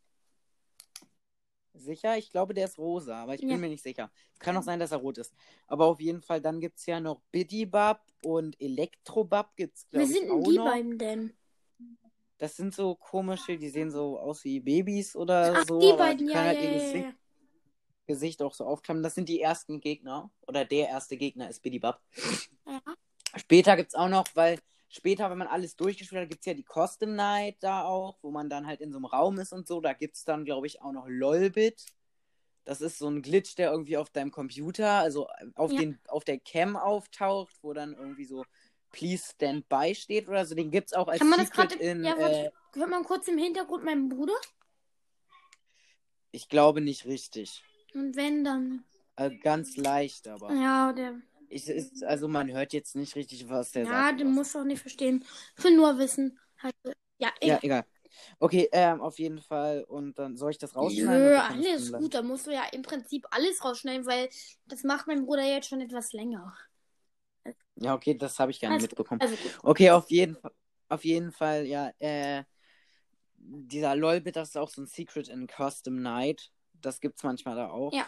Sicher? 1.74 2.16
Ich 2.16 2.30
glaube, 2.30 2.54
der 2.54 2.64
ist 2.64 2.78
rosa, 2.78 3.22
aber 3.22 3.34
ich 3.34 3.42
Ja. 3.42 3.48
bin 3.48 3.60
mir 3.60 3.68
nicht 3.68 3.82
sicher. 3.82 4.10
Es 4.32 4.38
kann 4.40 4.56
auch 4.56 4.62
sein, 4.62 4.80
dass 4.80 4.92
er 4.92 4.98
rot 4.98 5.18
ist. 5.18 5.34
Aber 5.66 5.86
auf 5.86 6.00
jeden 6.00 6.22
Fall, 6.22 6.40
dann 6.40 6.60
gibt 6.60 6.78
es 6.78 6.86
ja 6.86 7.00
noch 7.00 7.20
Bidibab 7.30 8.04
und 8.24 8.60
Elektrobab 8.60 9.54
gibt 9.56 9.76
es, 9.76 9.86
Wer 9.90 10.00
glaube 10.06 10.12
ich, 10.12 10.18
sind 10.18 10.28
denn 10.30 10.40
auch 10.40 10.48
die 10.48 10.56
noch. 10.56 10.64
beiden 10.64 10.98
denn? 10.98 11.36
Das 12.38 12.56
sind 12.56 12.74
so 12.74 12.94
komische, 12.94 13.56
die 13.56 13.70
sehen 13.70 13.90
so 13.90 14.18
aus 14.18 14.44
wie 14.44 14.60
Babys 14.60 15.16
oder 15.16 15.54
Ach, 15.56 15.66
so, 15.66 15.80
die 15.80 15.92
beiden, 15.96 16.26
die 16.26 16.32
ja, 16.32 16.40
ja, 16.40 16.46
halt 16.46 16.58
ihr 16.58 16.64
ja, 16.70 16.72
Gesicht, 16.74 17.04
ja. 17.06 17.14
Gesicht 18.06 18.42
auch 18.42 18.54
so 18.54 18.64
aufklappen. 18.64 19.02
Das 19.02 19.14
sind 19.14 19.28
die 19.28 19.40
ersten 19.40 19.80
Gegner. 19.80 20.30
Oder 20.46 20.64
der 20.64 20.88
erste 20.88 21.16
Gegner 21.16 21.48
ist 21.48 21.60
Bidibab. 21.62 22.00
Später 23.46 23.76
gibt 23.76 23.90
es 23.90 23.94
auch 23.94 24.08
noch, 24.08 24.24
weil 24.34 24.58
später, 24.88 25.30
wenn 25.30 25.38
man 25.38 25.46
alles 25.46 25.76
durchgespielt 25.76 26.22
hat, 26.22 26.28
gibt 26.28 26.40
es 26.40 26.46
ja 26.46 26.54
die 26.54 26.64
Custom 26.64 27.14
Night 27.14 27.56
da 27.60 27.84
auch, 27.84 28.18
wo 28.22 28.32
man 28.32 28.50
dann 28.50 28.66
halt 28.66 28.80
in 28.80 28.90
so 28.90 28.98
einem 28.98 29.04
Raum 29.04 29.38
ist 29.38 29.52
und 29.52 29.68
so. 29.68 29.80
Da 29.80 29.92
gibt 29.92 30.16
es 30.16 30.24
dann, 30.24 30.44
glaube 30.44 30.66
ich, 30.66 30.82
auch 30.82 30.90
noch 30.90 31.06
Lolbit. 31.06 31.86
Das 32.64 32.80
ist 32.80 32.98
so 32.98 33.08
ein 33.08 33.22
Glitch, 33.22 33.54
der 33.54 33.70
irgendwie 33.70 33.96
auf 33.98 34.10
deinem 34.10 34.32
Computer, 34.32 34.94
also 34.94 35.28
auf, 35.54 35.70
Ja. 35.70 35.78
den, 35.78 36.00
auf 36.08 36.24
der 36.24 36.40
Cam 36.40 36.76
auftaucht, 36.76 37.54
wo 37.62 37.72
dann 37.72 37.94
irgendwie 37.94 38.24
so 38.24 38.44
Please 38.90 39.30
Stand 39.32 39.68
By 39.68 39.94
steht 39.94 40.26
oder 40.26 40.44
so. 40.44 40.56
Den 40.56 40.72
gibt 40.72 40.88
es 40.88 40.92
auch 40.92 41.06
als 41.06 41.20
Kann 41.20 41.28
man 41.28 41.38
das 41.38 41.52
gerade. 41.52 41.76
in. 41.76 42.02
Ja, 42.04 42.16
äh, 42.16 42.20
warte. 42.20 42.52
Hört 42.74 42.90
man 42.90 43.04
kurz 43.04 43.28
im 43.28 43.38
Hintergrund 43.38 43.84
meinen 43.84 44.08
Bruder? 44.08 44.34
ich 46.32 46.48
glaube 46.48 46.80
nicht 46.80 47.06
richtig. 47.06 47.62
Und 47.94 48.16
wenn 48.16 48.42
dann. 48.44 48.84
Also 49.14 49.36
ganz 49.42 49.76
leicht, 49.76 50.28
aber. 50.28 50.52
Ja, 50.52 50.92
der. 50.92 51.20
Ich, 51.48 51.68
ist, 51.68 52.04
also 52.04 52.28
man 52.28 52.50
hört 52.52 52.72
jetzt 52.72 52.96
nicht 52.96 53.14
richtig, 53.16 53.48
was 53.48 53.72
der 53.72 53.84
Ja, 53.84 53.90
sagt. 53.92 54.20
den 54.20 54.26
oder 54.28 54.36
muss 54.36 54.56
auch 54.56 54.64
nicht 54.64 54.80
verstehen. 54.80 55.24
Ich 55.56 55.64
will 55.64 55.76
nur 55.76 55.98
wissen. 55.98 56.38
Halt, 56.62 56.74
ja, 57.18 57.30
so. 57.40 57.46
Ja, 57.46 57.56
egal. 57.56 57.58
egal. 57.62 57.84
Okay, 58.38 58.68
ähm, 58.72 59.00
auf 59.00 59.18
jeden 59.18 59.40
Fall. 59.40 59.84
Und 59.84 60.18
dann 60.18 60.36
soll 60.36 60.50
ich 60.50 60.58
das 60.58 60.74
rausschneiden? 60.74 61.28
Nö, 61.28 61.36
alles 61.36 61.92
gut. 61.92 62.14
Da 62.14 62.22
musst 62.22 62.46
du 62.46 62.52
ja 62.52 62.64
im 62.72 62.82
Prinzip 62.82 63.26
alles 63.30 63.64
rausschneiden, 63.64 64.06
weil 64.06 64.28
das 64.66 64.84
macht 64.84 65.06
mein 65.06 65.24
Bruder 65.26 65.44
jetzt 65.44 65.68
schon 65.68 65.80
etwas 65.80 66.12
länger. 66.12 66.56
Ja, 67.76 67.94
okay, 67.94 68.14
das 68.14 68.38
habe 68.38 68.50
ich 68.50 68.60
gar 68.60 68.68
nicht 68.70 68.76
Also, 68.76 68.86
mitbekommen. 68.88 69.20
also. 69.20 69.36
Okay, 69.62 69.90
auf 69.90 70.10
jeden 70.10 70.36
Fall. 70.36 70.52
Auf 70.88 71.04
jeden 71.04 71.32
Fall, 71.32 71.66
ja, 71.66 71.90
äh, 71.98 72.44
dieser 73.38 73.96
LOL-Bit, 73.96 74.36
das 74.36 74.50
ist 74.50 74.56
auch 74.56 74.68
so 74.68 74.82
ein 74.82 74.86
Secret 74.86 75.28
in 75.28 75.48
Custom 75.48 76.00
Night. 76.00 76.50
Das 76.80 77.00
gibt's 77.00 77.22
manchmal 77.22 77.56
da 77.56 77.70
auch. 77.70 77.92
Ja. 77.92 78.06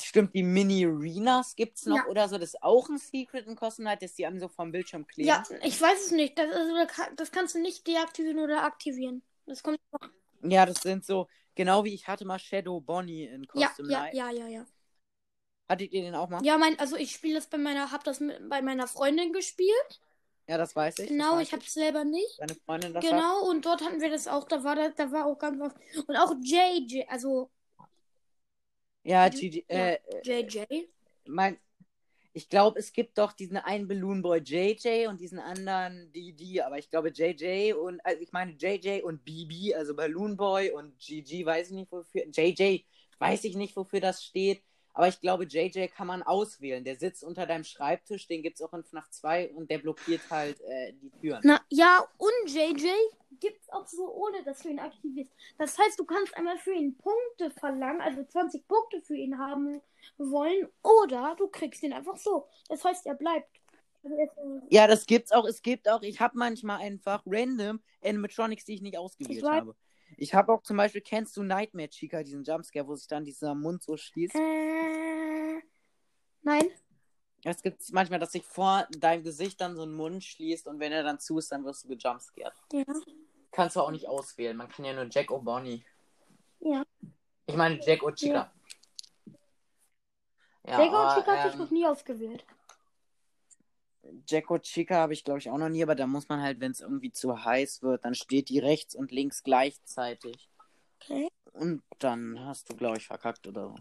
Stimmt, 0.00 0.34
die 0.34 0.42
Mini-Arenas 0.42 1.56
gibt's 1.56 1.86
noch 1.86 1.96
Ja. 1.96 2.06
oder 2.06 2.28
so. 2.28 2.38
Das 2.38 2.54
ist 2.54 2.62
auch 2.62 2.88
ein 2.88 2.98
Secret 2.98 3.46
in 3.46 3.56
Night, 3.84 4.02
dass 4.02 4.14
die 4.14 4.26
an 4.26 4.40
so 4.40 4.48
vom 4.48 4.72
Bildschirm 4.72 5.06
kleben. 5.06 5.28
Ja, 5.28 5.42
ich 5.62 5.80
weiß 5.80 6.06
es 6.06 6.10
nicht. 6.10 6.38
Das, 6.38 6.50
also, 6.50 6.74
das 7.16 7.30
kannst 7.30 7.54
du 7.54 7.60
nicht 7.60 7.86
deaktivieren 7.86 8.38
oder 8.38 8.64
aktivieren. 8.64 9.22
Das 9.46 9.62
kommt. 9.62 9.78
Ja, 10.42 10.66
das 10.66 10.80
sind 10.82 11.04
so, 11.04 11.26
genau 11.54 11.84
wie 11.84 11.94
ich 11.94 12.06
hatte 12.06 12.24
mal 12.24 12.38
Shadow 12.38 12.80
Bonnie 12.80 13.24
in 13.24 13.46
Ja, 13.54 13.68
Custom 13.68 13.90
ja, 13.90 14.00
Night. 14.00 14.14
ja, 14.14 14.30
ja, 14.30 14.46
ja. 14.46 14.66
Hattet 15.68 15.92
ihr 15.92 16.02
den 16.02 16.14
auch 16.14 16.28
mal? 16.28 16.42
Ja, 16.44 16.56
mein, 16.56 16.78
also 16.78 16.96
ich 16.96 17.12
spiele 17.12 17.34
das 17.34 17.46
bei 17.46 17.58
meiner, 17.58 17.92
hab 17.92 18.04
das 18.04 18.20
mit, 18.20 18.48
bei 18.48 18.62
meiner 18.62 18.88
Freundin 18.88 19.32
gespielt. 19.32 20.00
Ja, 20.48 20.56
das 20.56 20.74
weiß 20.74 21.00
ich. 21.00 21.08
Genau, 21.08 21.32
weiß 21.36 21.48
ich 21.48 21.52
hab's 21.52 21.74
selber 21.74 22.04
nicht. 22.04 22.40
Deine 22.40 22.54
Freundin 22.54 22.94
das 22.94 23.04
hat. 23.04 23.10
Genau, 23.10 23.50
und 23.50 23.66
dort 23.66 23.82
hatten 23.82 24.00
wir 24.00 24.08
das 24.08 24.26
auch. 24.28 24.44
Da 24.48 24.64
war 24.64 24.76
das, 24.76 24.94
da 24.94 25.12
war 25.12 25.26
auch 25.26 25.38
ganz 25.38 25.60
was. 25.60 25.74
Und 26.06 26.16
auch 26.16 26.34
JJ, 26.40 27.04
also 27.08 27.50
Ja, 29.08 29.28
GG, 29.30 29.64
ja. 29.70 29.92
äh, 29.92 29.98
JJ. 30.22 30.64
mein, 31.26 31.56
ich 32.34 32.50
glaube, 32.50 32.78
es 32.78 32.92
gibt 32.92 33.16
doch 33.16 33.32
diesen 33.32 33.56
einen 33.56 33.88
Balloon 33.88 34.20
Boy 34.20 34.40
JJ 34.40 35.06
und 35.06 35.18
diesen 35.18 35.38
anderen 35.38 36.12
DD, 36.12 36.60
aber 36.60 36.78
ich 36.78 36.90
glaube 36.90 37.08
JJ 37.08 37.72
und, 37.72 38.04
also 38.04 38.20
ich 38.20 38.32
meine 38.32 38.52
JJ 38.52 39.00
und 39.02 39.24
BB, 39.24 39.74
also 39.74 39.96
Balloon 39.96 40.36
Boy 40.36 40.72
und 40.72 40.98
GG, 40.98 41.46
weiß 41.46 41.68
ich 41.70 41.74
nicht 41.74 41.90
wofür, 41.90 42.26
JJ, 42.30 42.84
weiß 43.18 43.44
ich 43.44 43.56
nicht 43.56 43.74
wofür 43.76 44.00
das 44.00 44.22
steht, 44.22 44.62
aber 44.98 45.06
ich 45.06 45.20
glaube 45.20 45.44
JJ 45.44 45.86
kann 45.86 46.08
man 46.08 46.24
auswählen, 46.24 46.82
der 46.82 46.96
sitzt 46.96 47.22
unter 47.22 47.46
deinem 47.46 47.62
Schreibtisch, 47.62 48.26
den 48.26 48.42
gibt 48.42 48.56
es 48.56 48.62
auch 48.62 48.72
in 48.72 48.82
FNAF 48.82 49.08
2 49.10 49.52
und 49.54 49.70
der 49.70 49.78
blockiert 49.78 50.22
halt 50.28 50.60
äh, 50.60 50.92
die 50.94 51.10
Türen. 51.20 51.40
Na, 51.44 51.60
ja, 51.70 52.04
und 52.16 52.52
JJ 52.52 52.88
gibt's 53.38 53.70
auch 53.70 53.86
so, 53.86 54.12
ohne 54.12 54.42
dass 54.42 54.58
du 54.58 54.70
ihn 54.70 54.80
aktivierst. 54.80 55.30
Das 55.56 55.78
heißt, 55.78 56.00
du 56.00 56.04
kannst 56.04 56.36
einmal 56.36 56.58
für 56.58 56.72
ihn 56.72 56.98
Punkte 56.98 57.52
verlangen, 57.60 58.00
also 58.00 58.24
20 58.24 58.66
Punkte 58.66 59.00
für 59.02 59.14
ihn 59.14 59.38
haben 59.38 59.80
wollen, 60.16 60.66
oder 60.82 61.36
du 61.38 61.46
kriegst 61.46 61.84
ihn 61.84 61.92
einfach 61.92 62.16
so. 62.16 62.48
Das 62.68 62.84
heißt, 62.84 63.06
er 63.06 63.14
bleibt. 63.14 63.54
Ja, 64.68 64.88
das 64.88 65.06
gibt's 65.06 65.30
auch. 65.30 65.44
Es 65.44 65.62
gibt 65.62 65.88
auch, 65.88 66.02
ich 66.02 66.20
habe 66.20 66.36
manchmal 66.36 66.80
einfach 66.80 67.22
random 67.24 67.80
Animatronics, 68.02 68.64
die 68.64 68.74
ich 68.74 68.82
nicht 68.82 68.98
ausgewählt 68.98 69.38
Ich 69.38 69.44
habe. 69.44 69.76
Ich 70.16 70.34
habe 70.34 70.52
auch 70.52 70.62
zum 70.62 70.76
Beispiel, 70.76 71.00
kennst 71.00 71.36
du 71.36 71.42
Nightmare 71.42 71.88
Chica, 71.88 72.22
diesen 72.22 72.44
Jumpscare, 72.44 72.86
wo 72.86 72.94
sich 72.96 73.06
dann 73.06 73.24
dieser 73.24 73.54
Mund 73.54 73.82
so 73.82 73.96
schließt? 73.96 74.34
Äh, 74.34 75.62
nein. 76.42 76.66
Es 77.44 77.62
gibt 77.62 77.92
manchmal, 77.92 78.18
dass 78.18 78.32
sich 78.32 78.44
vor 78.44 78.86
deinem 78.98 79.22
Gesicht 79.22 79.60
dann 79.60 79.76
so 79.76 79.84
ein 79.84 79.92
Mund 79.92 80.24
schließt 80.24 80.66
und 80.66 80.80
wenn 80.80 80.92
er 80.92 81.04
dann 81.04 81.20
zu 81.20 81.38
ist, 81.38 81.52
dann 81.52 81.64
wirst 81.64 81.84
du 81.84 81.88
gejumpscared. 81.88 82.52
Ja. 82.72 82.84
Kannst 83.52 83.76
du 83.76 83.80
auch 83.80 83.90
nicht 83.90 84.08
auswählen. 84.08 84.56
Man 84.56 84.68
kann 84.68 84.84
ja 84.84 84.92
nur 84.92 85.06
Jack 85.08 85.30
oder 85.30 85.42
Bonnie. 85.42 85.84
Ja. 86.60 86.84
Ich 87.46 87.56
meine 87.56 87.80
Jack 87.84 88.02
oder 88.02 88.14
Chica. 88.14 88.52
Ja, 90.66 90.78
Lego 90.78 90.96
und 90.96 91.02
aber, 91.02 91.20
Chica 91.20 91.36
hatte 91.36 91.48
ich 91.48 91.54
ähm, 91.54 91.60
noch 91.60 91.70
nie 91.70 91.86
ausgewählt. 91.86 92.44
Jacko 94.26 94.58
Chica 94.58 94.96
habe 94.96 95.12
ich, 95.12 95.24
glaube 95.24 95.40
ich, 95.40 95.50
auch 95.50 95.58
noch 95.58 95.68
nie, 95.68 95.82
aber 95.82 95.94
da 95.94 96.06
muss 96.06 96.28
man 96.28 96.40
halt, 96.40 96.60
wenn 96.60 96.72
es 96.72 96.80
irgendwie 96.80 97.12
zu 97.12 97.44
heiß 97.44 97.82
wird, 97.82 98.04
dann 98.04 98.14
steht 98.14 98.48
die 98.48 98.58
rechts 98.58 98.94
und 98.94 99.12
links 99.12 99.42
gleichzeitig. 99.42 100.48
Okay. 101.00 101.28
Und 101.52 101.82
dann 101.98 102.44
hast 102.44 102.70
du, 102.70 102.76
glaube 102.76 102.98
ich, 102.98 103.06
verkackt 103.06 103.46
oder 103.46 103.68
so. 103.68 103.74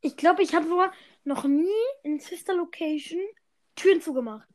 Ich 0.00 0.16
glaube, 0.16 0.42
ich 0.42 0.54
habe 0.54 0.66
sogar 0.66 0.92
noch 1.24 1.44
nie 1.44 1.68
in 2.02 2.18
Sister 2.20 2.54
Location 2.54 3.20
Türen 3.76 4.00
zugemacht. 4.00 4.48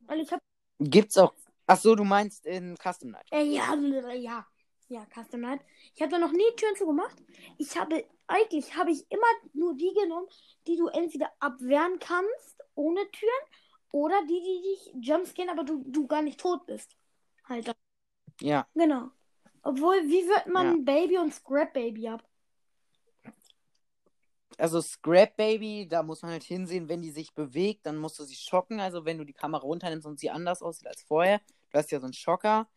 Weil 0.00 0.20
ich 0.20 0.30
habe. 0.30 0.40
Gibt's 0.78 1.18
auch. 1.18 1.34
Ach 1.66 1.78
so, 1.78 1.94
du 1.94 2.04
meinst 2.04 2.46
in 2.46 2.76
Custom 2.76 3.10
Night. 3.10 3.26
Äh, 3.30 3.44
ja, 3.44 3.74
ja. 4.14 4.46
Ja, 4.92 5.06
Custom 5.06 5.40
Night. 5.40 5.62
Ich 5.94 6.02
habe 6.02 6.10
da 6.12 6.18
noch 6.18 6.32
nie 6.32 6.44
Türen 6.56 6.76
zugemacht. 6.76 7.16
Ich 7.56 7.78
habe. 7.78 8.04
Eigentlich 8.26 8.76
habe 8.76 8.90
ich 8.90 9.10
immer 9.10 9.26
nur 9.54 9.74
die 9.74 9.92
genommen, 9.94 10.28
die 10.66 10.76
du 10.76 10.88
entweder 10.88 11.30
abwehren 11.40 11.98
kannst, 11.98 12.62
ohne 12.74 13.00
Türen, 13.10 13.46
oder 13.90 14.20
die, 14.26 14.40
die 14.40 14.62
dich 14.62 15.06
jumpscannen, 15.08 15.50
aber 15.50 15.64
du, 15.64 15.82
du 15.86 16.06
gar 16.06 16.20
nicht 16.20 16.38
tot 16.38 16.66
bist. 16.66 16.94
Halt. 17.48 17.68
dann. 17.68 17.74
Ja. 18.40 18.66
Genau. 18.74 19.10
Obwohl, 19.62 19.96
wie 20.08 20.28
wird 20.28 20.46
man 20.48 20.66
Ja. 20.66 20.72
ein 20.72 20.84
Baby 20.84 21.16
und 21.18 21.32
Scrap 21.32 21.72
Baby 21.72 22.08
ab? 22.08 22.22
Also 24.58 24.82
Scrap 24.82 25.36
Baby, 25.36 25.88
da 25.88 26.02
muss 26.02 26.20
man 26.20 26.32
halt 26.32 26.44
hinsehen, 26.44 26.88
wenn 26.90 27.00
die 27.00 27.10
sich 27.10 27.32
bewegt, 27.32 27.86
dann 27.86 27.96
musst 27.96 28.18
du 28.18 28.24
sie 28.24 28.34
schocken. 28.34 28.78
Also 28.80 29.06
wenn 29.06 29.16
du 29.16 29.24
die 29.24 29.32
Kamera 29.32 29.62
runternimmst 29.62 30.06
und 30.06 30.20
sie 30.20 30.28
anders 30.30 30.60
aussieht 30.62 30.86
als 30.86 31.02
vorher. 31.02 31.40
Du 31.70 31.78
hast 31.78 31.90
ja 31.90 31.98
so 31.98 32.04
einen 32.06 32.12
Schocker. 32.12 32.68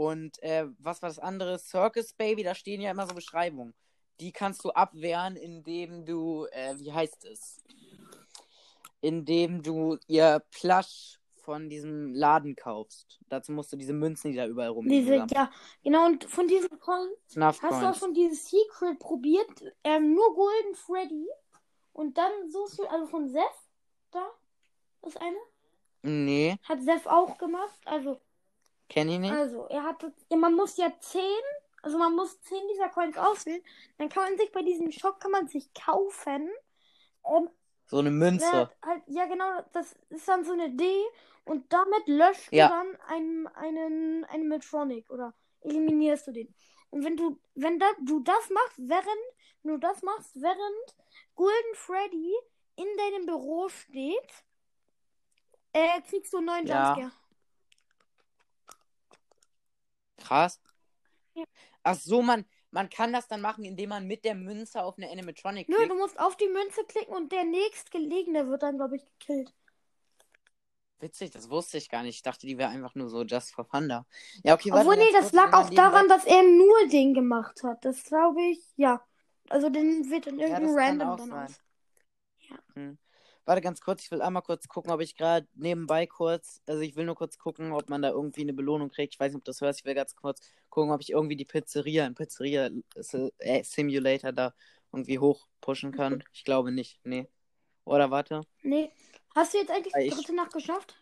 Und 0.00 0.42
äh, 0.42 0.66
was 0.78 1.02
war 1.02 1.10
das 1.10 1.18
andere? 1.18 1.58
Circus 1.58 2.14
Baby, 2.14 2.42
da 2.42 2.54
stehen 2.54 2.80
ja 2.80 2.90
immer 2.90 3.06
so 3.06 3.14
Beschreibungen. 3.14 3.74
Die 4.18 4.32
kannst 4.32 4.64
du 4.64 4.70
abwehren, 4.70 5.36
indem 5.36 6.06
du, 6.06 6.46
äh, 6.52 6.74
wie 6.78 6.90
heißt 6.90 7.26
es? 7.26 7.62
Indem 9.02 9.62
du 9.62 9.98
ihr 10.06 10.42
Plush 10.52 11.20
von 11.34 11.68
diesem 11.68 12.14
Laden 12.14 12.56
kaufst. 12.56 13.20
Dazu 13.28 13.52
musst 13.52 13.74
du 13.74 13.76
diese 13.76 13.92
Münzen, 13.92 14.30
die 14.30 14.38
da 14.38 14.46
überall 14.46 14.70
rumliegen. 14.70 15.26
Diese, 15.26 15.34
ja, 15.34 15.50
genau, 15.84 16.06
und 16.06 16.24
von 16.24 16.48
diesen 16.48 16.80
Coins 16.80 17.10
Snuff 17.28 17.62
Hast 17.62 17.82
du 17.82 17.90
auch 17.90 17.94
schon 17.94 18.14
dieses 18.14 18.48
Secret 18.48 18.98
probiert? 19.00 19.62
Ähm, 19.84 20.14
nur 20.14 20.34
Golden 20.34 20.74
Freddy. 20.76 21.28
Und 21.92 22.16
dann 22.16 22.32
suchst 22.48 22.78
du, 22.78 22.86
also 22.86 23.04
von 23.04 23.28
Seth, 23.28 23.42
da, 24.12 24.26
das 25.02 25.18
eine, 25.18 25.36
Nee, 26.02 26.56
hat 26.62 26.82
Seth 26.82 27.06
auch 27.06 27.36
gemacht. 27.36 27.78
Also, 27.84 28.18
kenn 28.90 29.08
ich 29.08 29.18
nicht. 29.18 29.32
also, 29.32 29.66
er 29.68 29.82
hat, 29.84 30.04
ja, 30.30 30.36
man 30.36 30.54
muss 30.54 30.76
ja 30.76 30.92
10, 31.00 31.22
also 31.82 31.98
man 31.98 32.14
muss 32.14 32.40
10 32.42 32.60
dieser 32.72 32.88
Coins 32.90 33.16
auswählen. 33.16 33.62
Dann 33.98 34.08
kann 34.08 34.24
man 34.24 34.38
sich 34.38 34.52
bei 34.52 34.62
diesem 34.62 34.90
Shop, 34.92 35.20
kann 35.20 35.30
man 35.32 35.48
sich 35.48 35.72
kaufen. 35.74 36.50
Ähm, 37.26 37.50
So 37.86 37.98
eine 37.98 38.10
Münze. 38.10 38.46
ja, 38.46 38.70
halt, 38.84 39.02
ja, 39.08 39.26
genau, 39.26 39.62
das 39.72 39.94
ist 40.10 40.28
dann 40.28 40.44
so 40.44 40.52
eine 40.52 40.66
Idee. 40.68 41.02
Und 41.44 41.72
damit 41.72 42.06
löscht 42.06 42.52
Ja. 42.52 42.68
du 42.68 42.74
dann 42.74 42.96
einen, 43.08 43.46
einen, 43.48 44.24
einen 44.26 44.48
Metronic 44.48 45.10
oder 45.10 45.34
eliminierst 45.62 46.26
du 46.28 46.32
den. 46.32 46.54
Und 46.90 47.04
wenn 47.04 47.16
du, 47.16 47.40
wenn 47.54 47.78
da, 47.78 47.86
du 48.02 48.20
das 48.20 48.50
machst, 48.50 48.78
während, 48.78 49.24
du 49.64 49.78
das 49.78 50.02
machst, 50.02 50.30
während 50.40 50.96
Golden 51.36 51.74
Freddy 51.74 52.34
in 52.76 52.86
deinem 52.98 53.26
Büro 53.26 53.68
steht, 53.68 54.44
äh, 55.72 56.00
kriegst 56.02 56.32
du 56.32 56.38
einen 56.38 56.46
neuen 56.46 56.66
Ja. 56.66 56.94
Jumpscare. 56.94 57.12
Krass. 60.20 60.60
Ja. 61.34 61.44
Ach 61.82 61.94
so, 61.94 62.22
man, 62.22 62.44
man 62.70 62.88
kann 62.90 63.12
das 63.12 63.26
dann 63.28 63.40
machen, 63.40 63.64
indem 63.64 63.90
man 63.90 64.06
mit 64.06 64.24
der 64.24 64.34
Münze 64.34 64.82
auf 64.82 64.98
eine 64.98 65.10
Animatronic 65.10 65.68
Nö, 65.68 65.76
klickt. 65.76 65.90
du 65.90 65.96
musst 65.96 66.18
auf 66.20 66.36
die 66.36 66.48
Münze 66.48 66.84
klicken 66.84 67.14
und 67.14 67.32
der 67.32 67.44
nächstgelegene 67.44 68.48
wird 68.48 68.62
dann, 68.62 68.76
glaube 68.76 68.96
ich, 68.96 69.04
gekillt. 69.18 69.52
Witzig, 71.00 71.30
das 71.30 71.48
wusste 71.48 71.78
ich 71.78 71.88
gar 71.88 72.02
nicht. 72.02 72.16
Ich 72.16 72.22
dachte, 72.22 72.46
die 72.46 72.58
wäre 72.58 72.68
einfach 72.68 72.94
nur 72.94 73.08
so 73.08 73.22
just 73.22 73.54
for 73.54 73.64
fun 73.64 73.88
da. 73.88 74.04
Ja, 74.44 74.54
okay, 74.54 74.70
warte 74.70 74.86
Obwohl, 74.86 75.02
nee, 75.02 75.10
ganz 75.12 75.26
das 75.26 75.32
lag 75.32 75.52
auch 75.54 75.70
daran, 75.70 76.08
dass 76.08 76.26
er 76.26 76.42
nur 76.42 76.88
den 76.88 77.14
gemacht 77.14 77.62
hat. 77.62 77.84
Das 77.84 78.04
glaube 78.04 78.42
ich, 78.42 78.60
ja. 78.76 79.02
Also 79.48 79.70
den 79.70 80.10
wird 80.10 80.26
in 80.26 80.38
Ja, 80.38 80.48
irgendein 80.48 80.66
das 80.66 80.76
kann 80.76 81.00
Random 81.00 81.30
dann 81.30 81.44
aus. 81.44 81.60
Hm. 82.74 82.98
Warte 83.50 83.62
ganz 83.62 83.80
kurz, 83.80 84.04
ich 84.04 84.12
will 84.12 84.22
einmal 84.22 84.42
kurz 84.42 84.68
gucken, 84.68 84.92
ob 84.92 85.00
ich 85.00 85.16
gerade 85.16 85.44
nebenbei 85.54 86.06
kurz, 86.06 86.62
also 86.68 86.82
ich 86.82 86.94
will 86.94 87.04
nur 87.04 87.16
kurz 87.16 87.36
gucken, 87.36 87.72
ob 87.72 87.90
man 87.90 88.00
da 88.00 88.10
irgendwie 88.10 88.42
eine 88.42 88.52
Belohnung 88.52 88.90
kriegt. 88.90 89.14
Ich 89.14 89.18
weiß 89.18 89.32
nicht, 89.32 89.38
ob 89.40 89.44
du 89.44 89.50
das 89.50 89.60
hörst. 89.60 89.80
Ich 89.80 89.84
will 89.84 89.96
ganz 89.96 90.14
kurz 90.14 90.40
gucken, 90.68 90.92
ob 90.92 91.00
ich 91.00 91.10
irgendwie 91.10 91.34
die 91.34 91.44
Pizzeria, 91.44 92.04
ein 92.06 92.14
Pizzeria 92.14 92.70
äh, 93.40 93.64
Simulator 93.64 94.30
da 94.30 94.54
irgendwie 94.92 95.18
hochpushen 95.18 95.90
kann. 95.90 96.22
Ich 96.32 96.44
glaube 96.44 96.70
nicht. 96.70 97.00
Nee. 97.02 97.26
Oder 97.84 98.12
warte. 98.12 98.42
Nee. 98.62 98.92
Hast 99.34 99.52
du 99.52 99.58
jetzt 99.58 99.72
eigentlich 99.72 99.94
die 99.94 100.06
Ich- 100.06 100.14
dritte 100.14 100.36
Nacht 100.36 100.52
geschafft? 100.52 100.94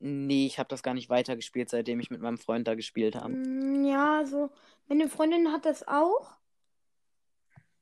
Nee, 0.00 0.44
ich 0.44 0.58
habe 0.58 0.68
das 0.68 0.82
gar 0.82 0.92
nicht 0.92 1.08
weitergespielt, 1.08 1.70
seitdem 1.70 1.98
ich 1.98 2.10
mit 2.10 2.20
meinem 2.20 2.36
Freund 2.36 2.68
da 2.68 2.74
gespielt 2.74 3.16
habe. 3.16 3.30
Mm, 3.32 3.86
Ja, 3.86 4.26
so. 4.26 4.50
Meine 4.86 5.08
Freundin 5.08 5.50
hat 5.50 5.64
das 5.64 5.88
auch. 5.88 6.36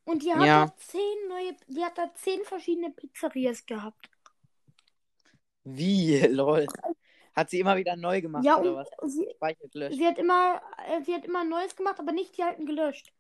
Und 0.05 0.23
die 0.23 0.33
hat 0.35 0.41
Ja. 0.47 0.57
da 0.57 0.75
zehn 0.77 1.29
neue, 1.29 1.57
die 1.69 1.85
hat 1.85 1.99
da 1.99 2.13
zehn 2.15 2.45
verschiedene 2.45 2.91
Pizzerias 2.91 3.67
gehabt. 3.67 4.11
Wie? 5.65 6.21
Lol. 6.29 6.67
Hat 7.35 7.51
sie 7.51 7.61
immer 7.61 7.77
wieder 7.77 7.97
neu 7.97 8.21
gemacht 8.21 8.45
Ja, 8.45 8.57
oder 8.57 8.75
und 8.75 8.77
was? 8.77 8.89
sie, 9.03 9.27
sie 9.89 10.07
hat 10.07 10.19
immer, 10.19 10.61
äh, 10.87 11.03
sie 11.05 11.15
hat 11.15 11.25
immer 11.25 11.45
Neues 11.45 11.77
gemacht, 11.77 11.99
aber 12.01 12.13
nicht 12.13 12.37
die 12.37 12.43
alten 12.43 12.67
gelöscht. 12.67 13.13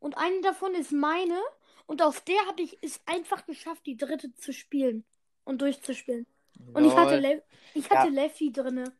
Und 0.00 0.16
eine 0.18 0.40
davon 0.42 0.74
ist 0.74 0.92
meine. 0.92 1.40
Und 1.86 2.02
auf 2.02 2.20
der 2.22 2.46
habe 2.46 2.62
ich 2.62 2.78
es 2.82 3.00
einfach 3.06 3.46
geschafft, 3.46 3.86
die 3.86 3.96
dritte 3.96 4.34
zu 4.34 4.52
spielen 4.52 5.04
und 5.44 5.60
durchzuspielen. 5.62 6.26
Und 6.72 6.84
ich 6.84 6.96
hatte, 6.96 7.16
Lol. 7.16 7.20
Le 7.20 7.44
ich 7.74 7.90
hatte 7.90 8.08
Leffy 8.08 8.52
drinne. 8.52 8.96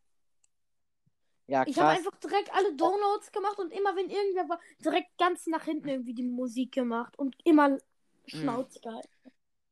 Ja, 1.47 1.65
Ich 1.67 1.79
habe 1.79 1.91
einfach 1.91 2.17
direkt 2.21 2.53
alle 2.55 2.75
Downloads 2.75 3.31
gemacht 3.33 3.59
und 3.59 3.73
immer, 3.73 3.95
wenn 3.97 4.11
irgendwer 4.11 4.49
war, 4.49 4.61
direkt 4.85 5.17
ganz 5.19 5.47
nach 5.47 5.65
hinten 5.65 5.89
irgendwie 5.89 6.15
die 6.15 6.23
Musik 6.23 6.73
gemacht 6.73 7.19
und 7.19 7.37
immer 7.45 7.79
Schnauze 8.27 8.81
gehalten. 8.81 9.09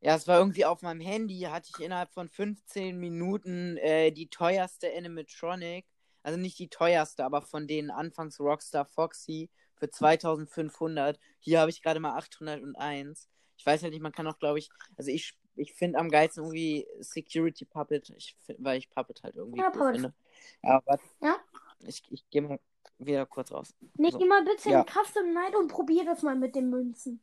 Ja, 0.00 0.16
es 0.16 0.26
war 0.26 0.38
irgendwie 0.38 0.64
auf 0.64 0.82
meinem 0.82 1.00
Handy, 1.00 1.40
hatte 1.42 1.70
ich 1.72 1.84
innerhalb 1.84 2.12
von 2.12 2.28
15 2.28 2.98
Minuten 2.98 3.76
äh, 3.76 4.10
die 4.10 4.28
teuerste 4.28 4.92
Animatronic. 4.96 5.86
Also 6.24 6.38
nicht 6.38 6.58
die 6.58 6.68
teuerste, 6.68 7.24
aber 7.24 7.42
von 7.42 7.66
denen 7.66 7.90
anfangs 7.90 8.38
Rockstar 8.40 8.84
Foxy 8.84 9.48
für 9.76 9.90
2500. 9.90 11.18
Hier 11.40 11.60
habe 11.60 11.70
ich 11.70 11.82
gerade 11.82 12.00
mal 12.00 12.16
801. 12.16 13.28
Ich 13.56 13.64
weiß 13.66 13.82
halt 13.82 13.92
nicht, 13.92 14.02
man 14.02 14.12
kann 14.12 14.26
auch, 14.26 14.38
glaube 14.38 14.58
ich, 14.58 14.70
also 14.96 15.10
ich, 15.10 15.36
ich 15.54 15.72
finde 15.74 15.98
am 15.98 16.10
geilsten 16.10 16.42
irgendwie 16.44 16.86
Security 17.00 17.64
Puppet, 17.64 18.10
ich, 18.10 18.36
weil 18.58 18.78
ich 18.78 18.90
Puppet 18.90 19.22
halt 19.22 19.36
irgendwie 19.36 19.60
Ja, 19.60 19.66
cool 19.66 19.72
Puppet. 19.72 19.94
finde. 19.94 20.14
Ja, 20.62 20.82
warte. 20.84 21.03
Ja? 21.20 21.36
Ich, 21.80 22.03
ich 22.11 22.28
gehe 22.30 22.43
mal 22.43 22.61
wieder 22.99 23.26
kurz 23.26 23.51
raus. 23.53 23.74
Nee, 23.97 24.11
So. 24.11 24.18
geh 24.18 24.26
mal 24.26 24.45
bitte 24.45 24.70
Ja. 24.70 24.80
in 24.80 24.86
Custom 24.86 25.32
Night 25.32 25.55
und 25.57 25.68
probier 25.68 26.05
das 26.05 26.22
mal 26.22 26.36
mit 26.36 26.55
den 26.55 26.70
Münzen. 26.70 27.20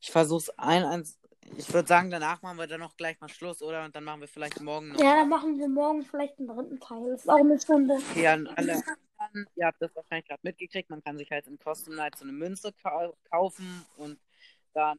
Ich 0.00 0.10
versuch's 0.10 0.50
ein, 0.50 0.84
eins. 0.84 1.18
Ich 1.56 1.72
würde 1.72 1.88
sagen, 1.88 2.10
danach 2.10 2.42
machen 2.42 2.58
wir 2.58 2.66
dann 2.66 2.80
noch 2.80 2.96
gleich 2.96 3.18
mal 3.20 3.28
Schluss, 3.28 3.62
oder? 3.62 3.84
Und 3.84 3.96
dann 3.96 4.04
machen 4.04 4.20
wir 4.20 4.28
vielleicht 4.28 4.60
morgen 4.60 4.88
noch. 4.88 5.00
Ja, 5.00 5.14
dann 5.16 5.28
machen 5.28 5.58
wir 5.58 5.68
morgen 5.68 6.02
vielleicht 6.04 6.38
einen 6.38 6.48
dritten 6.48 6.78
Teil. 6.78 7.10
Das 7.10 7.22
ist 7.22 7.28
auch 7.28 7.38
eine 7.38 7.58
Stunde. 7.58 7.94
Okay, 8.10 8.26
an 8.26 8.46
alle 8.48 8.82
anderen, 9.16 9.46
ihr 9.56 9.66
habt 9.66 9.80
das 9.80 9.94
wahrscheinlich 9.96 10.26
gerade 10.28 10.40
mitgekriegt, 10.42 10.90
man 10.90 11.02
kann 11.02 11.16
sich 11.16 11.30
halt 11.30 11.46
in 11.46 11.58
Custom 11.58 11.94
Night 11.94 12.16
so 12.16 12.24
eine 12.24 12.32
Münze 12.32 12.72
kau 12.82 13.16
kaufen 13.30 13.84
und 13.96 14.18
dann 14.74 14.98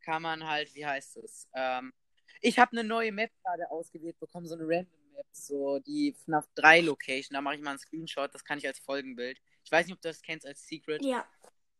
kann 0.00 0.22
man 0.22 0.46
halt, 0.48 0.74
wie 0.74 0.86
heißt 0.86 1.16
es? 1.18 1.48
Ähm, 1.54 1.92
ich 2.40 2.58
habe 2.58 2.72
eine 2.72 2.84
neue 2.84 3.12
Map 3.12 3.30
gerade 3.42 3.70
ausgewählt 3.70 4.18
bekommen, 4.18 4.46
so 4.46 4.54
eine 4.54 4.64
Random 4.64 4.99
So 5.32 5.78
die 5.80 6.12
FNAF 6.12 6.46
3 6.54 6.80
Location. 6.82 7.34
Da 7.34 7.40
mache 7.40 7.56
ich 7.56 7.60
mal 7.60 7.70
einen 7.70 7.78
Screenshot, 7.78 8.34
das 8.34 8.44
kann 8.44 8.58
ich 8.58 8.66
als 8.66 8.78
Folgenbild. 8.78 9.40
Ich 9.64 9.72
weiß 9.72 9.86
nicht, 9.86 9.94
ob 9.94 10.00
du 10.02 10.08
das 10.08 10.22
kennst 10.22 10.46
als 10.46 10.66
Secret, 10.66 11.04
Ja. 11.04 11.26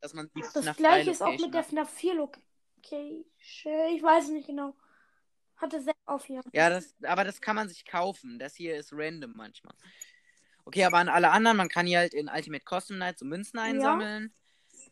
dass 0.00 0.14
man 0.14 0.30
die 0.34 0.40
Das 0.40 0.52
FNAF 0.52 0.76
3 0.76 0.82
gleiche 0.82 1.10
ist 1.10 1.22
auch 1.22 1.38
mit 1.38 1.54
der. 1.54 1.64
FNAF 1.64 1.90
4 1.90 2.14
Location. 2.14 3.24
Ich 3.94 4.02
weiß 4.02 4.28
nicht 4.28 4.46
genau. 4.46 4.74
Hatte 5.56 5.80
sehr 5.82 5.94
auf 6.06 6.24
hier. 6.24 6.40
Ja, 6.52 6.70
das, 6.70 6.94
aber 7.02 7.24
das 7.24 7.40
kann 7.40 7.56
man 7.56 7.68
sich 7.68 7.84
kaufen. 7.84 8.38
Das 8.38 8.54
hier 8.54 8.76
ist 8.76 8.92
random 8.94 9.32
manchmal. 9.36 9.74
Okay, 10.64 10.84
aber 10.84 10.98
an 10.98 11.08
alle 11.08 11.30
anderen, 11.30 11.56
man 11.56 11.68
kann 11.68 11.86
hier 11.86 11.98
halt 11.98 12.14
in 12.14 12.28
Ultimate 12.28 12.64
Custom 12.64 12.98
Night 12.98 13.18
so 13.18 13.24
Münzen 13.26 13.58
einsammeln. 13.58 14.32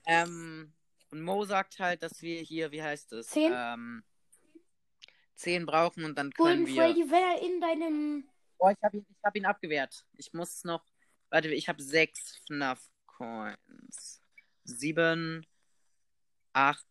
Ähm, 0.06 0.72
und 1.10 1.22
Mo 1.22 1.44
sagt 1.44 1.78
halt, 1.78 2.02
dass 2.02 2.20
wir 2.20 2.40
hier, 2.42 2.70
wie 2.70 2.82
heißt 2.82 3.12
es? 3.14 3.28
Zehn? 3.28 3.52
Ähm, 3.54 4.04
10 5.36 5.64
brauchen 5.66 6.04
und 6.04 6.18
dann 6.18 6.32
können 6.32 6.64
Golden 6.64 6.66
wir. 6.66 6.82
Freddy, 6.82 7.10
wenn 7.10 7.22
er 7.22 7.42
in 7.42 7.60
deinem. 7.60 8.28
Oh, 8.58 8.68
ich 8.70 8.82
habe 8.82 8.96
ihn, 8.98 9.06
ich 9.08 9.24
hab 9.24 9.36
ihn 9.36 9.46
abgewehrt. 9.46 10.04
Ich 10.16 10.32
muss 10.32 10.64
noch. 10.64 10.84
Warte, 11.30 11.48
ich 11.48 11.68
habe 11.68 11.82
6 11.82 12.42
FNAF 12.46 12.80
Coins. 13.06 14.22
7, 14.64 15.46
8. 16.52 16.84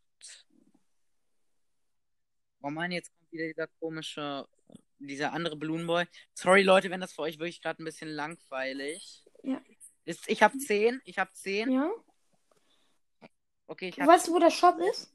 Oh 2.62 2.70
Mann, 2.70 2.92
jetzt 2.92 3.12
kommt 3.18 3.32
wieder 3.32 3.48
dieser 3.48 3.68
komische. 3.80 4.48
Dieser 5.00 5.32
andere 5.32 5.56
Balloon 5.56 5.86
Boy. 5.86 6.06
Sorry, 6.34 6.64
Leute, 6.64 6.90
wenn 6.90 7.02
das 7.02 7.14
für 7.14 7.22
euch 7.22 7.38
wirklich 7.38 7.62
gerade 7.62 7.82
ein 7.84 7.86
bisschen 7.86 8.10
langweilig. 8.10 9.24
Ja. 9.44 9.62
Ist, 10.06 10.28
ich 10.28 10.42
habe 10.42 10.58
10. 10.58 11.02
Ich 11.04 11.20
habe 11.20 11.32
10. 11.34 11.72
Ja. 11.72 11.92
Okay, 13.68 13.90
ich 13.90 13.96
Du 13.96 14.02
habe. 14.02 14.14
weißt, 14.14 14.30
wo 14.32 14.40
der 14.40 14.50
Shop 14.50 14.80
ist? 14.92 15.14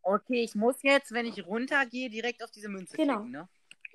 Okay, 0.00 0.42
ich 0.42 0.54
muss 0.54 0.82
jetzt, 0.82 1.12
wenn 1.12 1.26
ich 1.26 1.44
runtergehe, 1.44 2.08
direkt 2.08 2.42
auf 2.42 2.50
diese 2.50 2.68
Münze 2.70 2.96
Genau. 2.96 3.16
klicken, 3.16 3.30
ne? 3.32 3.48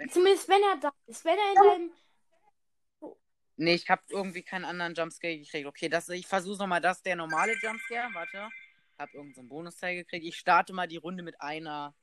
Zumindest 0.09 0.47
wenn 0.47 0.61
er 0.61 0.77
da 0.77 0.93
ist. 1.07 1.25
Wenn 1.25 1.37
er 1.37 1.49
in 1.49 1.69
deinem. 1.69 1.91
Nee, 3.59 3.73
ich 3.73 3.89
habe 3.89 4.03
irgendwie 4.09 4.43
keinen 4.43 4.65
anderen 4.65 4.93
Jumpscare 4.93 5.37
gekriegt. 5.37 5.65
Okay, 5.65 5.89
das, 5.89 6.09
ich 6.09 6.27
versuche 6.27 6.59
nochmal 6.59 6.81
das, 6.81 7.01
der 7.01 7.15
normale 7.15 7.53
Jumpscare. 7.53 8.13
Warte. 8.13 8.49
Hab 8.99 9.13
irgendeinen 9.13 9.47
so 9.47 9.49
Bonusteil 9.49 9.95
gekriegt. 9.95 10.25
Ich 10.25 10.37
starte 10.37 10.73
mal 10.73 10.87
die 10.87 10.97
Runde 10.97 11.23
mit 11.23 11.41
einer 11.41 11.95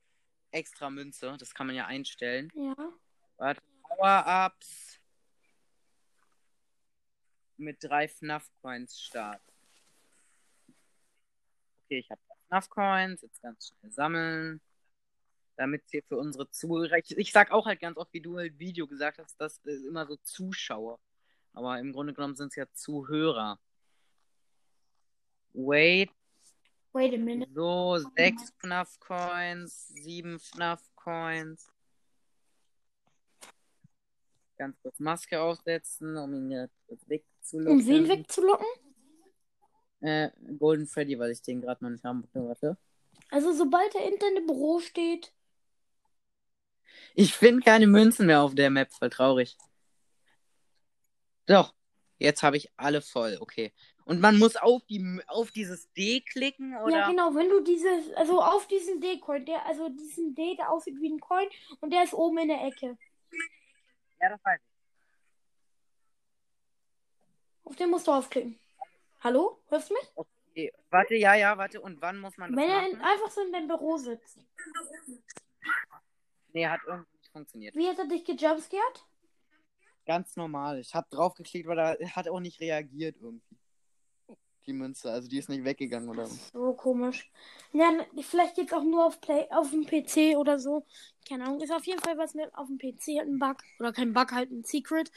extra 0.51 0.91
Münze. 0.91 1.37
Das 1.39 1.55
kann 1.55 1.69
man 1.69 1.77
ja 1.77 1.87
einstellen. 1.87 2.51
Ja. 2.55 2.75
Warte. 3.37 3.63
Power-Ups. 3.83 5.01
Mit 7.57 7.77
drei 7.85 8.09
FNAF-Coins 8.09 9.01
starten. 9.01 9.53
Okay, 11.85 11.99
ich 11.99 12.11
habe 12.11 12.21
FNAF-Coins. 12.49 13.23
Jetzt 13.23 13.43
ganz 13.43 13.69
schnell 13.69 13.93
sammeln. 13.93 14.61
Damit 15.57 15.83
hier 15.91 16.03
für 16.03 16.17
unsere 16.17 16.51
Zuhörer. 16.51 16.99
Ich, 16.99 17.17
ich 17.17 17.33
sag 17.33 17.53
auch 17.53 17.67
halt 17.67 17.81
ganz 17.81 17.97
oft, 17.97 18.13
wie 18.13 18.21
du 18.21 18.37
halt 18.37 18.59
Video 18.59 18.87
gesagt 18.87 19.19
hast, 19.19 19.41
das 19.41 19.59
ist 19.59 19.85
immer 19.85 20.07
so 20.07 20.17
Zuschauer. 20.17 20.99
Aber 21.53 21.79
im 21.79 21.93
Grunde 21.93 22.13
genommen 22.13 22.35
sind 22.35 22.49
es 22.49 22.57
ja 22.57 22.67
Zuhörer. 22.73 23.61
Wait, 25.53 26.11
Wait 26.95 27.13
a 27.13 27.19
minute. 27.19 27.51
so, 27.53 27.99
sechs 28.17 28.53
FNAF-Coins, 28.61 29.89
sieben 29.89 30.39
FNAF-Coins. 30.39 31.69
Ganz 34.57 34.81
kurz 34.81 35.01
Maske 35.01 35.41
aufsetzen, 35.41 36.17
um 36.17 36.33
ihn 36.35 36.51
jetzt 36.53 37.09
wegzulocken. 37.09 37.81
Um 37.81 37.87
wen 37.87 38.09
wegzulocken? 38.09 38.67
Äh, 40.03 40.31
Golden 40.57 40.87
Freddy, 40.87 41.19
weil 41.19 41.33
ich 41.33 41.43
den 41.43 41.61
gerade 41.61 41.83
noch 41.83 41.91
nicht 41.91 42.05
haben 42.05 42.29
Warte. 42.33 42.77
Also, 43.29 43.53
sobald 43.53 43.93
er 43.97 44.07
in 44.07 44.19
deinem 44.21 44.47
Büro 44.47 44.79
steht. 44.79 45.33
Ich 47.15 47.35
finde 47.35 47.63
keine 47.63 47.87
Münzen 47.87 48.27
mehr 48.27 48.43
auf 48.43 48.55
der 48.55 48.71
Map, 48.71 48.93
voll 48.93 49.11
traurig. 49.11 49.57
Doch, 51.47 51.75
jetzt 52.19 52.43
habe 52.43 52.57
ich 52.57 52.71
alle 52.77 53.03
voll, 53.03 53.37
okay. 53.41 53.73
Und 54.05 54.21
man 54.21 54.39
muss 54.39 54.57
auf, 54.57 54.85
die, 54.87 55.21
auf 55.27 55.51
dieses 55.51 55.91
D 55.93 56.21
klicken, 56.21 56.77
oder? 56.77 56.97
Ja, 56.97 57.09
genau, 57.09 57.35
wenn 57.35 57.49
du 57.49 57.61
dieses, 57.61 58.13
also 58.15 58.43
auf 58.43 58.67
diesen 58.67 59.01
D-Coin, 59.01 59.47
der, 59.47 59.65
also 59.65 59.89
diesen 59.89 60.35
D, 60.35 60.57
der 60.57 60.71
aussieht 60.71 61.01
wie 61.01 61.11
ein 61.11 61.21
Coin 61.21 61.49
und 61.81 61.91
der 61.91 62.05
ist 62.05 62.13
oben 62.13 62.39
in 62.39 62.49
der 62.49 62.63
Ecke. 62.65 62.99
Ja, 64.21 64.29
das 64.29 64.45
weiß 64.45 64.61
ich. 64.61 64.75
Auf 67.65 67.77
den 67.77 67.91
musst 67.91 68.07
du 68.07 68.13
aufklicken. 68.13 68.59
Hallo? 69.21 69.59
Hörst 69.69 69.89
du 69.89 69.95
mich? 69.95 70.13
Okay, 70.15 70.73
warte, 70.91 71.15
ja, 71.15 71.35
ja, 71.35 71.57
warte. 71.57 71.81
Und 71.81 72.03
wann 72.03 72.19
muss 72.19 72.37
man 72.37 72.55
Wenn 72.55 72.69
er 72.69 72.87
in, 72.87 73.01
einfach 73.01 73.31
so 73.31 73.41
in 73.41 73.53
deinem 73.53 73.69
Büro 73.69 73.97
sitzt. 73.97 74.39
Nee, 76.55 76.67
hat 76.67 76.81
irgendwie 76.87 77.17
nicht 77.19 77.31
funktioniert. 77.33 77.75
Wie 77.77 77.87
hat 77.89 77.99
er 77.99 78.07
dich 78.07 78.25
gejumpscared? 78.25 79.05
Ganz 80.07 80.37
normal. 80.37 80.79
Ich 80.79 80.95
habe 80.95 81.07
draufgeklickt, 81.11 81.67
weil 81.69 81.79
er 81.79 82.17
hat 82.17 82.29
auch 82.29 82.41
nicht 82.41 82.61
reagiert 82.61 83.17
irgendwie. 83.21 83.59
Die 84.67 84.73
Münze, 84.73 85.11
also 85.11 85.29
die 85.29 85.37
ist 85.39 85.51
nicht 85.51 85.65
weggegangen 85.65 86.09
oder 86.09 86.25
so. 86.27 86.37
So 86.53 86.73
komisch. 86.73 87.31
Ja, 87.73 87.91
vielleicht 88.23 88.55
geht's 88.55 88.73
auch 88.73 88.83
nur 88.83 89.05
auf 89.05 89.21
Play, 89.21 89.47
auf 89.51 89.71
dem 89.71 89.85
PC 89.85 90.39
oder 90.39 90.59
so. 90.59 90.87
Keine 91.29 91.45
Ahnung. 91.45 91.61
Ist 91.61 91.71
auf 91.73 91.85
jeden 91.85 92.01
Fall 92.01 92.17
was 92.17 92.33
mit 92.33 92.55
auf 92.55 92.69
dem 92.69 92.79
PC 92.79 93.19
halt 93.19 93.29
ein 93.29 93.39
Bug. 93.39 93.59
Oder 93.79 93.93
kein 93.93 94.15
Bug, 94.15 94.33
halt 94.33 94.51
ein 94.51 94.65
Secret. 94.65 95.11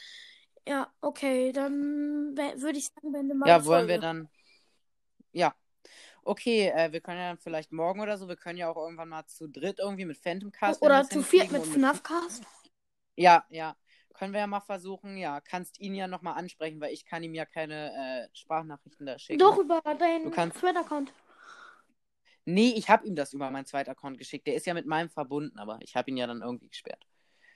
Ja, 0.68 0.92
okay, 1.00 1.54
dann 1.54 2.36
würde 2.36 2.78
ich 2.78 2.88
sagen, 2.88 3.14
wenn 3.14 3.30
du 3.30 3.36
mal 3.36 3.48
Ja, 3.48 3.64
wollen 3.64 3.88
wir 3.88 4.02
Folge. 4.02 4.02
dann. 4.02 4.30
Ja. 5.32 5.56
Okay, 6.28 6.68
äh, 6.70 6.92
wir 6.92 7.02
können 7.02 7.20
ja 7.20 7.30
dann 7.30 7.38
vielleicht 7.38 7.72
morgen 7.72 8.00
oder 8.02 8.18
so, 8.18 8.28
wir 8.28 8.36
können 8.36 8.58
ja 8.58 8.70
auch 8.70 8.76
irgendwann 8.78 9.10
mal 9.10 9.26
zu 9.28 9.48
dritt 9.48 9.80
irgendwie 9.80 10.06
mit 10.06 10.18
Phantom 10.18 10.52
Cast. 10.52 10.82
Oder 10.82 11.04
zu 11.08 11.24
viert 11.24 11.52
mit 11.52 11.66
FNAF 11.66 12.04
Cast. 12.04 12.44
Ja, 13.16 13.46
ja. 13.50 13.76
Können 14.14 14.34
wir 14.34 14.40
ja 14.40 14.48
mal 14.48 14.60
versuchen, 14.62 15.16
ja. 15.18 15.40
Kannst 15.42 15.80
ihn 15.80 15.94
ja 15.96 16.08
nochmal 16.08 16.38
ansprechen, 16.38 16.82
weil 16.82 16.92
ich 16.92 17.06
kann 17.06 17.24
ihm 17.24 17.34
ja 17.36 17.46
keine 17.46 17.94
äh, 17.94 18.36
Sprachnachrichten 18.36 19.06
da 19.06 19.18
schicken. 19.20 19.40
Doch, 19.40 19.58
über 19.60 19.82
deinen 19.82 20.32
kannst- 20.32 20.58
Twitter-Account. 20.60 21.14
Nee, 22.46 22.74
ich 22.76 22.90
habe 22.90 23.06
ihm 23.06 23.16
das 23.16 23.34
über 23.34 23.52
meinen 23.52 23.66
zweiten 23.66 23.90
Account 23.92 24.18
geschickt. 24.18 24.48
Der 24.48 24.56
ist 24.56 24.66
ja 24.66 24.74
mit 24.74 24.86
meinem 24.88 25.10
verbunden, 25.10 25.60
aber 25.60 25.80
ich 25.82 25.96
habe 25.96 26.10
ihn 26.10 26.18
ja 26.18 26.28
dann 26.28 26.42
irgendwie 26.42 26.70
gesperrt. 26.70 27.06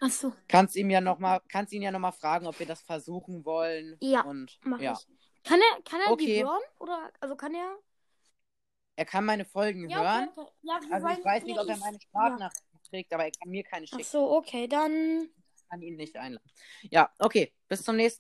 Achso, 0.02 0.34
Kannst 0.48 0.76
ihm 0.76 0.90
ja 0.90 1.00
noch 1.00 1.20
mal, 1.20 1.42
kannst 1.48 1.72
ihn 1.74 1.82
ja 1.82 1.92
nochmal 1.92 2.12
fragen, 2.12 2.46
ob 2.48 2.58
wir 2.60 2.66
das 2.66 2.82
versuchen 2.82 3.46
wollen. 3.46 3.98
Ja, 4.02 4.22
Und 4.22 4.60
mach 4.64 4.80
ja. 4.80 4.94
ich. 4.94 5.08
Kann 5.44 5.60
er, 5.60 5.82
kann 5.84 6.00
er 6.02 6.08
die 6.08 6.12
Okay. 6.24 6.44
hören? 6.44 6.62
Oder, 6.80 7.12
also 7.20 7.36
kann 7.36 7.54
er? 7.56 7.78
Er 8.96 9.06
kann 9.06 9.26
meine 9.26 9.46
Folgen 9.46 9.90
Ja, 9.90 10.00
hören. 10.02 10.30
okay, 10.30 10.42
okay. 10.42 10.52
Ja, 10.64 10.80
Also 10.92 11.08
ich 11.08 11.26
weiß 11.26 11.44
nicht, 11.44 11.60
ob 11.60 11.68
er 11.68 11.78
meine 11.78 11.96
ja. 11.98 12.02
Sprachnachrichten 12.02 12.80
kriegt, 12.90 13.14
aber 13.14 13.26
er 13.26 13.32
kann 13.32 13.50
mir 13.50 13.64
keine 13.64 13.86
Ach 13.86 13.90
schicken. 13.98 14.04
so, 14.04 14.32
okay, 14.32 14.68
dann. 14.68 15.30
Ich 15.56 15.70
kann 15.70 15.82
ihn 15.82 15.96
nicht 15.96 16.18
einladen. 16.18 16.46
Ja, 16.90 17.10
okay. 17.20 17.54
Bis 17.70 17.84
zum 17.84 17.96
nächsten 17.96 18.20